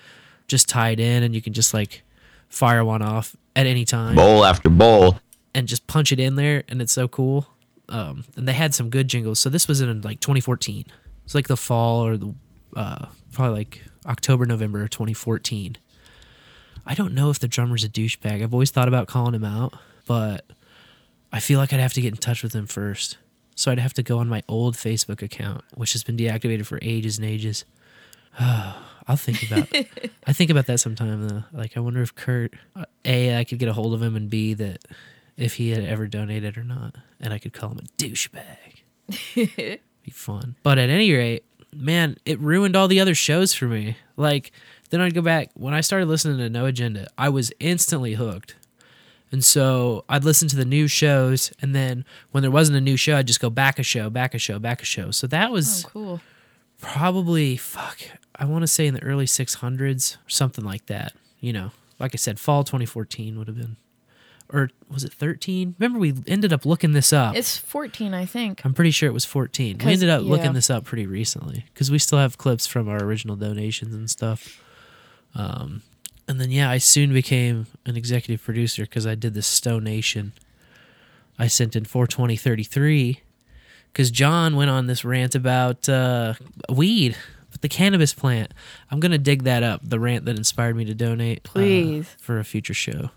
[0.48, 2.02] just tied in and you can just like
[2.48, 5.18] fire one off at any time Bowl after bowl.
[5.54, 7.46] and just punch it in there and it's so cool
[7.88, 10.84] um, and they had some good jingles so this was in like 2014
[11.24, 12.34] it's like the fall or the
[12.76, 15.78] uh, probably like october november 2014
[16.84, 19.72] i don't know if the drummer's a douchebag i've always thought about calling him out
[20.06, 20.44] but
[21.32, 23.18] i feel like i'd have to get in touch with him first
[23.54, 26.78] so i'd have to go on my old facebook account which has been deactivated for
[26.82, 27.64] ages and ages
[29.08, 29.68] I'll think about.
[30.26, 31.44] I think about that sometime though.
[31.52, 32.54] Like, I wonder if Kurt,
[33.04, 34.84] a, I could get a hold of him, and b, that
[35.36, 38.82] if he had ever donated or not, and I could call him a douchebag.
[40.02, 40.56] Be fun.
[40.62, 41.44] But at any rate,
[41.74, 43.96] man, it ruined all the other shows for me.
[44.16, 44.52] Like,
[44.90, 47.08] then I'd go back when I started listening to No Agenda.
[47.16, 48.56] I was instantly hooked.
[49.32, 52.96] And so I'd listen to the new shows, and then when there wasn't a new
[52.98, 55.10] show, I'd just go back a show, back a show, back a show.
[55.10, 56.20] So that was Oh, cool.
[56.80, 57.98] probably fuck
[58.36, 62.12] i want to say in the early 600s or something like that you know like
[62.14, 63.76] i said fall 2014 would have been
[64.52, 68.64] or was it 13 remember we ended up looking this up It's 14, I think.
[68.64, 70.28] i'm pretty sure it was 14 We ended up yeah.
[70.28, 74.10] looking this up pretty recently because we still have clips from our original donations and
[74.10, 74.60] stuff
[75.34, 75.82] um,
[76.28, 80.32] and then yeah i soon became an executive producer because i did the stone nation
[81.38, 83.20] i sent in 42033
[83.92, 86.34] because John went on this rant about uh,
[86.70, 87.16] weed,
[87.60, 88.52] the cannabis plant.
[88.90, 89.80] I'm gonna dig that up.
[89.82, 92.08] The rant that inspired me to donate, uh, Please.
[92.18, 93.10] for a future show,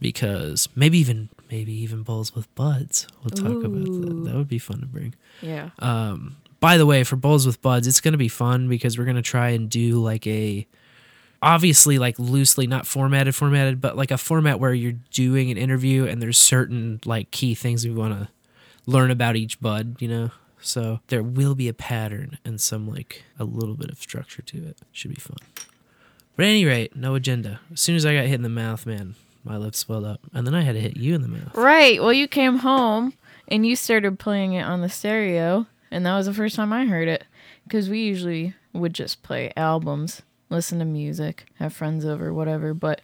[0.00, 3.06] because maybe even maybe even bowls with buds.
[3.22, 4.22] We'll talk about that.
[4.26, 5.14] That would be fun to bring.
[5.40, 5.70] Yeah.
[5.78, 9.22] Um, by the way, for bowls with buds, it's gonna be fun because we're gonna
[9.22, 10.66] try and do like a
[11.42, 16.04] obviously like loosely not formatted formatted but like a format where you're doing an interview
[16.04, 18.28] and there's certain like key things we want to
[18.86, 20.30] learn about each bud you know?
[20.60, 24.66] So there will be a pattern and some like a little bit of structure to
[24.66, 24.78] it.
[24.90, 25.36] Should be fun.
[26.34, 27.60] But at any rate no agenda.
[27.72, 30.20] As soon as i got hit in the mouth man my lips swelled up.
[30.32, 31.54] And then i had to hit you in the mouth.
[31.54, 32.02] Right.
[32.02, 33.14] Well, you came home
[33.48, 36.84] and you started playing it on the stereo, and that was the first time I
[36.84, 37.24] heard it.
[37.64, 42.74] Because we usually would just play albums, listen to music, have friends over, whatever.
[42.74, 43.00] But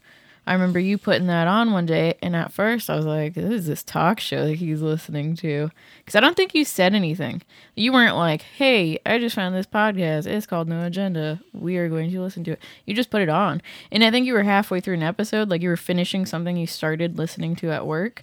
[0.47, 3.51] I remember you putting that on one day, and at first I was like, "This
[3.51, 7.41] is this talk show that he's listening to," because I don't think you said anything.
[7.75, 10.27] You weren't like, "Hey, I just found this podcast.
[10.27, 11.41] It's called No Agenda.
[11.55, 14.27] We are going to listen to it." You just put it on, and I think
[14.27, 17.71] you were halfway through an episode, like you were finishing something you started listening to
[17.71, 18.23] at work.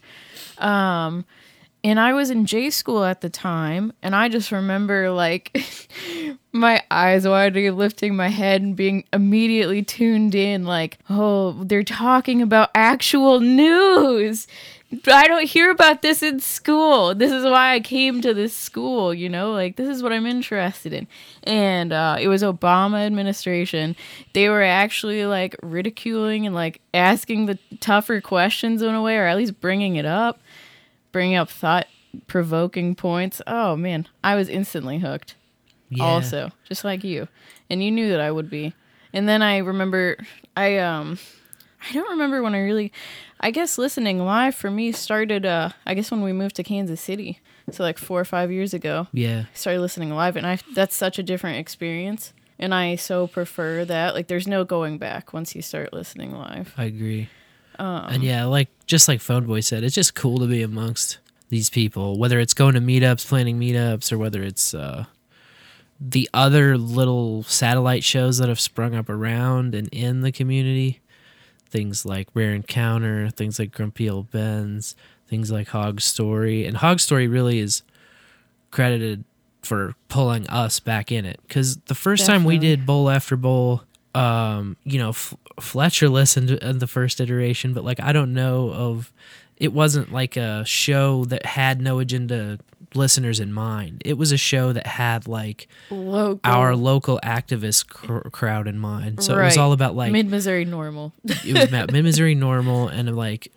[0.59, 1.25] Um,
[1.83, 5.65] and I was in J school at the time, and I just remember like
[6.51, 12.41] my eyes wide, lifting my head and being immediately tuned in, like, oh, they're talking
[12.41, 14.47] about actual news.
[15.07, 17.15] I don't hear about this in school.
[17.15, 20.25] This is why I came to this school, you know, like this is what I'm
[20.25, 21.07] interested in.
[21.43, 23.95] And uh, it was Obama administration.
[24.33, 29.27] They were actually like ridiculing and like asking the tougher questions in a way, or
[29.27, 30.41] at least bringing it up
[31.11, 31.87] bringing up thought
[32.27, 33.41] provoking points.
[33.47, 35.35] Oh man, I was instantly hooked.
[35.89, 36.03] Yeah.
[36.03, 37.27] Also, just like you.
[37.69, 38.73] And you knew that I would be.
[39.13, 40.17] And then I remember
[40.55, 41.19] I um
[41.89, 42.91] I don't remember when I really
[43.39, 47.01] I guess listening live for me started uh I guess when we moved to Kansas
[47.01, 47.39] City.
[47.71, 49.07] So like 4 or 5 years ago.
[49.13, 49.45] Yeah.
[49.51, 52.33] I started listening live and I that's such a different experience.
[52.57, 54.13] And I so prefer that.
[54.13, 56.73] Like there's no going back once you start listening live.
[56.77, 57.29] I agree.
[57.81, 61.17] Um, and yeah, like just like Phone Boy said, it's just cool to be amongst
[61.49, 65.05] these people, whether it's going to meetups, planning meetups, or whether it's uh,
[65.99, 71.01] the other little satellite shows that have sprung up around and in the community.
[71.71, 74.95] Things like Rare Encounter, things like Grumpy Old Ben's,
[75.27, 76.67] things like Hog Story.
[76.67, 77.81] And Hog Story really is
[78.69, 79.23] credited
[79.63, 81.39] for pulling us back in it.
[81.47, 83.81] Because the first time we did Bowl After Bowl,
[84.15, 88.71] um, you know, F- Fletcher listened in the first iteration, but like I don't know
[88.71, 89.11] of,
[89.57, 92.59] it wasn't like a show that had no agenda
[92.93, 94.01] listeners in mind.
[94.05, 96.39] It was a show that had like Local.
[96.43, 99.23] our local activist cr- crowd in mind.
[99.23, 101.13] So it was all about like Mid Missouri normal.
[101.23, 103.51] it was about mid Missouri normal and like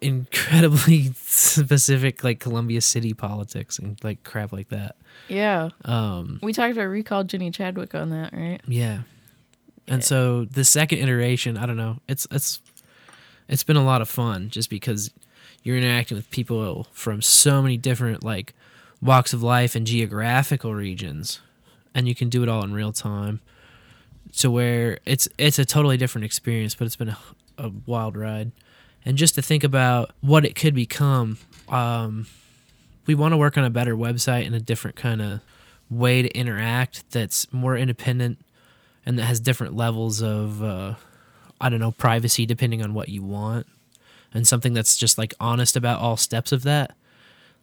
[0.00, 4.96] incredibly specific like Columbia City politics and like crap like that.
[5.28, 5.70] Yeah.
[5.84, 8.60] Um, we talked about recall Ginny Chadwick on that, right?
[8.66, 9.02] Yeah.
[9.88, 12.60] And so the second iteration, I don't know, it's it's
[13.48, 15.10] it's been a lot of fun just because
[15.62, 18.54] you're interacting with people from so many different like
[19.00, 21.40] walks of life and geographical regions
[21.94, 23.40] and you can do it all in real time.
[24.38, 27.18] to where it's it's a totally different experience, but it's been a,
[27.58, 28.52] a wild ride.
[29.04, 31.38] And just to think about what it could become,
[31.68, 32.26] um,
[33.06, 35.40] we want to work on a better website and a different kind of
[35.90, 38.38] way to interact that's more independent
[39.04, 40.94] and that has different levels of uh,
[41.60, 43.66] I don't know privacy depending on what you want,
[44.34, 46.94] and something that's just like honest about all steps of that.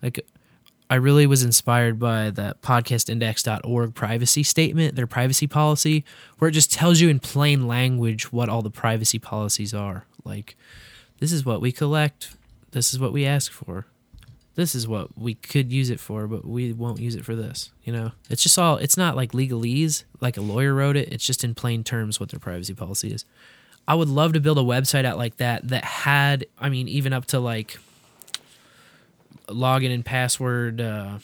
[0.01, 0.25] Like,
[0.89, 6.03] I really was inspired by that podcastindex.org privacy statement, their privacy policy,
[6.39, 10.05] where it just tells you in plain language what all the privacy policies are.
[10.23, 10.55] Like,
[11.19, 12.35] this is what we collect,
[12.71, 13.85] this is what we ask for,
[14.55, 17.71] this is what we could use it for, but we won't use it for this.
[17.83, 21.13] You know, it's just all, it's not like legalese, like a lawyer wrote it.
[21.13, 23.23] It's just in plain terms what their privacy policy is.
[23.87, 27.13] I would love to build a website out like that that had, I mean, even
[27.13, 27.79] up to like
[29.47, 31.19] login and password uh,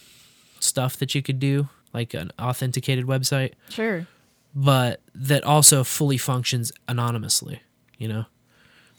[0.59, 4.07] stuff that you could do, like an authenticated website, Sure.
[4.55, 7.61] but that also fully functions anonymously,
[7.97, 8.25] you know?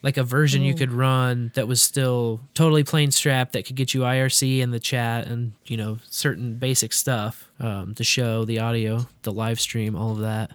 [0.03, 0.79] Like a version you Mm.
[0.79, 4.79] could run that was still totally plain strap that could get you IRC in the
[4.79, 9.97] chat and, you know, certain basic stuff, um, the show, the audio, the live stream,
[9.97, 10.53] all of that.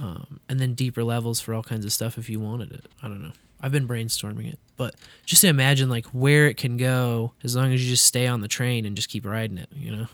[0.00, 2.86] Um, and then deeper levels for all kinds of stuff if you wanted it.
[3.02, 3.32] I don't know.
[3.60, 4.94] I've been brainstorming it, but
[5.26, 8.40] just to imagine like where it can go as long as you just stay on
[8.40, 10.06] the train and just keep riding it, you know.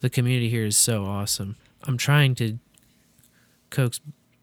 [0.00, 1.56] The community here is so awesome.
[1.84, 2.58] I'm trying to
[3.70, 4.00] coax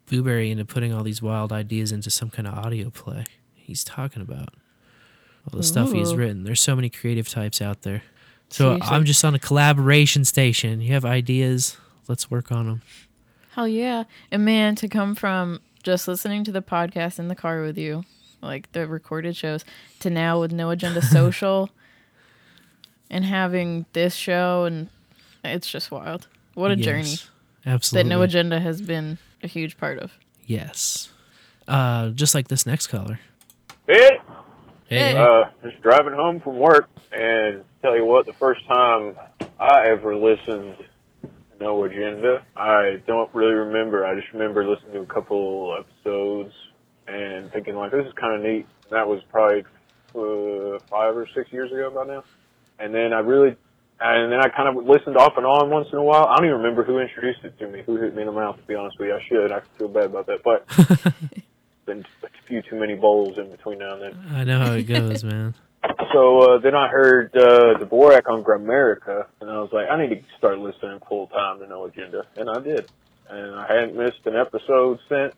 [0.07, 3.23] Blueberry into putting all these wild ideas into some kind of audio play.
[3.53, 4.49] He's talking about
[5.51, 6.43] all the stuff he's written.
[6.43, 8.03] There's so many creative types out there.
[8.49, 8.95] So Seriously.
[8.95, 10.81] I'm just on a collaboration station.
[10.81, 11.77] You have ideas?
[12.07, 12.81] Let's work on them.
[13.51, 14.03] Hell yeah.
[14.31, 18.03] And man, to come from just listening to the podcast in the car with you,
[18.41, 19.65] like the recorded shows,
[19.99, 21.69] to now with No Agenda Social
[23.09, 24.89] and having this show, and
[25.43, 26.27] it's just wild.
[26.53, 27.15] What a journey.
[27.65, 28.09] Absolutely.
[28.09, 30.11] That No Agenda has been a huge part of.
[30.45, 31.09] Yes.
[31.67, 33.19] Uh, just like this next caller.
[33.87, 34.19] Hey,
[34.87, 35.15] Hey.
[35.17, 39.15] uh, just driving home from work, and tell you what, the first time
[39.59, 44.05] I ever listened to No Agenda, I don't really remember.
[44.05, 46.53] I just remember listening to a couple episodes
[47.07, 48.67] and thinking like, this is kind of neat.
[48.91, 49.61] That was probably
[50.15, 52.23] uh, five or six years ago by now.
[52.77, 53.55] And then I really,
[53.99, 56.25] and then I kind of listened off and on once in a while.
[56.25, 58.57] I don't even remember who introduced it to me, who hit me in the mouth.
[58.57, 59.51] To be honest with you, I should.
[59.51, 60.67] I feel bad about that, but
[61.85, 64.25] been a few too many bowls in between now and then.
[64.33, 65.55] I know how it goes, man.
[66.13, 70.01] So uh, then I heard uh, the Borak on Gramerica, and I was like, I
[70.01, 72.89] need to start listening full time to No Agenda, and I did,
[73.29, 75.35] and I hadn't missed an episode since.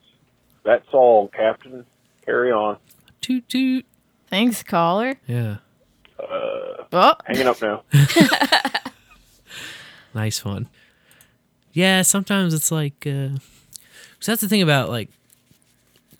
[0.63, 1.85] That's all, Captain.
[2.25, 2.77] Carry on.
[3.21, 3.85] Toot toot.
[4.27, 5.15] Thanks, caller.
[5.25, 5.57] Yeah.
[6.19, 7.13] Uh, Oh.
[7.25, 7.83] hanging up now.
[10.13, 10.67] Nice one.
[11.73, 13.37] Yeah, sometimes it's like, uh,
[14.17, 15.09] 'cause that's the thing about like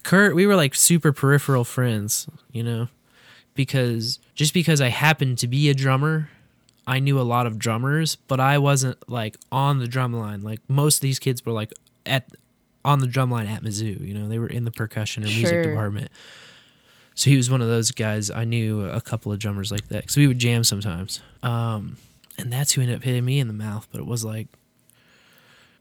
[0.03, 0.35] Kurt.
[0.35, 2.89] We were like super peripheral friends, you know,
[3.55, 6.29] because just because I happened to be a drummer,
[6.85, 10.41] I knew a lot of drummers, but I wasn't like on the drum line.
[10.43, 11.73] Like most of these kids were like
[12.05, 12.27] at
[12.85, 14.05] on the drum line at Mizzou.
[14.05, 15.63] You know, they were in the percussion or music Sure.
[15.63, 16.11] department.
[17.17, 18.29] So he was one of those guys.
[18.29, 20.11] I knew a couple of drummers like that.
[20.11, 21.19] So we would jam sometimes.
[21.41, 21.97] Um,
[22.37, 23.87] and that's who ended up hitting me in the mouth.
[23.91, 24.47] But it was like,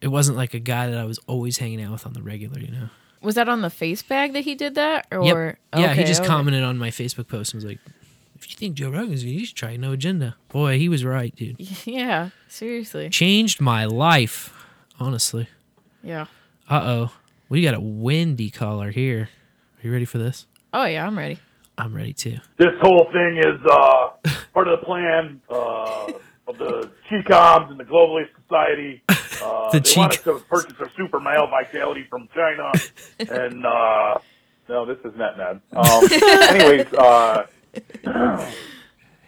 [0.00, 2.58] it wasn't like a guy that I was always hanging out with on the regular,
[2.58, 2.88] you know?
[3.20, 5.08] Was that on the face bag that he did that?
[5.12, 5.58] Or Yep.
[5.76, 6.28] Yeah, he just okay.
[6.28, 7.80] commented on my Facebook post and was like,
[8.34, 10.36] if you think Joe Rogan's good, you should try No Agenda.
[10.48, 11.56] Boy, he was right, dude.
[11.86, 13.10] Yeah, seriously.
[13.10, 14.54] Changed my life,
[14.98, 15.48] honestly.
[16.02, 16.28] Yeah.
[16.66, 17.12] Uh oh.
[17.50, 19.28] We got a windy caller here.
[19.78, 20.46] Are you ready for this?
[20.78, 21.38] Oh yeah, I'm ready.
[21.78, 22.36] I'm ready too.
[22.58, 24.08] This whole thing is uh,
[24.52, 26.12] part of the plan uh,
[26.46, 29.02] of the Chicoms and the Globalist Society.
[29.42, 32.72] Uh, The they want us Chi- to purchase our super male vitality from China,
[33.18, 34.18] and uh,
[34.66, 35.60] no, this is NetNed.
[35.74, 37.42] Um, anyways, uh,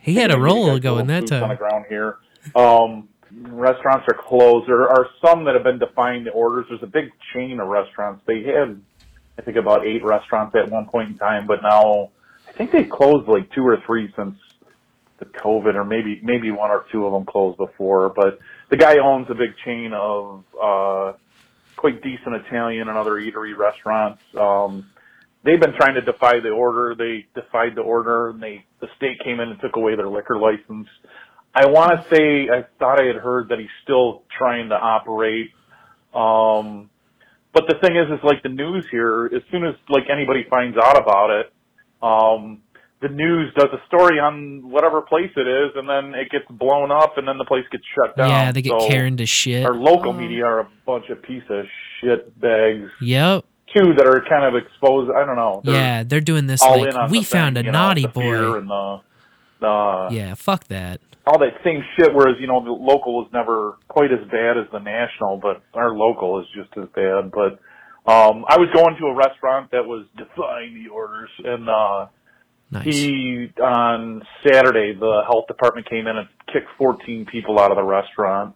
[0.01, 2.17] He had a maybe roll going that time on the ground here.
[2.57, 4.67] Um, restaurants are closed.
[4.67, 6.65] There are some that have been defying the orders.
[6.71, 8.23] There's a big chain of restaurants.
[8.27, 8.81] They had,
[9.39, 12.11] I think, about eight restaurants at one point in time, but now
[12.49, 14.37] I think they closed like two or three since
[15.19, 18.11] the COVID, or maybe maybe one or two of them closed before.
[18.11, 21.13] But the guy owns a big chain of uh,
[21.77, 24.21] quite decent Italian and other eatery restaurants.
[24.39, 24.91] Um,
[25.45, 26.95] they've been trying to defy the order.
[26.95, 30.39] They defied the order, and they the state came in and took away their liquor
[30.39, 30.89] license.
[31.55, 35.51] I want to say I thought I had heard that he's still trying to operate.
[36.15, 36.91] Um,
[37.59, 39.27] but the thing is, is like the news here.
[39.27, 41.53] As soon as like anybody finds out about it,
[42.03, 42.63] um,
[43.01, 46.91] the news does a story on whatever place it is, and then it gets blown
[46.91, 48.29] up, and then the place gets shut down.
[48.31, 49.65] Yeah, they get So Karen to shit.
[49.65, 51.65] Our local media are a bunch of piece of
[52.01, 53.45] shit bags Yep.
[53.77, 55.11] too that are kind of exposed.
[55.15, 55.61] I don't know.
[55.65, 57.73] They're Yeah, they're doing this all like in on we the found thing, a you
[57.73, 58.59] know, naughty the fear boy.
[58.59, 59.01] and the,
[59.61, 61.01] the Yeah, fuck that.
[61.29, 62.15] All that same shit.
[62.15, 65.91] Whereas you know the local is never quite as bad as the national, but our
[65.91, 67.31] local is just as bad.
[67.31, 67.61] But
[68.11, 72.07] um, I was going to a restaurant that was defying the orders, and uh,
[72.83, 77.83] he on Saturday the health department came in and kicked 14 people out of the
[77.83, 78.55] restaurant.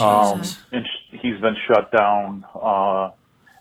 [0.00, 2.44] Um, and sh- he's been shut down.
[2.54, 3.10] Uh,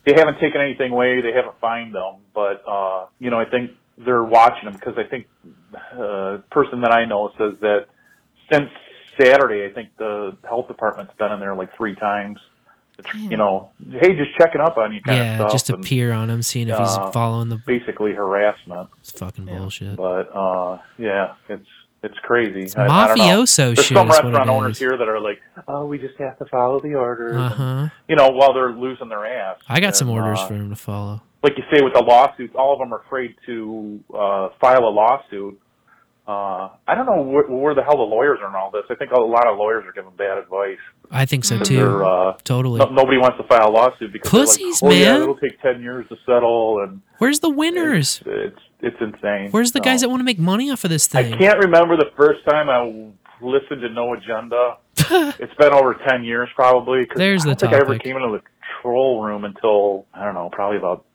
[0.05, 1.21] they haven't taken anything away.
[1.21, 5.03] They haven't fined them, but uh, you know I think they're watching him because I
[5.09, 5.27] think
[5.73, 7.87] uh, person that I know says that
[8.51, 8.69] since
[9.19, 12.39] Saturday, I think the health department's been in there like three times.
[13.15, 15.51] You know, hey, just checking up on you kind Yeah, of stuff.
[15.51, 18.89] just to and, peer on him, seeing if he's uh, following the basically harassment.
[19.01, 19.95] It's fucking bullshit.
[19.97, 21.67] But uh, yeah, it's
[22.01, 22.63] it's crazy.
[22.63, 23.23] It's I- I don't know.
[23.43, 26.79] mafioso There's some restaurant owners here that are like, oh, we just have to follow
[26.79, 27.35] the orders.
[27.35, 27.89] Uh-huh.
[28.07, 29.59] You know, while they're losing their ass.
[29.69, 31.21] I got some orders uh, for him to follow.
[31.43, 34.89] like you say with the lawsuits, all of them are afraid to uh, file a
[34.89, 35.59] lawsuit.
[36.27, 38.83] Uh, I don't know where, where the hell the lawyers are in all this.
[38.89, 40.77] I think a lot of lawyers are giving bad advice.
[41.09, 42.03] I think so too.
[42.03, 42.79] uh, totally.
[42.79, 45.01] no- nobody wants to file a lawsuit because Pussies, like, oh, man.
[45.01, 48.21] yeah, it'll take ten years to settle, and Where's the winners?
[48.25, 49.51] it's it's insane.
[49.51, 51.33] Where's the So, guys that want to make money off of this thing?
[51.33, 52.83] I can't remember the first time I
[53.41, 54.77] listened to No Agenda.
[55.39, 57.05] it's been over ten years probably.
[57.05, 58.41] 'cause There's I the think I ever came into the
[58.81, 61.05] control room until I don't know, probably about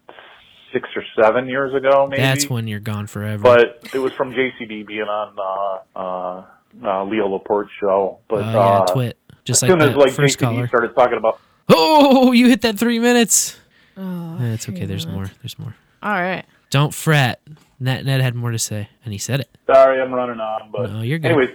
[0.73, 2.23] six or seven years ago, maybe.
[2.23, 3.43] That's when you're gone forever.
[3.43, 6.45] But it was from JCD being on uh, uh,
[6.85, 8.19] uh, Leo Laporte's show.
[8.29, 9.19] But Oh, yeah, uh, twit.
[9.45, 10.67] Just as like soon as like first JCD caller.
[10.69, 13.59] started talking about Oh, you hit that three minutes.
[13.97, 14.85] Oh, it's okay.
[14.87, 15.31] There's more.
[15.43, 15.75] There's more.
[16.03, 16.45] All right.
[16.71, 17.41] Don't fret.
[17.79, 19.49] Ned, Ned had more to say, and he said it.
[19.67, 21.33] Sorry, I'm running on, but No, you're good.
[21.33, 21.51] anyways,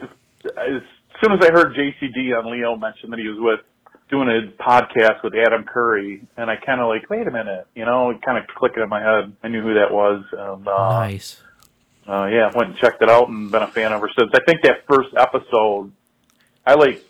[0.45, 0.81] as
[1.23, 3.59] soon as I heard JCD on Leo mention that he was with
[4.09, 7.85] doing a podcast with Adam Curry, and I kind of like, wait a minute, you
[7.85, 9.33] know, it kind of clicked in my head.
[9.43, 11.41] I knew who that was, and uh, Nice.
[12.07, 14.31] uh, yeah, went and checked it out and been a fan ever since.
[14.33, 15.91] I think that first episode,
[16.65, 17.03] I like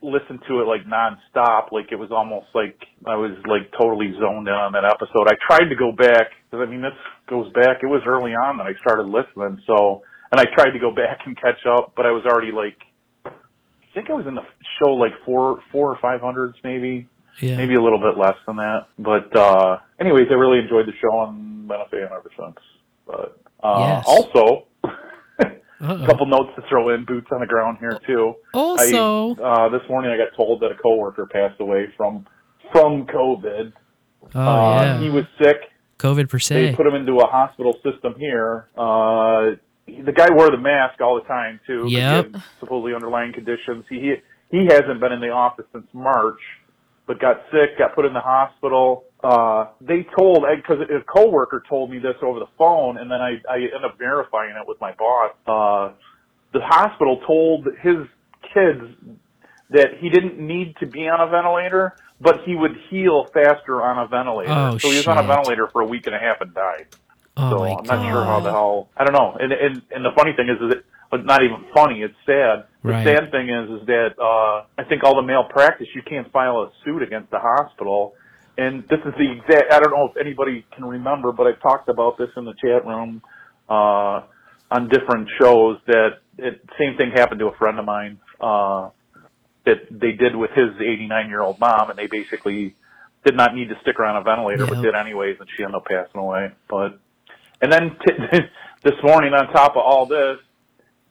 [0.00, 1.72] listened to it like nonstop.
[1.72, 5.26] Like it was almost like I was like totally zoned in on that episode.
[5.28, 6.96] I tried to go back because I mean this
[7.28, 7.78] goes back.
[7.82, 9.60] It was early on that I started listening.
[9.66, 12.76] So and I tried to go back and catch up, but I was already like,
[13.90, 14.42] I think I was in the
[14.82, 17.06] show like four, four or five hundreds maybe.
[17.40, 17.56] Yeah.
[17.56, 18.88] maybe a little bit less than that.
[18.98, 22.56] But uh, anyways, I really enjoyed the show and been a fan ever since.
[23.06, 24.04] But uh, Yes.
[24.08, 24.66] also,
[25.80, 28.34] a couple notes to throw in, boots on the ground here too.
[28.54, 32.26] Also- I, uh, this morning I got told that a coworker passed away from
[32.72, 33.72] from COVID.
[34.34, 35.00] Oh, uh, yeah.
[35.00, 35.56] He was sick.
[35.98, 36.70] COVID per se.
[36.70, 38.66] They put him into a hospital system here.
[38.76, 39.52] Uh,
[40.04, 41.86] the guy wore the mask all the time too.
[41.88, 42.36] Yep.
[42.60, 43.84] Supposedly underlying conditions.
[43.88, 44.14] He he
[44.50, 46.40] he hasn't been in the office since March,
[47.06, 49.04] but got sick, got put in the hospital.
[49.22, 53.40] Uh, they told because a coworker told me this over the phone, and then I
[53.48, 55.32] I ended up verifying it with my boss.
[55.46, 55.94] Uh,
[56.52, 58.06] the hospital told his
[58.54, 58.82] kids
[59.70, 63.98] that he didn't need to be on a ventilator, but he would heal faster on
[63.98, 64.50] a ventilator.
[64.50, 66.86] Oh, so he was on a ventilator for a week and a half and died.
[67.38, 68.88] Oh, so I'm not sure how the hell.
[68.96, 69.36] I don't know.
[69.38, 72.02] And and and the funny thing is, is it, but not even funny.
[72.02, 72.64] It's sad.
[72.82, 73.06] The Right.
[73.06, 76.70] sad thing is, is that uh, I think all the malpractice you can't file a
[76.84, 78.14] suit against the hospital.
[78.56, 79.72] And this is the exact.
[79.72, 82.84] I don't know if anybody can remember, but I've talked about this in the chat
[82.84, 83.22] room
[83.68, 84.22] uh,
[84.70, 85.78] on different shows.
[85.86, 88.18] That it, same thing happened to a friend of mine.
[88.40, 88.90] Uh,
[89.64, 92.74] that they did with his 89 year old mom, and they basically
[93.24, 95.76] did not need to stick her on a ventilator, but did anyways, and she ended
[95.76, 96.50] up passing away.
[96.68, 96.98] But
[97.60, 98.38] and then t-
[98.84, 100.38] this morning, on top of all this,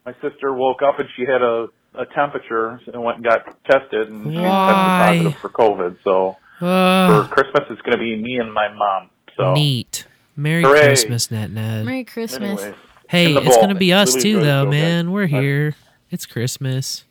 [0.06, 4.10] my sister woke up and she had a, a temperature and went and got tested,
[4.10, 4.66] and she Why?
[4.68, 5.98] tested positive for COVID.
[6.04, 9.10] So Uh, for Christmas, it's going to be me and my mom.
[9.36, 10.06] So Neat.
[10.36, 10.80] Merry Hooray.
[10.88, 11.86] Christmas, Net Ned.
[11.86, 12.62] Merry Christmas.
[12.62, 12.76] Anyways,
[13.10, 14.72] Hey, it's gonna be us Really too, enjoyed though, show, guys.
[14.72, 15.12] man.
[15.14, 15.40] We're Bye.
[15.42, 15.76] here.
[16.12, 17.06] It's Christmas.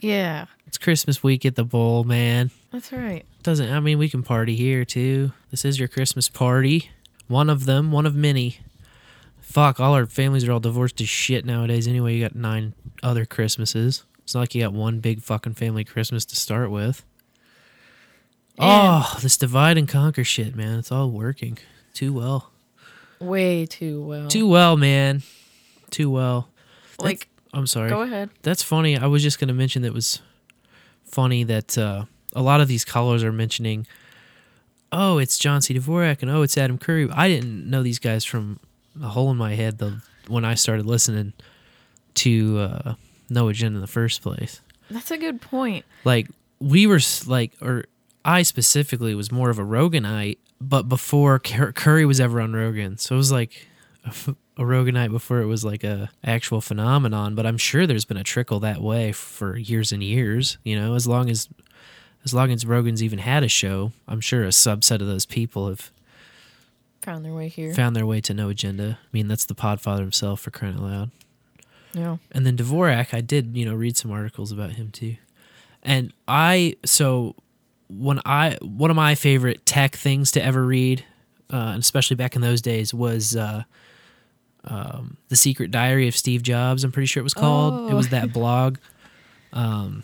[0.00, 2.50] Yeah, It's Christmas week at the bowl, man.
[2.72, 3.24] that's right.
[3.42, 5.32] Doesn't I mean we can party here too.
[5.50, 6.90] This is your Christmas party.
[7.28, 8.58] One of them, one of many.
[9.40, 12.14] Fuck, all our families are all divorced as shit nowadays anyway.
[12.14, 14.04] You got nine other Christmases.
[14.24, 17.04] It's not like you got one big fucking family Christmas to start with.
[18.58, 20.78] Oh, this divide and conquer shit, man.
[20.78, 21.58] It's all working
[21.94, 22.50] too well.
[23.20, 24.28] Way too well.
[24.28, 25.22] Too well, man.
[25.90, 26.48] Too well.
[26.98, 27.88] Like, That's- I'm sorry.
[27.90, 28.30] go ahead.
[28.42, 28.98] That's funny.
[28.98, 30.20] I was just going to mention that it was
[31.04, 32.04] funny that uh,
[32.34, 33.86] a lot of these callers are mentioning,
[34.92, 35.74] oh, it's John C.
[35.74, 37.08] Dvorak and oh, it's Adam Curry.
[37.10, 38.58] I didn't know these guys from
[39.02, 41.32] a hole in my head the when I started listening
[42.14, 42.94] to uh,
[43.28, 44.60] No Agenda in the first place.
[44.90, 45.84] That's a good point.
[46.04, 47.84] Like we were like, or
[48.24, 53.14] I specifically was more of a Roganite, but before Curry was ever on Rogan, so
[53.14, 53.66] it was like
[54.04, 57.34] a, f- a Roganite before it was like a actual phenomenon.
[57.34, 60.58] But I'm sure there's been a trickle that way for years and years.
[60.64, 61.48] You know, as long as
[62.26, 65.68] as long as Rogan's even had a show, I'm sure a subset of those people
[65.68, 65.90] have
[67.02, 67.72] Found their way here.
[67.72, 68.98] found their way to No Agenda.
[69.02, 71.10] I mean, that's the Podfather himself for crying out loud.
[71.94, 72.16] Yeah.
[72.32, 75.16] And then Dvorak, I did, you know, read some articles about him too.
[75.84, 77.36] And I, so
[77.88, 81.04] when I, one of my favorite tech things to ever read,
[81.52, 83.62] uh, and especially back in those days, was uh,
[84.64, 87.88] um, The Secret Diary of Steve Jobs, I'm pretty sure it was called.
[87.90, 88.10] It was Oh.
[88.10, 88.78] that blog
[89.52, 90.02] um,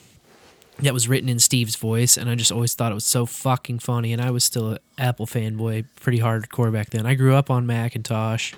[0.79, 2.17] that was written in Steve's voice.
[2.17, 4.13] And I just always thought it was so fucking funny.
[4.13, 7.07] And I was still an Apple fanboy, pretty hardcore back then.
[7.07, 8.55] I grew up on Macintosh.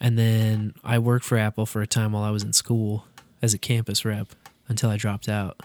[0.00, 3.04] And then I worked for Apple for a time while I was in school
[3.42, 4.28] as a campus rep
[4.66, 5.60] until I dropped out.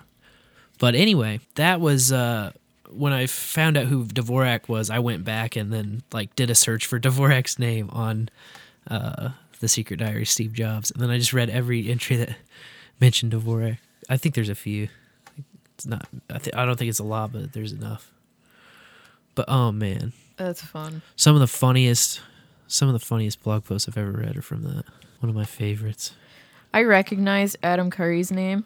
[0.77, 2.51] But anyway, that was uh,
[2.89, 4.89] when I found out who Dvorak was.
[4.89, 8.29] I went back and then like did a search for Dvorak's name on
[8.89, 12.35] uh, the Secret Diary of Steve Jobs, and then I just read every entry that
[12.99, 13.77] mentioned Dvorak.
[14.09, 14.89] I think there's a few.
[15.75, 16.07] It's not.
[16.29, 18.11] I, th- I don't think it's a lot, but there's enough.
[19.35, 21.01] But oh man, That's fun.
[21.15, 22.21] some of the funniest,
[22.67, 24.85] some of the funniest blog posts I've ever read are from that.
[25.19, 26.13] One of my favorites.
[26.73, 28.65] I recognize Adam Curry's name,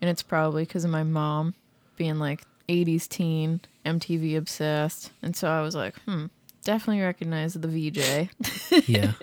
[0.00, 1.54] and it's probably because of my mom
[1.96, 5.10] being like 80s teen, MTV obsessed.
[5.22, 6.26] And so I was like, hmm,
[6.64, 8.88] definitely recognize the VJ.
[8.88, 9.12] Yeah.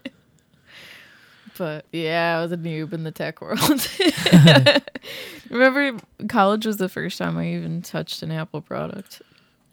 [1.58, 3.60] But yeah, I was a noob in the tech world.
[5.50, 5.98] Remember,
[6.28, 9.22] college was the first time I even touched an Apple product.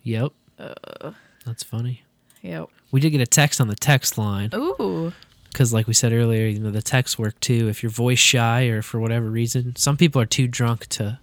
[0.03, 0.33] Yep.
[0.59, 1.13] Uh,
[1.45, 2.03] That's funny.
[2.43, 2.69] yep.
[2.91, 4.51] We did get a text on the text line.
[4.55, 5.13] Ooh.
[5.53, 7.69] Because, like we said earlier, you know, the text work too.
[7.69, 11.19] If you're voice shy or for whatever reason, some people are too drunk to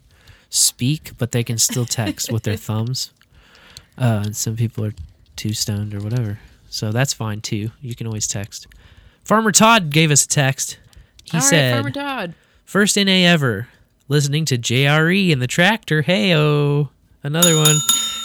[0.49, 3.11] speak, but they can still text with their thumbs.
[3.97, 4.93] Uh, and some people are
[5.35, 6.39] too stoned or whatever.
[6.69, 7.71] So that's fine too.
[7.81, 8.67] You can always text.
[9.23, 10.77] Farmer Todd gave us a text.
[11.23, 12.34] He All right, said, Farmer Todd.
[12.65, 13.68] First NA ever.
[14.07, 16.02] Listening to JRE in the tractor.
[16.02, 16.89] Hey oh.
[17.23, 17.77] Another one.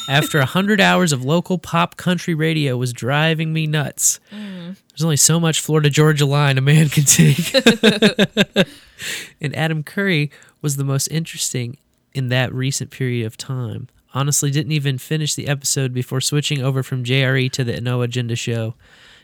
[0.09, 4.21] After a hundred hours of local pop country radio was driving me nuts.
[4.33, 4.77] Mm.
[4.89, 7.55] There's only so much Florida Georgia line a man can take.
[9.41, 10.31] and Adam Curry
[10.63, 11.77] was the most interesting
[12.15, 13.89] in that recent period of time.
[14.15, 18.37] Honestly, didn't even finish the episode before switching over from JRE to the No Agenda
[18.37, 18.75] show.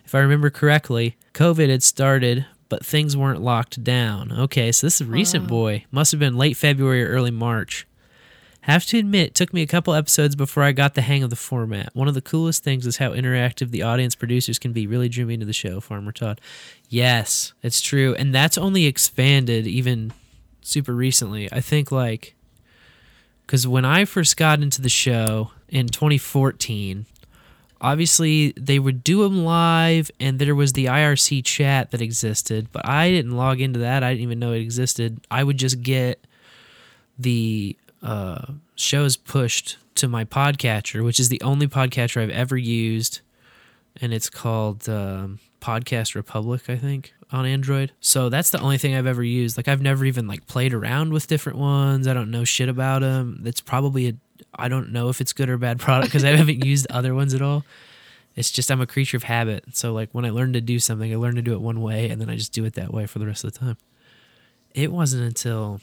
[0.05, 4.33] If I remember correctly, COVID had started, but things weren't locked down.
[4.33, 5.85] Okay, so this is recent, boy.
[5.91, 7.87] Must have been late February or early March.
[8.63, 11.31] Have to admit, it took me a couple episodes before I got the hang of
[11.31, 11.91] the format.
[11.95, 14.87] One of the coolest things is how interactive the audience producers can be.
[14.87, 16.41] Really drew me into the show, Farmer Todd.
[16.89, 18.15] Yes, it's true.
[18.15, 20.13] And that's only expanded even
[20.61, 21.53] super recently.
[21.53, 22.37] I think, like,
[23.45, 27.07] because when I first got into the show in 2014,
[27.83, 32.87] obviously they would do them live and there was the IRC chat that existed, but
[32.87, 34.05] I didn't log into that.
[34.05, 35.21] I didn't even know it existed.
[35.31, 36.25] I would just get
[37.19, 38.47] the uh,
[38.77, 43.21] shows pushed to my podcatcher, which is the only podcatcher I've ever used,
[44.01, 47.93] and it's called um, Podcast Republic, I think, on Android.
[48.01, 49.57] So that's the only thing I've ever used.
[49.57, 52.07] Like I've never even like played around with different ones.
[52.07, 53.43] I don't know shit about them.
[53.45, 54.15] It's probably a
[54.55, 57.35] I don't know if it's good or bad product because I haven't used other ones
[57.35, 57.65] at all.
[58.35, 59.65] It's just I'm a creature of habit.
[59.77, 62.09] So like when I learn to do something, I learn to do it one way,
[62.09, 63.77] and then I just do it that way for the rest of the time.
[64.75, 65.81] It wasn't until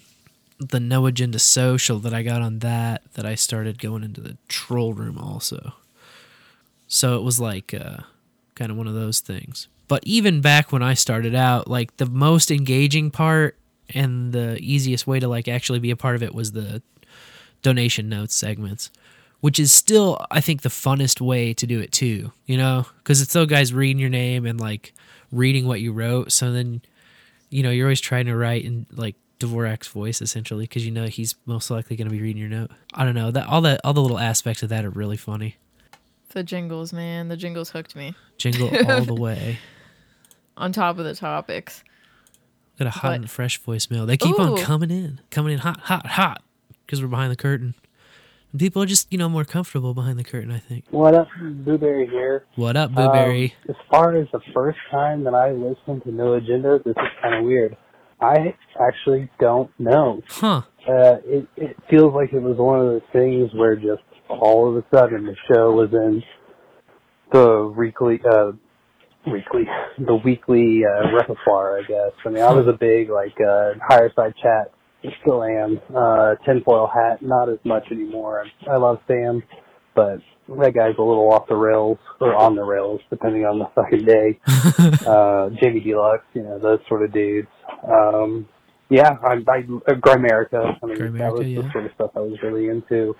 [0.59, 4.37] the No Agenda Social that I got on that that I started going into the
[4.47, 5.73] troll room also.
[6.87, 7.97] So it was like uh,
[8.55, 9.67] kind of one of those things.
[9.87, 13.55] But even back when I started out, like the most engaging part
[13.93, 16.81] and the easiest way to like actually be a part of it was the
[17.61, 18.89] donation notes segments,
[19.41, 22.31] which is still I think the funnest way to do it too.
[22.45, 24.93] You know, because it's those guys reading your name and like
[25.31, 26.31] reading what you wrote.
[26.31, 26.81] So then,
[27.49, 31.05] you know, you're always trying to write in like Dvorak's voice essentially because you know
[31.05, 32.71] he's most likely going to be reading your note.
[32.93, 35.55] I don't know that all the all the little aspects of that are really funny.
[36.31, 37.27] The jingles, man.
[37.29, 38.13] The jingles hooked me.
[38.37, 39.57] Jingle all the way.
[40.57, 41.83] On top of the topics.
[42.77, 44.05] Got a hot But- and fresh voicemail.
[44.05, 46.43] They keep on coming in, coming in hot, hot, hot,
[46.89, 47.75] because we're behind the curtain.
[48.51, 50.51] And people are just you know more comfortable behind the curtain.
[50.51, 50.85] I think.
[50.89, 52.45] What up, Blueberry here.
[52.55, 53.53] What up, Blueberry?
[53.67, 57.07] Um, as far as the first time that I listened to No Agenda, this is
[57.21, 57.77] kind of weird.
[58.19, 60.21] I actually don't know.
[60.27, 60.63] Huh.
[60.87, 64.75] Uh, it, it feels like it was one of those things where just all of
[64.75, 66.23] a sudden the show was in
[67.31, 68.51] the weekly, uh,
[69.25, 72.11] weekly, the weekly uh, repertoire, I guess.
[72.25, 74.73] I mean, I was a big like uh, Higherside Chat.
[75.21, 75.79] Still am.
[75.95, 78.45] Uh, tinfoil hat, not as much anymore.
[78.69, 79.41] I love Sam,
[79.95, 83.65] but that guy's a little off the rails or on the rails, depending on the
[83.75, 84.39] fucking day.
[85.07, 87.47] uh, Jamie Deluxe, you know, those sort of dudes.
[87.87, 88.47] Um,
[88.89, 90.77] yeah, I, I, uh, Grimerica.
[90.81, 93.15] I mean, that was Grimerica, the sort of stuff I was really into.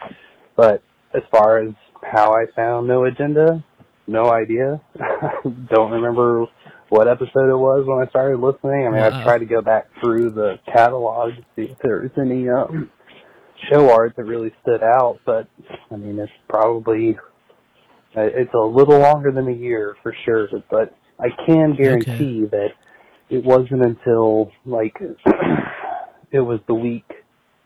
[0.57, 0.83] But
[1.13, 1.73] as far as
[2.03, 3.63] how I found No Agenda,
[4.07, 4.81] no idea.
[5.69, 6.45] Don't remember
[6.89, 8.87] what episode it was when I started listening.
[8.87, 9.07] I mean, Wow.
[9.07, 12.89] I've tried to go back through the catalog to see if there's any um,
[13.69, 15.47] show art that really stood out, but
[15.91, 17.17] I mean, it's probably
[18.17, 20.47] uh, it's a little longer than a year for sure.
[20.69, 22.69] But I can guarantee that
[23.29, 24.95] it wasn't until like
[26.31, 27.05] it was the week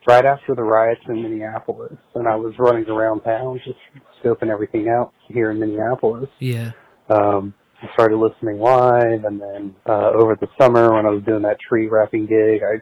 [0.05, 3.77] right after the riots in Minneapolis, and I was running around town just
[4.21, 6.29] scoping everything out here in Minneapolis.
[6.39, 6.71] Yeah.
[7.09, 7.53] Um,
[7.84, 11.57] I started listening live, and then uh, over the summer when I was doing that
[11.60, 12.81] tree wrapping gig, I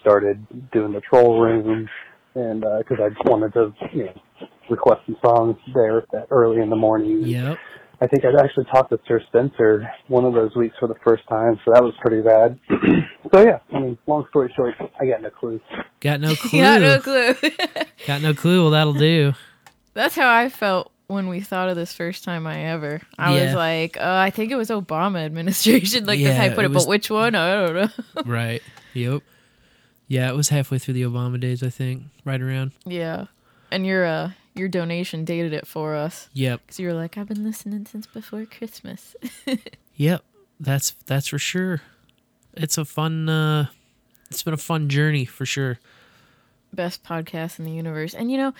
[0.00, 1.88] started doing the troll room,
[2.34, 6.70] and because I just wanted to, you know, request some songs there that early in
[6.70, 7.22] the morning.
[7.24, 7.58] Yep.
[8.00, 11.24] I think I'd actually talked to Sir Spencer one of those weeks for the first
[11.28, 12.56] time, so that was pretty bad.
[13.34, 15.60] so yeah, I mean, long story short, I got no clue.
[15.98, 16.60] Got no clue.
[16.60, 17.34] Got no clue.
[18.06, 18.62] Got no clue.
[18.62, 19.32] Well, that'll do.
[19.94, 23.00] That's how I felt when we thought of this first time I ever.
[23.18, 26.04] I was like, uh, I think it was Obama administration.
[26.06, 27.34] Like that's how I put it it, was- but which one?
[27.34, 28.22] I don't know.
[28.26, 28.62] right.
[28.94, 29.22] Yep.
[30.06, 32.04] Yeah, it was halfway through the Obama days, I think.
[32.24, 32.72] Right around.
[32.86, 33.26] yeah.
[33.70, 36.28] And your uh your donation dated it for us.
[36.32, 36.62] Yep.
[36.62, 39.14] Because you were like, I've been listening since before Christmas.
[39.96, 40.22] Yep.
[40.60, 41.82] That's that's for sure.
[42.54, 43.28] It's a fun.
[43.28, 43.66] uh
[44.30, 45.78] It's been a fun journey for sure.
[46.72, 48.14] best podcast in the universe.
[48.14, 48.54] And you know,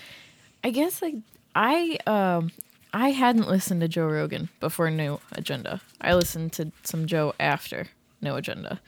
[0.64, 1.14] I guess like
[1.58, 2.52] I um
[2.94, 5.80] I hadn't listened to Joe Rogan before No Agenda.
[6.00, 7.88] I listened to some Joe after
[8.22, 8.80] No Agenda.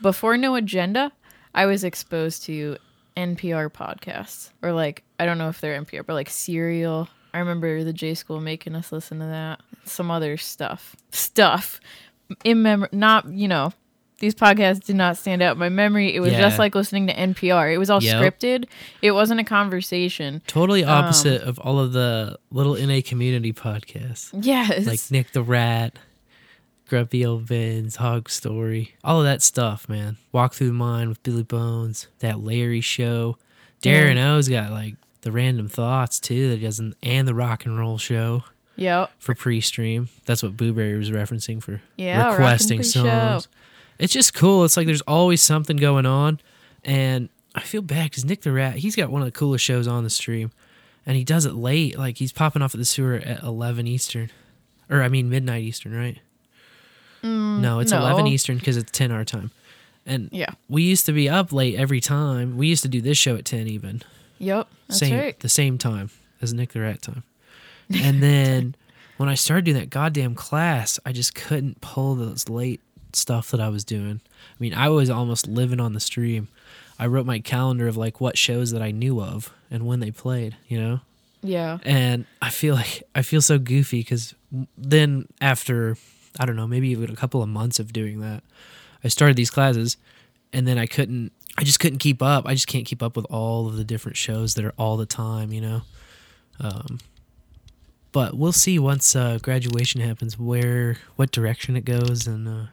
[0.00, 1.12] Before No Agenda,
[1.54, 2.78] I was exposed to
[3.18, 7.06] NPR podcasts or like I don't know if they're NPR, but like Serial.
[7.34, 9.60] I remember the J School making us listen to that.
[9.84, 10.96] Some other stuff.
[11.10, 11.80] Stuff.
[12.44, 13.74] In memory not, you know,
[14.20, 16.14] these podcasts did not stand out in my memory.
[16.14, 16.40] It was Yeah.
[16.40, 17.72] just like listening to NPR.
[17.72, 18.22] It was all Yep.
[18.38, 18.64] scripted.
[19.02, 20.42] It wasn't a conversation.
[20.46, 24.30] Totally Um, opposite of all of the little NA community podcasts.
[24.40, 24.86] Yes.
[24.86, 25.98] Like Nick the Rat,
[26.88, 30.16] Grumpy Old Vin's, Hog Story, all of that stuff, man.
[30.32, 33.36] Walk Through the Mind with Billy Bones, that Larry show.
[33.82, 34.34] Darren Yeah.
[34.34, 37.96] O's got like the random thoughts too that he doesn't and the rock and roll
[37.98, 38.44] show
[38.76, 39.10] Yep.
[39.18, 40.08] for pre-stream.
[40.26, 43.48] That's what Booberry was referencing for Yeah, requesting songs.
[44.00, 44.64] It's just cool.
[44.64, 46.40] It's like there's always something going on,
[46.84, 49.86] and I feel bad because Nick the Rat, he's got one of the coolest shows
[49.86, 50.50] on the stream,
[51.06, 51.98] and he does it late.
[51.98, 54.30] Like he's popping off at the sewer at 11 Eastern,
[54.88, 56.18] or I mean midnight Eastern, right?
[57.22, 59.50] Mm, No, it's 11 Eastern because it's 10 our time.
[60.06, 60.50] And Yeah.
[60.68, 62.56] we used to be up late every time.
[62.56, 64.02] We used to do this show at 10 even.
[64.38, 64.66] Yep.
[64.88, 65.38] That's same right.
[65.38, 66.08] the same time
[66.40, 67.22] as Nick the Rat time.
[67.92, 68.74] And then
[69.18, 72.80] when I started doing that goddamn class, I just couldn't pull those late
[73.16, 74.20] stuff that I was doing.
[74.24, 76.48] I mean, I was almost living on the stream.
[76.98, 80.10] I wrote my calendar of like what shows that I knew of and when they
[80.10, 81.00] played, you know?
[81.42, 81.78] Yeah.
[81.84, 84.34] And I feel like I feel so goofy because
[84.76, 85.96] then after
[86.38, 88.42] I don't know maybe even a couple of months of doing that,
[89.02, 89.96] I started these classes,
[90.52, 91.32] and then I couldn't.
[91.58, 92.46] I just couldn't keep up.
[92.46, 95.06] I just can't keep up with all of the different shows that are all the
[95.06, 95.82] time, you know.
[96.60, 97.00] Um,
[98.12, 102.66] but we'll see once uh, graduation happens where what direction it goes and uh,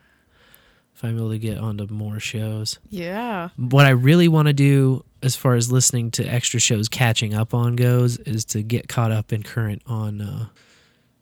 [0.98, 3.50] if I'm able to get onto more shows Yeah.
[3.56, 7.54] what I really want to do as far as listening to extra shows catching up
[7.54, 10.46] on goes is to get caught up and current on uh,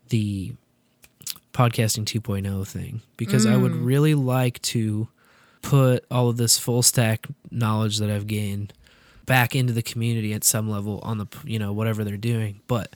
[0.08, 0.54] the
[1.52, 3.84] podcasting 2.0 thing because I would Mm.
[3.84, 5.08] really like to
[5.62, 8.72] put all of this full stack knowledge that I've gained
[9.26, 12.94] back into the community at some level on the you know whatever they're doing but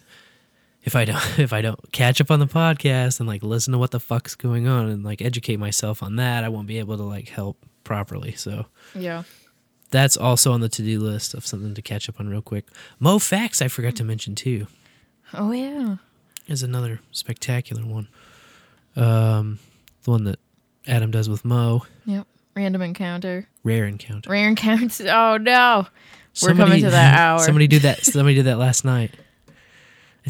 [0.85, 3.78] if I don't if I don't catch up on the podcast and like listen to
[3.78, 6.97] what the fuck's going on and like educate myself on that I won't be able
[6.97, 9.24] to like help properly so Yeah.
[9.90, 12.66] that's also on the to-do list of something to catch up on real quick.
[12.98, 14.66] Moe Factz I forgot to mention too
[15.35, 15.97] Oh yeah.
[16.47, 18.09] is another spectacular one.
[18.97, 19.59] Um,
[20.05, 20.39] the one that
[20.86, 22.27] Adam does with Mo, Yep.
[22.57, 23.47] Random encounter.
[23.62, 24.28] rare encounter.
[24.31, 25.09] Rare encounter.
[25.09, 25.86] Oh no.
[26.43, 27.39] We're coming to that hour.
[27.40, 28.05] Somebody did that.
[28.05, 29.12] Somebody did that last night.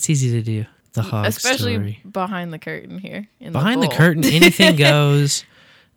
[0.01, 0.65] It's easy to do.
[0.95, 2.01] The hog Especially story.
[2.11, 3.29] behind the curtain here.
[3.39, 3.97] In Behind the, bowl.
[3.99, 5.45] curtain, anything goes,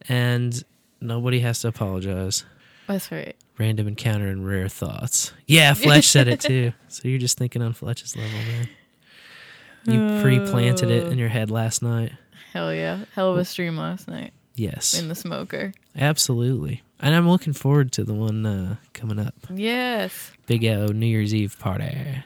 [0.10, 0.62] and
[1.00, 2.44] nobody has to apologize.
[2.86, 3.34] That's right.
[3.58, 5.32] Random encounter and rare thoughts.
[5.48, 6.74] Yeah, Fletch said it too.
[6.90, 8.70] So you're just thinking on Fletch's level, man.
[9.86, 12.12] You pre-planted it in your head last night.
[12.52, 13.06] Hell yeah.
[13.16, 14.34] Hell of a stream last night.
[14.56, 15.00] Yes.
[15.00, 15.72] In the smoker.
[15.98, 16.84] Absolutely.
[17.00, 19.34] And I'm looking forward to the one uh, coming up.
[19.50, 20.32] Yes.
[20.46, 22.24] Big O New Year's Eve party.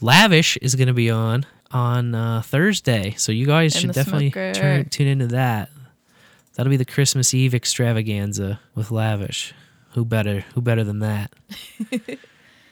[0.00, 4.30] Lavish is going to be on on uh, Thursday, so you guys In should definitely
[4.30, 5.70] turn, tune into that.
[6.54, 9.54] That'll be the Christmas Eve extravaganza with Lavish.
[9.92, 10.44] Who better?
[10.54, 11.32] Who better than that?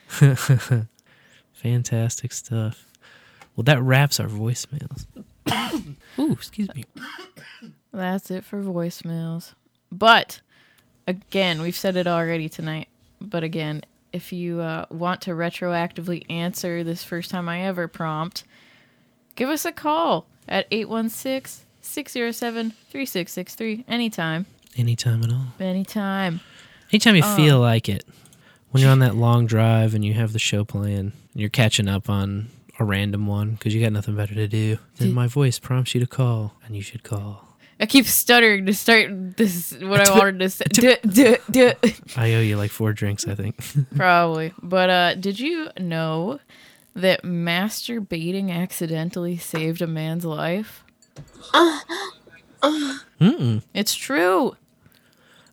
[1.53, 2.85] Fantastic stuff.
[3.55, 5.05] Well, that wraps our voicemails.
[6.19, 6.85] Ooh, excuse me.
[7.91, 9.53] That's it for voicemails.
[9.91, 10.41] But
[11.07, 12.87] again, we've said it already tonight.
[13.19, 13.83] But again,
[14.17, 18.43] if you uh, want to retroactively answer this first time I ever prompt,
[19.35, 24.45] give us a call at 816 607 3663 anytime.
[24.75, 25.45] Anytime at all.
[25.59, 26.41] Anytime.
[26.91, 28.03] Anytime you Um, feel like it,
[28.71, 31.87] when you're on that long drive and you have the show playing, and you're catching
[31.87, 32.47] up on
[32.79, 36.01] a random one because you got nothing better to do, then my voice prompts you
[36.01, 37.46] to call, and you should call.
[37.79, 40.65] I keep stuttering to start this what I wanted to say.
[40.69, 41.73] Duh, duh, duh.
[42.15, 43.59] I owe you like four drinks, I think.
[43.95, 44.53] Probably.
[44.63, 46.39] But uh did you know
[46.95, 50.83] that masturbating accidentally saved a man's life?
[52.63, 53.61] Mm-mm.
[53.73, 54.55] It's true.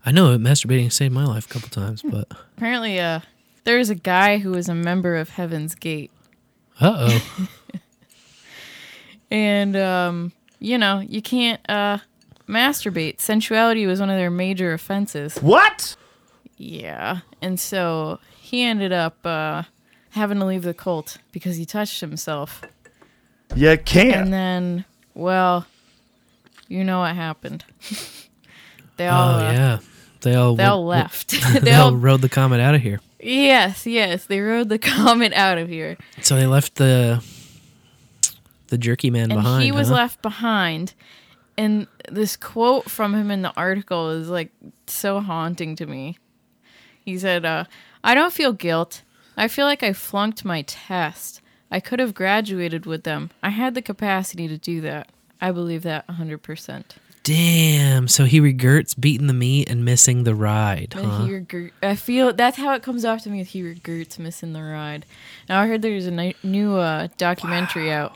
[0.06, 2.26] I know masturbating saved my life a couple times, but
[2.56, 3.20] Apparently uh
[3.64, 6.10] there was a guy who was a member of Heaven's Gate.
[6.80, 7.48] uh oh.
[9.30, 11.98] And um you know, you can't uh
[12.48, 13.18] masturbate.
[13.20, 15.36] Sensuality was one of their major offenses.
[15.38, 15.96] What?
[16.56, 17.20] Yeah.
[17.42, 19.64] And so he ended up uh
[20.10, 22.62] having to leave the cult because he touched himself.
[23.56, 24.14] You can't.
[24.16, 24.84] And then,
[25.14, 25.66] well,
[26.68, 27.64] you know what happened.
[28.96, 29.78] they all, oh uh, yeah,
[30.22, 31.30] they all they all went- left.
[31.52, 33.00] they, They all all- rode the comet out of here.
[33.20, 37.22] yes, yes, they rode the comet out of here, So they left the
[38.68, 39.64] the jerky man and behind.
[39.64, 39.94] he was huh?
[39.94, 40.94] left behind.
[41.56, 44.50] And this quote from him in the article is like
[44.86, 46.18] so haunting to me.
[47.04, 47.64] He said, uh,
[48.02, 49.02] "I don't feel guilt.
[49.36, 51.40] I feel like I flunked my test.
[51.70, 53.30] I could have graduated with them.
[53.42, 55.10] I had the capacity to do that.
[55.40, 58.06] I believe that 100%." Damn.
[58.06, 61.24] So he regrets beating the meat and missing the ride, huh?
[61.24, 61.72] he regret.
[61.82, 63.42] I feel that's how it comes off to me.
[63.44, 65.06] He regrets missing the ride.
[65.48, 68.14] Now I heard there's a ni- new uh, documentary out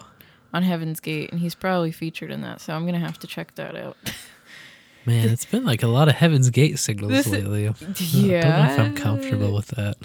[0.52, 2.60] on Heaven's Gate, and he's probably featured in that.
[2.60, 3.96] So I'm gonna have to check that out.
[5.06, 7.68] Man, it's been like a lot of Heaven's Gate signals This- lately.
[7.68, 8.76] I don't know if yeah.
[8.78, 9.96] I'm comfortable with that.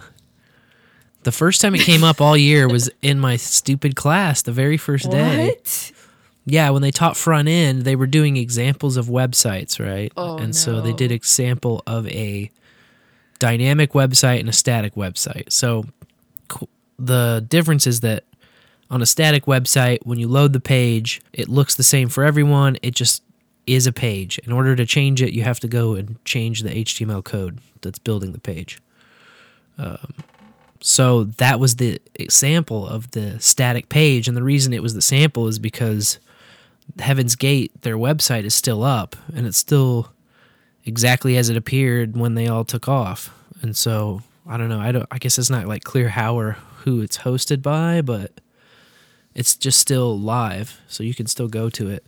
[1.24, 4.78] The first time it came up all year was in my stupid class, the very
[4.78, 5.48] first day.
[5.48, 5.92] What?
[6.46, 10.12] Yeah, when they taught front end, they were doing examples of websites, right?
[10.18, 12.52] Oh, and so they did example of a
[13.40, 15.52] dynamic website and a static website.
[15.52, 15.86] So
[17.00, 18.26] the difference is that
[18.94, 22.78] on a static website, when you load the page, it looks the same for everyone.
[22.84, 23.24] It just
[23.66, 24.38] is a page.
[24.40, 27.98] In order to change it, you have to go and change the HTML code that's
[27.98, 28.80] building the page.
[29.80, 30.14] Um,
[30.80, 35.02] so that was the example of the static page, and the reason it was the
[35.02, 36.20] sample is because
[37.00, 40.12] Heaven's Gate, their website is still up, and it's still
[40.86, 43.34] exactly as it appeared when they all took off.
[43.64, 44.80] And so I don't know.
[44.80, 45.08] I don't.
[45.10, 48.40] I guess it's not like clear how or who it's hosted by, but
[49.36, 52.06] it's just still live, so you can still go to it.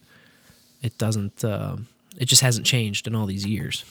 [0.81, 1.43] It doesn't.
[1.43, 1.87] Um,
[2.17, 3.83] it just hasn't changed in all these years.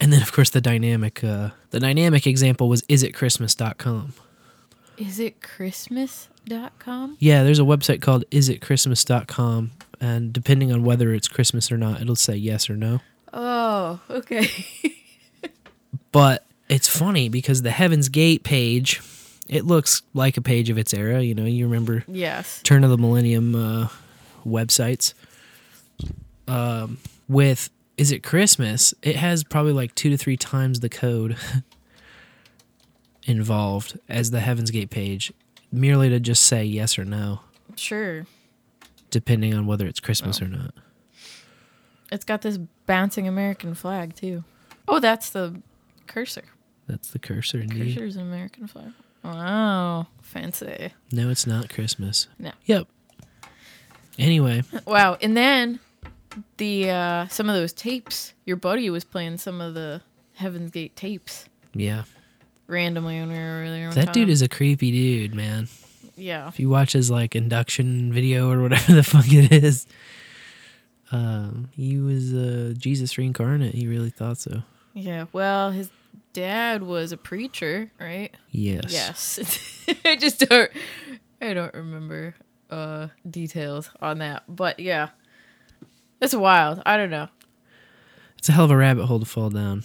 [0.00, 1.22] And then, of course, the dynamic.
[1.22, 4.12] Uh, the dynamic example was isitchristmas.com.
[4.96, 7.16] Is it Christmas.com?
[7.18, 12.16] Yeah, there's a website called isitchristmas.com, and depending on whether it's Christmas or not, it'll
[12.16, 13.00] say yes or no.
[13.32, 14.48] Oh, okay.
[16.12, 19.00] But it's funny because the Heaven's Gate page,
[19.48, 21.20] it looks like a page of its era.
[21.22, 22.60] You know, you remember Yes.
[22.62, 23.88] turn of the millennium uh,
[24.46, 25.14] websites.
[26.48, 26.98] Um,
[27.28, 28.92] with is it Christmas?
[29.02, 31.36] It has probably like two to three times the code
[33.24, 35.32] involved as the Heaven's Gate page,
[35.72, 37.40] merely to just say yes or no,
[37.76, 38.26] Sure.
[39.10, 40.74] depending on whether it's Christmas or not.
[42.12, 44.44] It's got this bouncing American flag too.
[44.86, 45.60] Oh, that's the
[46.06, 46.44] cursor.
[46.86, 47.94] That's the cursor, indeed.
[47.94, 48.92] Cursor's an American flag.
[49.24, 50.92] Wow, fancy.
[51.10, 52.28] No, it's not Christmas.
[52.38, 52.52] No.
[52.66, 52.88] Yep.
[54.18, 55.80] Anyway, Wow, and then
[56.58, 58.34] the uh some of those tapes.
[58.44, 60.02] Your buddy was playing some of the
[60.34, 62.04] Heaven's Gate tapes yeah.
[62.66, 65.68] randomly when we were one That dude is a creepy dude, man.
[66.16, 66.48] Yeah.
[66.48, 69.86] If you watch his like induction video or whatever the fuck it is,
[71.10, 73.74] um, he was uh, Jesus reincarnate.
[73.74, 74.62] He really thought so.
[74.92, 75.26] Yeah.
[75.32, 75.90] Well, his
[76.34, 78.36] dad was a preacher, right?
[78.50, 78.84] Yes.
[78.90, 79.86] Yes.
[80.04, 80.70] I just don't.
[81.40, 82.34] I don't remember
[82.70, 85.08] uh details on that, but yeah,
[86.20, 86.82] it's wild.
[86.84, 87.28] I don't know.
[88.36, 89.84] It's a hell of a rabbit hole to fall down.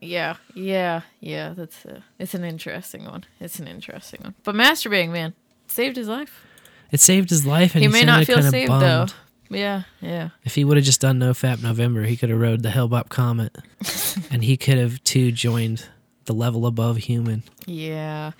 [0.00, 1.52] Yeah, yeah, yeah.
[1.54, 3.24] That's a, it's an interesting one.
[3.38, 4.34] It's an interesting one.
[4.42, 5.34] But masturbating, man,
[5.68, 6.44] saved his life.
[6.90, 8.82] It saved his life, and he he, may not feel saved bummed.
[8.82, 9.06] though.
[9.50, 10.30] Yeah, yeah.
[10.44, 13.08] If he would have just done No Fap November, he could have rode the Hale-Bopp
[13.08, 13.56] Comet,
[14.30, 15.86] and he could have too joined
[16.26, 18.30] the level above human, Yeah.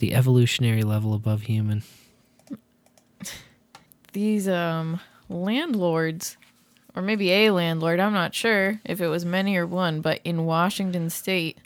[0.00, 1.84] the evolutionary level above human.
[4.12, 6.36] These um landlords
[6.96, 10.44] or maybe a landlord, I'm not sure if it was many or one, but in
[10.44, 11.58] Washington state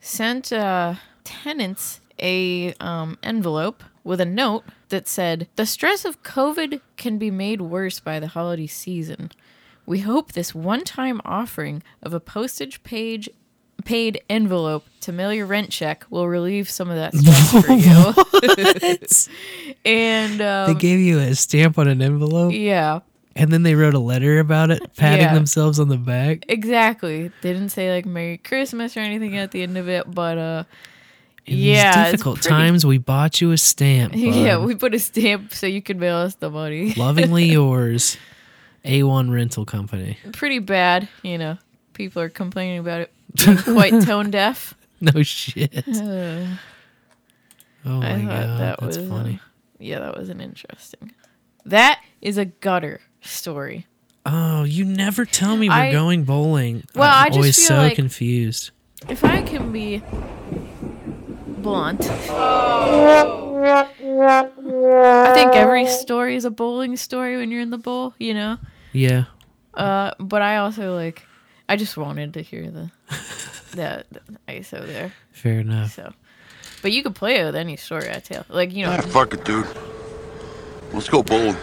[0.00, 0.94] sent uh
[1.24, 7.30] tenants a um envelope with a note that said, "The stress of COVID can be
[7.30, 9.30] made worse by the holiday season.
[9.86, 13.28] We hope this one-time offering of a postage page
[13.84, 17.72] paid envelope to mail your rent check will relieve some of that stress for
[19.32, 23.00] you." and um, they gave you a stamp on an envelope, yeah,
[23.36, 25.34] and then they wrote a letter about it, patting Yeah.
[25.34, 26.44] themselves on the back.
[26.48, 27.30] exactly.
[27.42, 30.64] They didn't say like Merry Christmas or anything at the end of it, but uh,
[31.46, 34.14] In yeah, these difficult pretty- times, we bought you a stamp.
[34.16, 36.94] Yeah, we put a stamp so you could mail us the money.
[36.96, 38.16] Lovingly yours,
[38.84, 40.18] A1 Rental Company.
[40.32, 41.58] Pretty bad, you know.
[41.94, 43.12] People are complaining about it
[43.64, 44.74] quite tone deaf.
[45.00, 45.86] No shit.
[45.88, 46.46] Uh,
[47.86, 49.40] Oh I my god, that that's was, funny.
[49.42, 49.46] uh,
[49.78, 51.12] yeah, that was an interesting.
[51.64, 53.86] That is a gutter story.
[54.26, 56.84] Oh, you never tell me we're I- going bowling.
[56.94, 58.70] Well, I'm I just always feel so like- confused.
[59.08, 60.02] If I can be
[61.62, 62.00] blunt,
[64.02, 68.58] I think every story is a bowling story when you're in the bowl, you know?
[68.92, 69.24] Yeah.
[69.74, 71.22] Uh, but I also like,
[71.68, 72.90] I just wanted to hear the,
[73.72, 75.12] the, the ISO there.
[75.32, 75.94] Fair enough.
[75.94, 76.12] So,
[76.82, 78.44] but you could play it with any story I tell.
[78.48, 79.66] Like, you know, Ah, fuck it, dude.
[80.92, 81.56] Let's go bowling.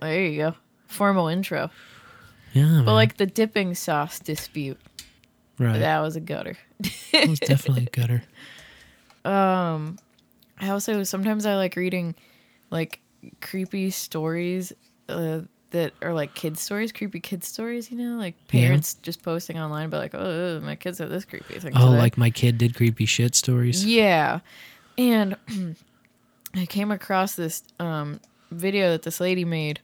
[0.00, 0.54] there you go.
[0.86, 1.70] Formal intro.
[2.52, 2.64] Yeah.
[2.64, 2.94] But man.
[2.94, 4.78] like the dipping sauce dispute.
[5.58, 5.78] Right.
[5.78, 6.58] That was a gutter.
[7.12, 8.24] That was definitely a gutter.
[9.24, 9.98] Um,
[10.58, 12.14] I also sometimes I like reading
[12.70, 13.00] like
[13.40, 14.72] creepy stories
[15.08, 17.90] uh, that are like kid stories, creepy kid stories.
[17.90, 18.62] You know, like Yeah.
[18.62, 21.72] parents just posting online, but like, oh, my kids have this creepy thing.
[21.76, 23.84] Oh, today." like my kid did creepy shit stories.
[23.84, 24.40] Yeah.
[24.98, 25.36] And
[26.54, 28.20] I came across this um,
[28.50, 29.80] video that this lady made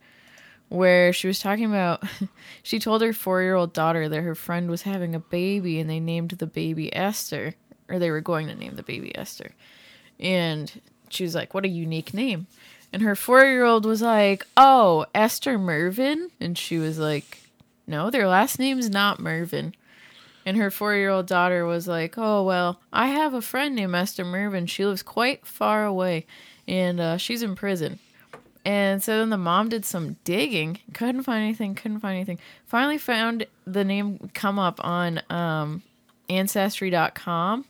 [0.69, 2.03] where she was talking about
[2.63, 5.89] she told her four year old daughter that her friend was having a baby and
[5.89, 7.55] they named the baby Esther,
[7.89, 9.53] or they were going to name the baby Esther.
[10.21, 12.47] And she was like, What a unique name.
[12.93, 16.31] And her four year old was like, Oh, Esther Mervin?
[16.41, 17.39] And she was like,
[17.87, 19.75] No, their last name's not Mervin.
[20.45, 23.95] And her four year old daughter was like, Oh, well, I have a friend named
[23.95, 24.67] Esther Mervin.
[24.67, 26.27] She lives quite far away
[26.67, 27.99] and uh, she's in prison.
[28.65, 32.39] And so then the mom did some digging, couldn't find anything, couldn't find anything.
[32.67, 35.83] Finally found the name come up on um,
[36.29, 37.65] Ancestry.com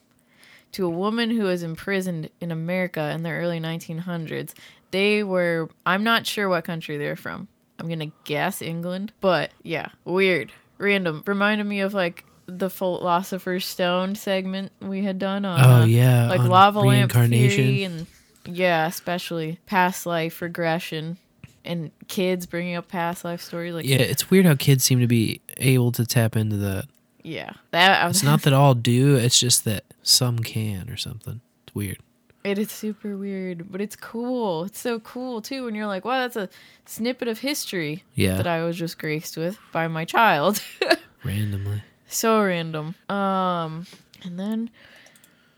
[0.73, 4.53] to a woman who was imprisoned in America in the early 1900s.
[4.91, 7.49] They were, I'm not sure what country they're from.
[7.79, 9.13] I'm going to guess England.
[9.21, 11.23] But yeah, weird, random.
[11.27, 16.29] Reminded me of like the Philosopher's Stone segment we had done on Oh, uh, yeah,
[16.29, 17.65] like lava lamp reincarnation.
[17.65, 18.07] theory and
[18.47, 21.19] yeah, especially past life regression
[21.65, 23.75] and kids bringing up past life stories.
[23.75, 26.87] Like Yeah, it's weird how kids seem to be able to tap into that.
[27.29, 30.97] Yeah, that I was It's not that all do, it's just that some can or
[30.97, 31.41] something.
[31.67, 31.99] It's weird.
[32.45, 34.65] It is super weird, but it's cool.
[34.65, 36.49] It's so cool too when you're like, wow, that's a
[36.87, 38.37] snippet of history Yeah.
[38.37, 40.63] that I was just graced with by my child.
[41.25, 41.83] Randomly.
[42.07, 42.95] so random.
[43.11, 43.87] Um,
[44.23, 44.71] and then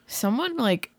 [0.07, 0.91] someone like,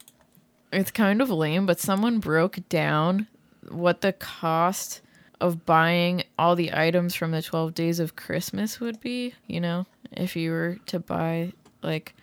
[0.72, 3.28] it's kind of lame, but someone broke down
[3.70, 5.02] what the cost
[5.42, 9.86] of buying all the items from the 12 days of Christmas would be, you know,
[10.12, 12.14] if you were to buy like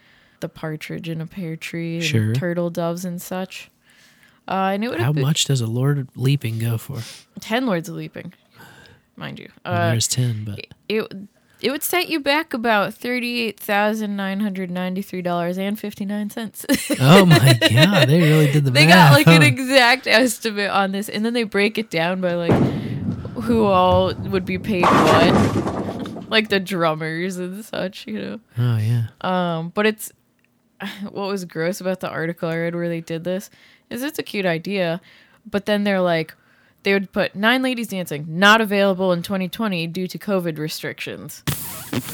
[0.40, 2.32] the partridge in a pear tree and Sure.
[2.34, 3.70] turtle doves and such.
[4.46, 7.00] Uh, and it would How much does a Lord leaping go for?
[7.40, 8.32] 10 lords of leaping,
[9.16, 9.48] mind you.
[9.64, 11.12] Well, Uh, there's 10, but it
[11.60, 16.64] it would set you back about thirty-eight thousand nine hundred ninety-three dollars and fifty-nine cents.
[17.00, 20.70] Oh my God, they really did the They math, They got like an exact estimate
[20.70, 22.52] on this, and then they break it down by like
[23.42, 25.77] who all would be paid what,
[26.30, 28.40] like the drummers and such, you know.
[28.58, 29.06] Oh yeah.
[29.20, 30.12] Um, but it's
[31.02, 33.50] what was gross about the article I read where they did this
[33.90, 35.00] is it's a cute idea,
[35.46, 36.34] but then they're like
[36.84, 41.42] they would put nine ladies dancing not available in 2020 due to COVID restrictions.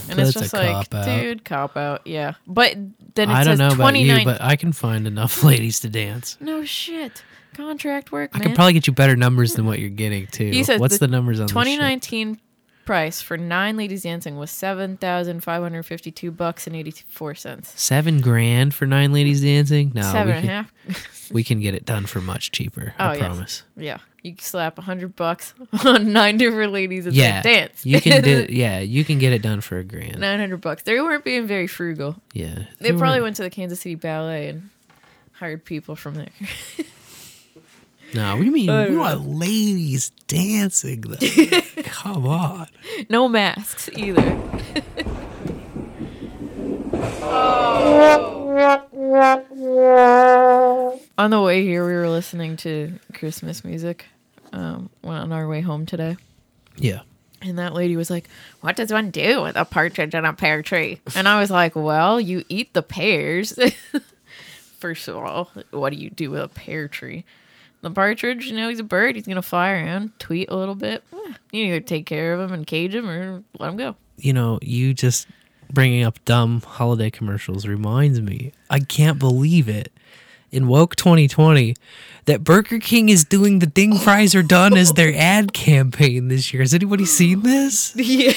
[0.08, 1.04] And That's it's a just like, cop-out.
[1.04, 2.34] dude, cop out, yeah.
[2.46, 2.76] But
[3.14, 5.88] then it I says don't know about you, but I can find enough ladies to
[5.88, 6.38] dance.
[6.40, 7.22] No shit.
[7.54, 8.48] Contract work, I man.
[8.48, 10.50] can probably get you better numbers than what you're getting too.
[10.50, 12.40] He says What's the, numbers on this 2019
[12.84, 17.80] price for nine ladies dancing was 7,552 bucks and 84 cents.
[17.80, 19.92] Seven grand for nine ladies dancing?
[19.94, 21.30] No, Seven we and a can, half.
[21.32, 22.94] we can get it done for much cheaper.
[22.98, 23.20] I Oh, yes.
[23.20, 23.62] promise.
[23.76, 23.98] Yeah.
[24.22, 25.52] You can slap a hundred bucks
[25.84, 27.84] on nine different ladies and Yeah, dance.
[27.84, 28.46] you can do.
[28.50, 30.18] Yeah, you can get it done for a grand.
[30.18, 30.82] Nine hundred bucks.
[30.84, 32.16] They weren't being very frugal.
[32.32, 34.70] Yeah, They, they probably went to the Kansas City Ballet and
[35.32, 36.28] hired people from there.
[38.14, 38.70] No, what do you mean?
[38.70, 41.16] I We want ladies dancing though.
[41.82, 42.68] Come on.
[43.08, 44.22] no masks either.
[51.16, 54.06] On the way here, we were listening to Christmas music
[54.52, 56.16] um, on our way home today.
[56.76, 57.00] Yeah.
[57.42, 58.28] And that lady was like,
[58.60, 61.00] What does one do with a partridge in a pear tree?
[61.16, 63.58] And I was like, Well, you eat the pears.
[64.78, 67.24] First of all, what do you do with a pear tree?
[67.84, 69.14] The partridge, you know, he's a bird.
[69.14, 71.04] He's going to fly around, tweet a little bit.
[71.52, 73.94] You either take care of him and cage him or let him go.
[74.16, 75.26] You know, you just
[75.70, 78.52] bringing up dumb holiday commercials reminds me.
[78.70, 79.92] I can't believe it.
[80.50, 81.74] In woke 2020,
[82.24, 86.54] that Burger King is doing the ding fries are done as their ad campaign this
[86.54, 86.62] year.
[86.62, 87.94] Has anybody seen this?
[87.98, 88.32] Yeah.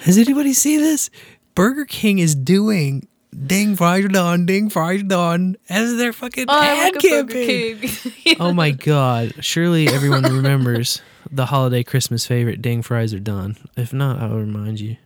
[0.00, 1.08] Has anybody seen this?
[1.54, 3.06] Burger King is doing
[3.44, 7.78] ding fries are done, ding fries are done as their fucking Oh, ad like campaign.
[7.80, 8.36] King.
[8.40, 9.34] oh my god!
[9.40, 14.80] Surely everyone remembers the holiday Christmas favorite "Ding Fries Are Done." If not, I'll remind
[14.80, 14.96] you.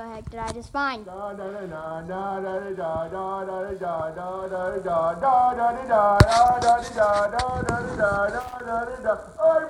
[0.00, 1.06] What the heck did I just find?
[1.06, 1.34] I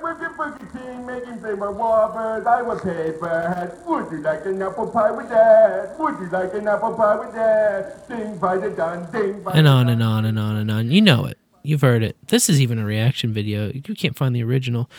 [0.01, 2.45] work at Burger King making flavor whoppers.
[2.45, 3.85] I would pay for hat.
[3.85, 5.99] Would you like an apple pie with that?
[5.99, 8.07] Would you like an apple pie with that?
[8.07, 9.11] Ding fries are done.
[9.11, 10.89] Ding fries And on and on and on and on.
[10.91, 11.37] You know it.
[11.63, 12.15] You've heard it.
[12.27, 13.69] This is even a reaction video.
[13.69, 14.89] You can't find the original.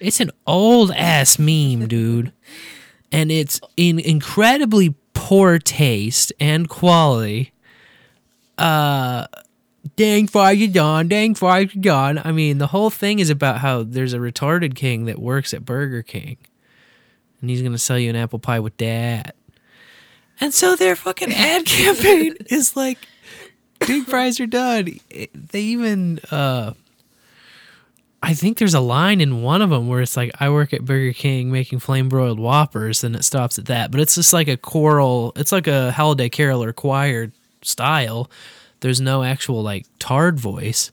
[0.00, 2.32] It's an old ass meme, dude.
[3.12, 7.52] And it's in incredibly poor taste and quality.
[8.58, 9.26] Uh
[9.96, 12.20] dang fries are done, dang fries are done.
[12.22, 15.64] I mean, the whole thing is about how there's a retarded king that works at
[15.64, 16.36] Burger King.
[17.40, 19.34] And he's gonna sell you an apple pie with that.
[20.40, 22.98] And so their fucking ad campaign is like
[23.86, 25.00] Big fries are done.
[25.32, 26.74] They even, uh,
[28.22, 30.84] I think there's a line in one of them where it's like, I work at
[30.84, 33.90] Burger King making flame broiled whoppers, and it stops at that.
[33.90, 37.32] But it's just like a choral, it's like a holiday carol or choir
[37.62, 38.30] style.
[38.80, 40.92] There's no actual like tarred voice.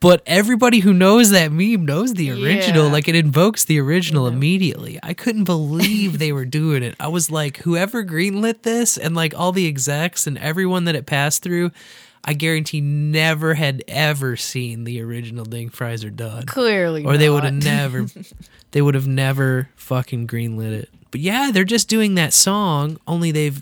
[0.00, 2.86] But everybody who knows that meme knows the original.
[2.86, 2.92] Yeah.
[2.92, 4.98] Like it invokes the original immediately.
[5.00, 6.96] I couldn't believe they were doing it.
[6.98, 11.06] I was like, whoever greenlit this and like all the execs and everyone that it
[11.06, 11.70] passed through,
[12.24, 16.46] I guarantee never had ever seen the original Ding Fries are done.
[16.46, 18.06] Clearly Or they would have never
[18.70, 20.88] they would have never fucking greenlit it.
[21.10, 23.60] But yeah, they're just doing that song, only they've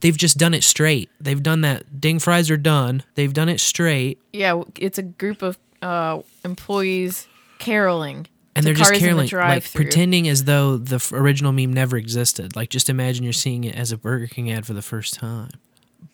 [0.00, 1.10] they've just done it straight.
[1.20, 3.02] They've done that Ding Fries are done.
[3.16, 4.18] They've done it straight.
[4.32, 7.26] Yeah, it's a group of uh, employees
[7.58, 8.26] caroling.
[8.54, 11.72] and they're just cars in the caroling, like pretending as though the f- original meme
[11.72, 12.54] never existed.
[12.56, 15.50] Like, just imagine you're seeing it as a Burger King ad for the first time.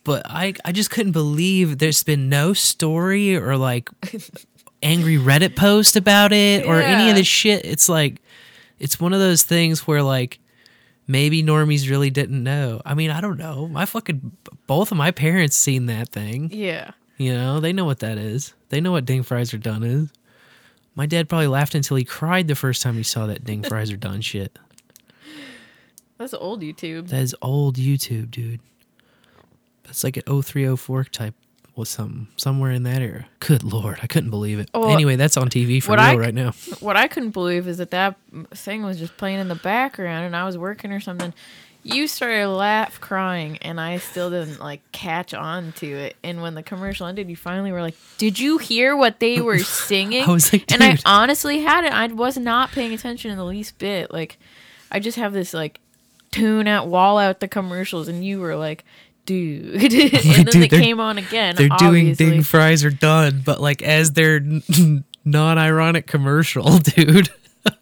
[0.05, 3.91] But I, I just couldn't believe there's been no story or like
[4.83, 7.65] angry Reddit post about it or any of this shit.
[7.65, 8.21] It's like,
[8.79, 10.39] it's one of those things where like
[11.07, 12.83] maybe normies really didn't know.
[12.85, 13.67] I mean, I don't know.
[13.69, 14.37] My fucking
[14.67, 16.51] both of my parents seen that thing.
[16.53, 16.93] Yeah.
[17.17, 18.55] You know, they know what that is.
[18.69, 20.11] They know what ding fries are done is.
[20.95, 23.91] My dad probably laughed until he cried the first time he saw that ding fries
[23.91, 24.59] are done shit.
[26.19, 27.09] That's old YouTube.
[27.09, 28.61] That is old YouTube, dude.
[29.87, 31.35] That's like an 0304 type
[31.77, 33.27] was something somewhere in that era.
[33.41, 34.71] Good lord, I couldn't believe it.
[34.73, 36.53] Well, anyway, that's on TV for real I, right now.
[36.81, 38.17] What I couldn't believe is that that
[38.55, 41.35] thing was just playing in the background, and I was working or something.
[41.83, 46.17] You started laugh crying, and I still didn't like catch on to it.
[46.25, 49.59] And when the commercial ended, you finally were like, "Did you hear what they were
[49.59, 50.81] singing?" I was like, Dude.
[50.81, 51.93] and I honestly had it.
[51.93, 54.11] I was not paying attention in the least bit.
[54.13, 54.39] Like,
[54.91, 55.79] I just have this like
[56.33, 58.85] tune out, wall out the commercials, and you were like,
[59.27, 61.57] "Dude," and then Dude, they came on again.
[61.57, 64.41] They're doing ding fries are done, but like as their
[65.25, 67.29] non-ironic commercial, dude.
[67.67, 67.73] Oh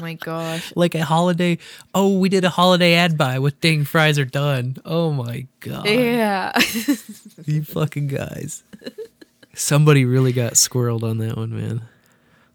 [0.00, 0.72] my gosh.
[0.74, 1.58] like a holiday.
[1.94, 4.76] Oh, we did a holiday ad buy with ding fries are done.
[4.84, 5.86] Oh my god.
[5.86, 6.58] Yeah.
[7.44, 8.62] you fucking guys.
[9.54, 11.82] Somebody really got squirreled on that one, man.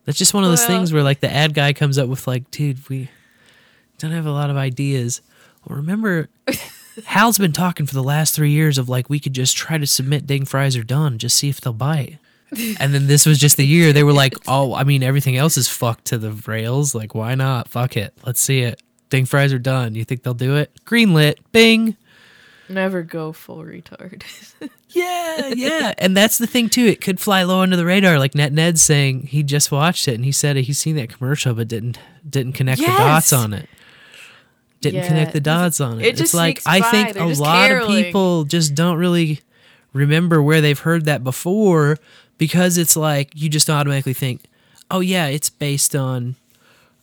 [0.06, 2.28] That's just one of those Well- things where like the ad guy comes up with
[2.28, 3.10] like, dude, we
[4.00, 5.22] don't have a lot of ideas.
[5.68, 6.30] Well, remember
[7.06, 9.88] Hal's been talking for the last three years of like we could just try to
[9.88, 12.18] submit ding fries are done, just see if they'll bite.
[12.80, 15.58] And then this was just the year they were like, oh, I mean everything else
[15.58, 16.94] is fucked to the rails.
[16.94, 17.70] Like, why not?
[17.70, 18.14] Fuck it.
[18.26, 18.82] Let's see it.
[19.10, 19.96] Ding fries are done.
[19.96, 20.72] You think they'll do it?
[20.86, 21.36] Greenlit.
[21.52, 21.96] Bing.
[22.68, 24.24] Never go full retard.
[24.94, 25.94] Yeah, yeah.
[25.98, 26.86] And that's the thing too.
[26.86, 28.20] It could fly low under the radar.
[28.20, 31.54] Like Net Ned saying he just watched it and he said he's seen that commercial
[31.54, 31.98] but didn't
[32.30, 33.70] didn't connect the dots on it.
[34.82, 36.06] Didn't Yeah, connect the dots on it.
[36.06, 37.98] it it's just like sneaks I think They're a lot caroling.
[38.00, 39.40] of people just don't really
[39.94, 41.98] remember where they've heard that before
[42.38, 44.42] because it's like you just automatically think,
[44.90, 46.36] "Oh yeah, it's based on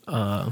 [0.08, 0.50] uh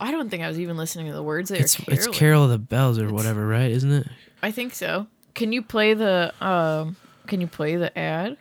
[0.00, 2.50] I don't think I was even listening to the words they it's it's Carol of
[2.50, 3.70] the Bells or whatever, right?
[3.70, 4.06] Isn't it?
[4.42, 5.06] I think so.
[5.34, 6.96] Can you play the um
[7.28, 8.36] can you play the ad?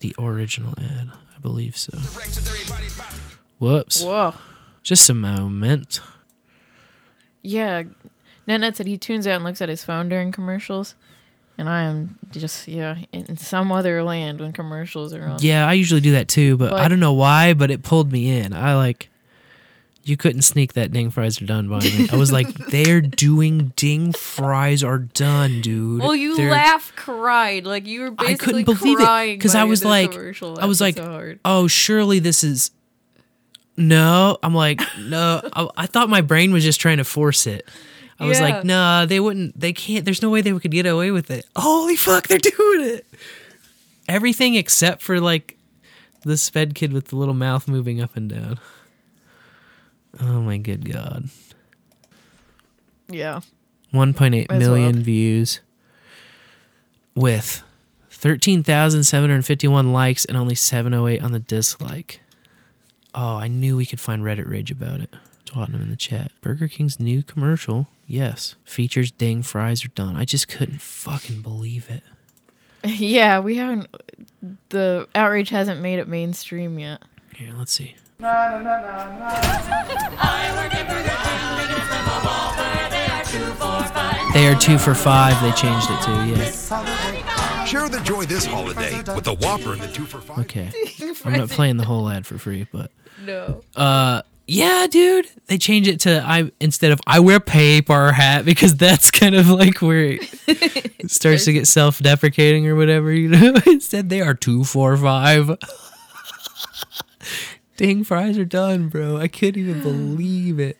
[0.00, 1.96] The original ad, I believe so.
[3.58, 4.02] Whoops.
[4.02, 4.34] Whoa.
[4.82, 6.00] Just a moment.
[7.42, 7.82] Yeah.
[8.46, 10.94] Net Ned said he tunes out and looks at his phone during commercials.
[11.58, 15.38] And I am just yeah, in some other land when commercials are on.
[15.40, 18.38] Yeah, I usually do that too, but, I don't know why, but it pulled me
[18.38, 18.54] in.
[18.54, 19.10] I like
[20.04, 22.08] you couldn't sneak that ding fries are done by me.
[22.10, 26.02] I was like, they're doing ding fries are done, dude.
[26.02, 29.54] Well, you They're- laugh cried like you were I basically couldn't believe it crying because
[29.54, 30.12] I was like.
[30.14, 32.70] I was like, so oh, surely this is.
[33.76, 35.40] No, I'm like, no.
[35.54, 37.66] I, I thought my brain was just trying to force it.
[38.20, 38.44] I was Yeah.
[38.56, 39.58] like, nah, they wouldn't.
[39.58, 40.04] They can't.
[40.04, 41.46] There's no way they could get away with it.
[41.56, 43.06] Holy fuck, they're doing it.
[44.08, 45.56] Everything except for like
[46.22, 48.60] the sped kid with the little mouth moving up and down.
[50.20, 51.30] Oh my good god.
[53.08, 53.40] Yeah.
[53.92, 55.02] 1.8 As million well.
[55.04, 55.60] views
[57.14, 57.62] with
[58.10, 62.20] 13,751 likes and only 708 on the dislike.
[63.14, 65.14] Oh, I knew we could find Reddit rage about it.
[65.44, 66.32] Tottenham in the chat.
[66.40, 70.16] Burger King's new commercial, yes, features dang fries are done.
[70.16, 72.02] I just couldn't fucking believe it.
[72.84, 73.86] Yeah, we haven't
[74.70, 77.00] the outrage hasn't made it mainstream yet.
[77.32, 77.94] Here, let's see.
[84.34, 85.40] They are two for five.
[85.42, 86.91] They changed it to, yeah.
[87.72, 90.40] Share the joy this holiday with the Whopper and the two for five.
[90.40, 90.70] Okay.
[91.24, 92.90] I'm not playing the whole ad for free, but
[93.24, 93.62] No.
[93.74, 95.26] uh yeah, dude.
[95.46, 99.48] They change it to I instead of I wear paper hat because that's kind of
[99.48, 103.54] like where it starts to get self-deprecating or whatever, you know.
[103.66, 105.56] Instead they are 2 4 5.
[107.78, 109.16] Ding fries are done, bro.
[109.16, 110.76] I couldn't even believe it.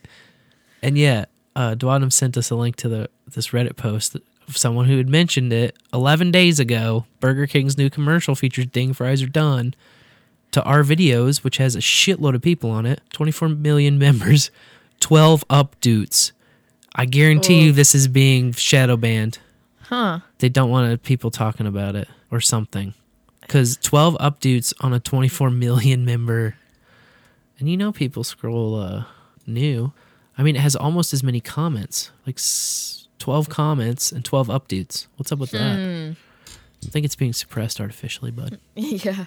[0.82, 1.24] And yeah,
[1.56, 5.08] uh Dwadam sent us a link to the this Reddit post of someone who had
[5.08, 7.06] mentioned it 11 days ago.
[7.20, 9.74] Burger King's new commercial features ding fries are done.
[10.52, 14.50] to our videos, which has a shitload of people on it, 24 million members,
[15.00, 16.32] 12 updates.
[16.94, 19.38] I guarantee you this is being shadow banned.
[19.84, 20.20] Huh.
[20.38, 22.92] They don't want people talking about it or something.
[23.40, 26.56] Because 12 updates on a 24 million member.
[27.58, 29.04] And you know, people scroll uh,
[29.46, 29.92] new.
[30.36, 32.91] I mean, it has almost as many comments like s-
[33.22, 35.06] 12 comments and 12 updates.
[35.14, 35.76] What's up with that?
[35.76, 36.12] Hmm.
[36.84, 38.58] I think it's being suppressed artificially, bud.
[38.74, 39.26] Yeah.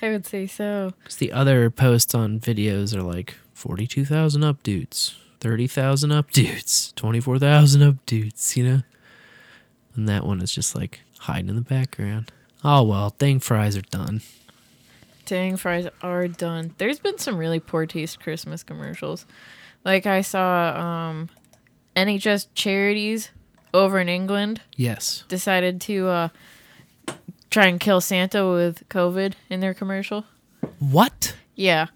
[0.00, 0.92] I would say so.
[1.02, 8.62] Because the other posts on videos are like 42,000 updates, 30,000 updates, 24,000 updates, you
[8.62, 8.82] know?
[9.96, 12.30] And that one is just like hiding in the background.
[12.62, 14.20] Oh well, dang fries are done.
[15.26, 16.76] Dang fries are done.
[16.78, 19.26] There's been some really poor taste Christmas commercials.
[19.84, 21.28] Like I saw um
[21.96, 23.30] NHS charities
[23.74, 25.24] over in England Yes.
[25.28, 26.28] decided to uh
[27.50, 30.24] try and kill Santa with COVID in their commercial.
[30.78, 31.34] What?
[31.54, 31.86] Yeah.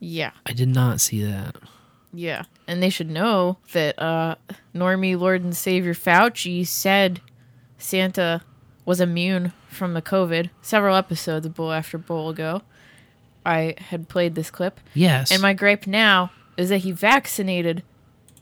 [0.00, 0.32] Yeah.
[0.44, 1.56] I did not see that.
[2.12, 2.44] Yeah.
[2.66, 4.36] And they should know that uh
[4.74, 7.20] Normie Lord and Savior Fauci said
[7.78, 8.42] Santa
[8.84, 12.62] was immune from the COVID several episodes of Bowl After Bowl ago.
[13.44, 14.80] I had played this clip.
[14.94, 15.30] Yes.
[15.30, 17.82] And my gripe now is that he vaccinated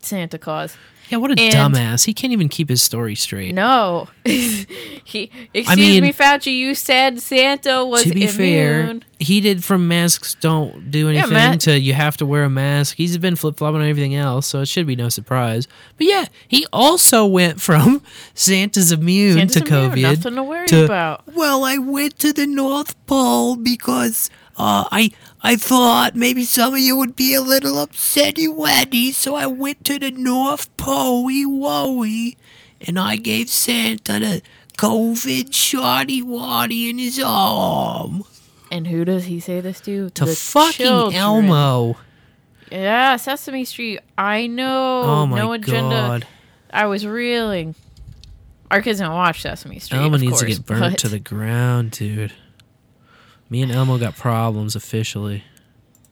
[0.01, 0.77] Santa Claus.
[1.11, 2.05] Yeah, what a And- dumbass.
[2.07, 3.55] He can't even keep his story straight.
[3.55, 4.09] No.
[4.25, 9.05] he excuse I mean- me, Fauci, you said Santa was to be fair, immune.
[9.19, 12.51] he did from masks don't do Yeah, anything Matt- to you have to wear a
[12.51, 12.97] mask.
[12.97, 15.69] He's been flip flopping on everything else, so it should be no surprise.
[15.99, 18.03] But yeah, he also went from
[18.35, 20.03] Santa's immune Santa's to immune, COVID.
[20.03, 21.23] nothing to worry about.
[21.35, 25.11] Well, I went to the North Pole because uh, I
[25.47, 29.85] I thought maybe some of you would be a little upsetty weddy, so I went
[29.85, 32.37] to the North Pole, woey,
[32.81, 34.43] and I gave Santa the
[34.79, 38.25] COVID shotty waddy in his arm.
[38.73, 40.09] And who does he say this to?
[40.09, 41.15] To The fucking children.
[41.21, 41.99] Elmo.
[42.73, 44.01] Yeah, Sesame Street.
[44.17, 45.03] I know.
[45.05, 45.91] Oh my no agenda.
[45.91, 46.27] God.
[46.73, 47.75] I was reeling.
[48.71, 49.99] Our kids don't watch Sesame Street.
[49.99, 52.33] Elmo needs to get burnt but- to the ground, dude.
[53.51, 55.45] Me and Elmo got problems officially.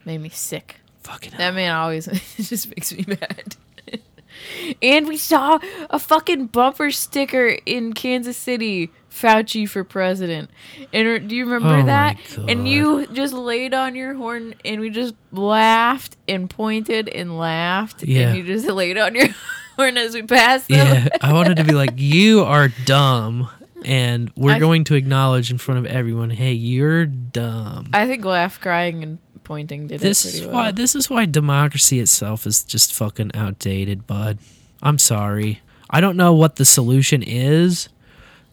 [0.04, 0.76] made me sick.
[1.02, 3.56] Fucking that man always it just makes me mad.
[4.82, 5.58] and we saw
[5.90, 8.90] a fucking bumper sticker in Kansas City.
[9.10, 10.48] Fauci for president.
[10.90, 12.16] And do you remember Oh my that?
[12.34, 12.48] God.
[12.48, 18.04] And you just laid on your horn and we just laughed and pointed and laughed.
[18.04, 18.28] Yeah.
[18.28, 19.28] And you just laid on your
[19.76, 20.86] horn as we passed them.
[20.96, 23.50] Yeah, I wanted to be like, you are dumb,
[23.84, 27.88] and we're going to acknowledge in front of everyone, hey, you're dumb.
[27.92, 30.54] I think laugh, crying, and pointing did This it is well.
[30.54, 34.38] why this is why democracy itself is just fucking outdated, bud.
[34.82, 35.60] I'm sorry.
[35.90, 37.88] I don't know what the solution is,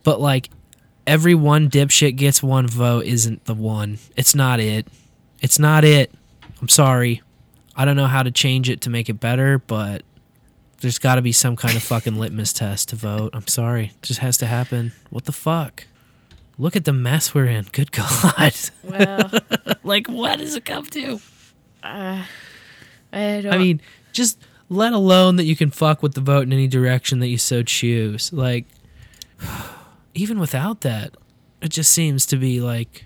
[0.04, 0.50] but like
[1.08, 3.98] every one dipshit gets one vote isn't the one.
[4.16, 4.88] It's not it.
[5.42, 6.12] It's not it.
[6.62, 7.22] I'm sorry.
[7.76, 10.04] I don't know how to change it to make it better, but
[10.82, 13.32] there's got to be some kind of fucking litmus test to vote.
[13.34, 13.86] I'm sorry.
[13.96, 14.94] It just has to happen.
[15.10, 15.86] What the fuck?
[16.58, 17.68] Look at the mess we're in.
[17.72, 18.54] Good God.
[18.84, 19.32] Well,
[19.84, 21.20] like, what does it come to?
[21.82, 22.24] Uh,
[23.14, 23.54] I don't.
[23.54, 23.82] I mean,
[24.12, 24.40] just
[24.70, 27.64] let alone that you can fuck with the vote in any direction that you so
[27.64, 28.32] choose.
[28.34, 28.66] Like,
[30.14, 31.16] even without that,
[31.62, 33.06] it just seems to be like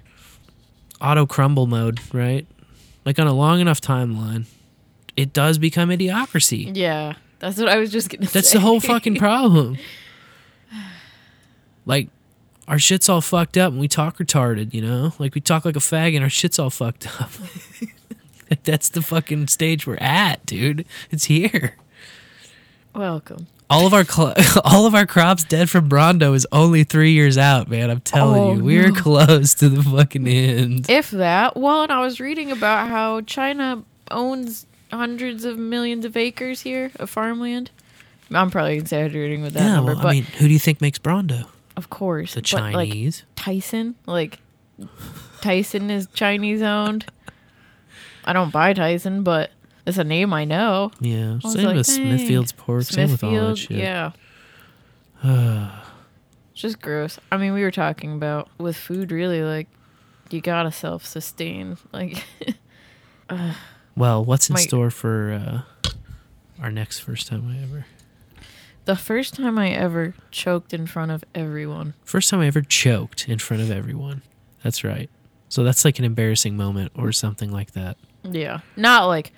[1.00, 2.48] auto crumble mode, right?
[3.06, 4.46] Like on a long enough timeline,
[5.16, 6.76] it does become idiocracy.
[6.76, 7.14] yeah,
[7.44, 8.54] that's what I was just gonna That's say.
[8.58, 9.78] the whole fucking problem.
[11.86, 12.08] Like,
[12.68, 15.14] our shit's all fucked up and we talk retarded, you know?
[15.20, 17.30] Like, we talk like a fag and our shit's all fucked up.
[18.64, 20.86] That's the fucking stage we're at, dude.
[21.12, 21.76] It's here.
[22.96, 23.48] Welcome.
[23.70, 27.38] All of our cl- all of our crops dead from Brawndo is only three years
[27.38, 27.90] out, man.
[27.90, 29.02] I'm telling Oh, you, we're no.
[29.02, 30.90] close to the fucking end.
[30.90, 36.16] If that, well, and I was reading about how China owns hundreds of millions of
[36.16, 37.72] acres here of farmland.
[38.32, 40.82] I'm probably exaggerating with that yeah, number, well, but I mean, who do you think
[40.82, 41.48] makes Brawndo?
[41.76, 43.24] of course, The but, like, Chinese.
[43.36, 44.40] Tyson, like
[45.42, 47.06] Tyson is Chinese owned.
[48.26, 49.52] I don't buy Tyson, but
[49.86, 50.92] it's a name I know.
[51.00, 51.96] Yeah, I same like, with dang.
[51.96, 53.78] Smithfield's pork, same with all that Smithfield, shit.
[53.78, 54.12] Yeah.
[56.52, 57.18] It's just gross.
[57.32, 59.68] I mean, we were talking about with food, really, like,
[60.30, 61.78] you gotta self sustain.
[61.92, 62.24] Like,
[63.30, 63.56] uh,
[63.96, 65.92] Well, what's in My- store for uh,
[66.62, 67.86] our next first time I ever?
[68.86, 71.94] the first time I ever choked in front of everyone.
[72.04, 74.24] First time I ever choked in front of everyone.
[74.62, 75.10] That's right.
[75.48, 77.96] So that's like an embarrassing moment or something like that.
[78.30, 78.60] Yeah.
[78.76, 79.32] Not like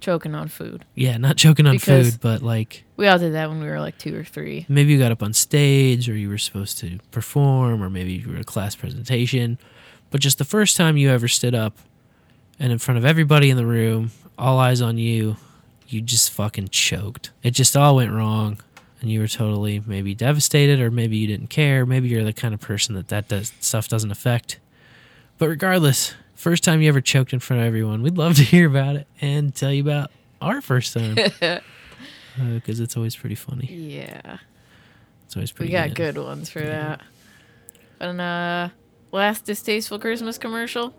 [0.00, 0.84] choking on food.
[0.94, 3.80] Yeah, not choking on Because food, but like We all did that when we were
[3.80, 4.66] like two or three.
[4.68, 8.28] maybe you got up on stage or you were supposed to perform or maybe you
[8.28, 9.56] were a class presentation.
[10.10, 11.78] But just the first time you ever stood up
[12.60, 15.36] and in front of everybody in the room, all eyes on you,
[15.88, 17.30] you just fucking choked.
[17.42, 18.60] It just all went wrong.
[19.00, 21.86] And you were totally maybe devastated, or maybe you didn't care.
[21.86, 24.60] Maybe you're the kind of person that that does, stuff doesn't affect.
[25.38, 28.68] But regardless, first time you ever choked in front of everyone, we'd love to hear
[28.68, 30.10] about it and tell you about
[30.40, 31.16] our first time.
[32.38, 33.66] Because it's always pretty funny.
[33.66, 34.38] Yeah.
[35.26, 35.82] It's always pretty funny.
[35.82, 37.02] We got good ones for that.
[37.98, 38.68] And uh
[39.12, 40.94] last distasteful Christmas commercial,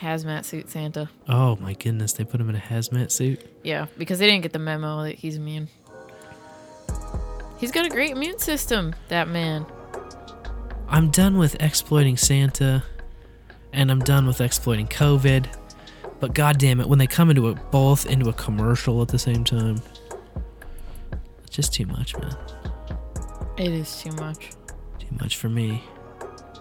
[0.00, 1.08] hazmat suit Santa.
[1.28, 3.44] Oh my goodness, they put him in a hazmat suit.
[3.62, 5.68] Yeah, because they didn't get the memo that he's immune.
[7.58, 9.66] He's got a great immune system, that man.
[10.88, 12.84] I'm done with exploiting Santa
[13.72, 15.46] and I'm done with exploiting COVID.
[16.20, 19.44] But goddamn it, when they come into it both into a commercial at the same
[19.44, 19.82] time,
[21.42, 22.36] it's just too much, man.
[23.56, 24.50] It is too much.
[24.98, 25.82] Too much for me.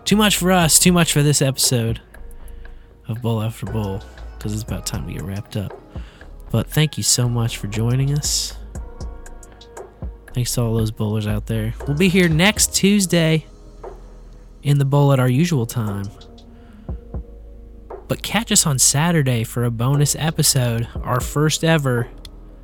[0.03, 0.79] Too much for us.
[0.79, 2.01] Too much for this episode
[3.07, 4.01] of Bowl After Bowl
[4.37, 5.79] because it's about time to get wrapped up.
[6.51, 8.55] But thank you so much for joining us.
[10.33, 11.73] Thanks to all those bowlers out there.
[11.87, 13.45] We'll be here next Tuesday
[14.63, 16.05] in the bowl at our usual time.
[18.07, 22.09] But catch us on Saturday for a bonus episode, our first ever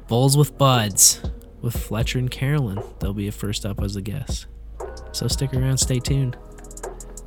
[0.07, 1.21] Bowls with Buds
[1.61, 2.81] with Fletcher and Carolyn.
[2.99, 4.45] They'll be a first up as a guest.
[5.11, 6.37] So stick around, stay tuned.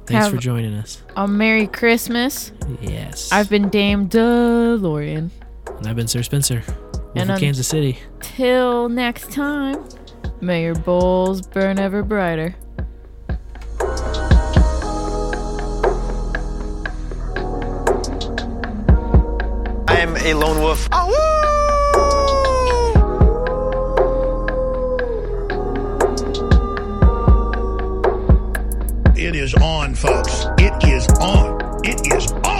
[0.06, 1.02] Thanks Have for joining us.
[1.16, 2.52] A Merry Christmas.
[2.80, 3.32] Yes.
[3.32, 5.30] I've been Dame DeLorean.
[5.66, 6.62] And I've been Sir Spencer.
[6.94, 7.98] We're And from Kansas City.
[8.20, 9.84] Till next time,
[10.40, 12.54] may your bowls burn ever brighter.
[19.88, 20.88] I am a lone wolf.
[29.27, 30.47] It is on, folks.
[30.57, 31.81] It is on.
[31.85, 32.55] It is on.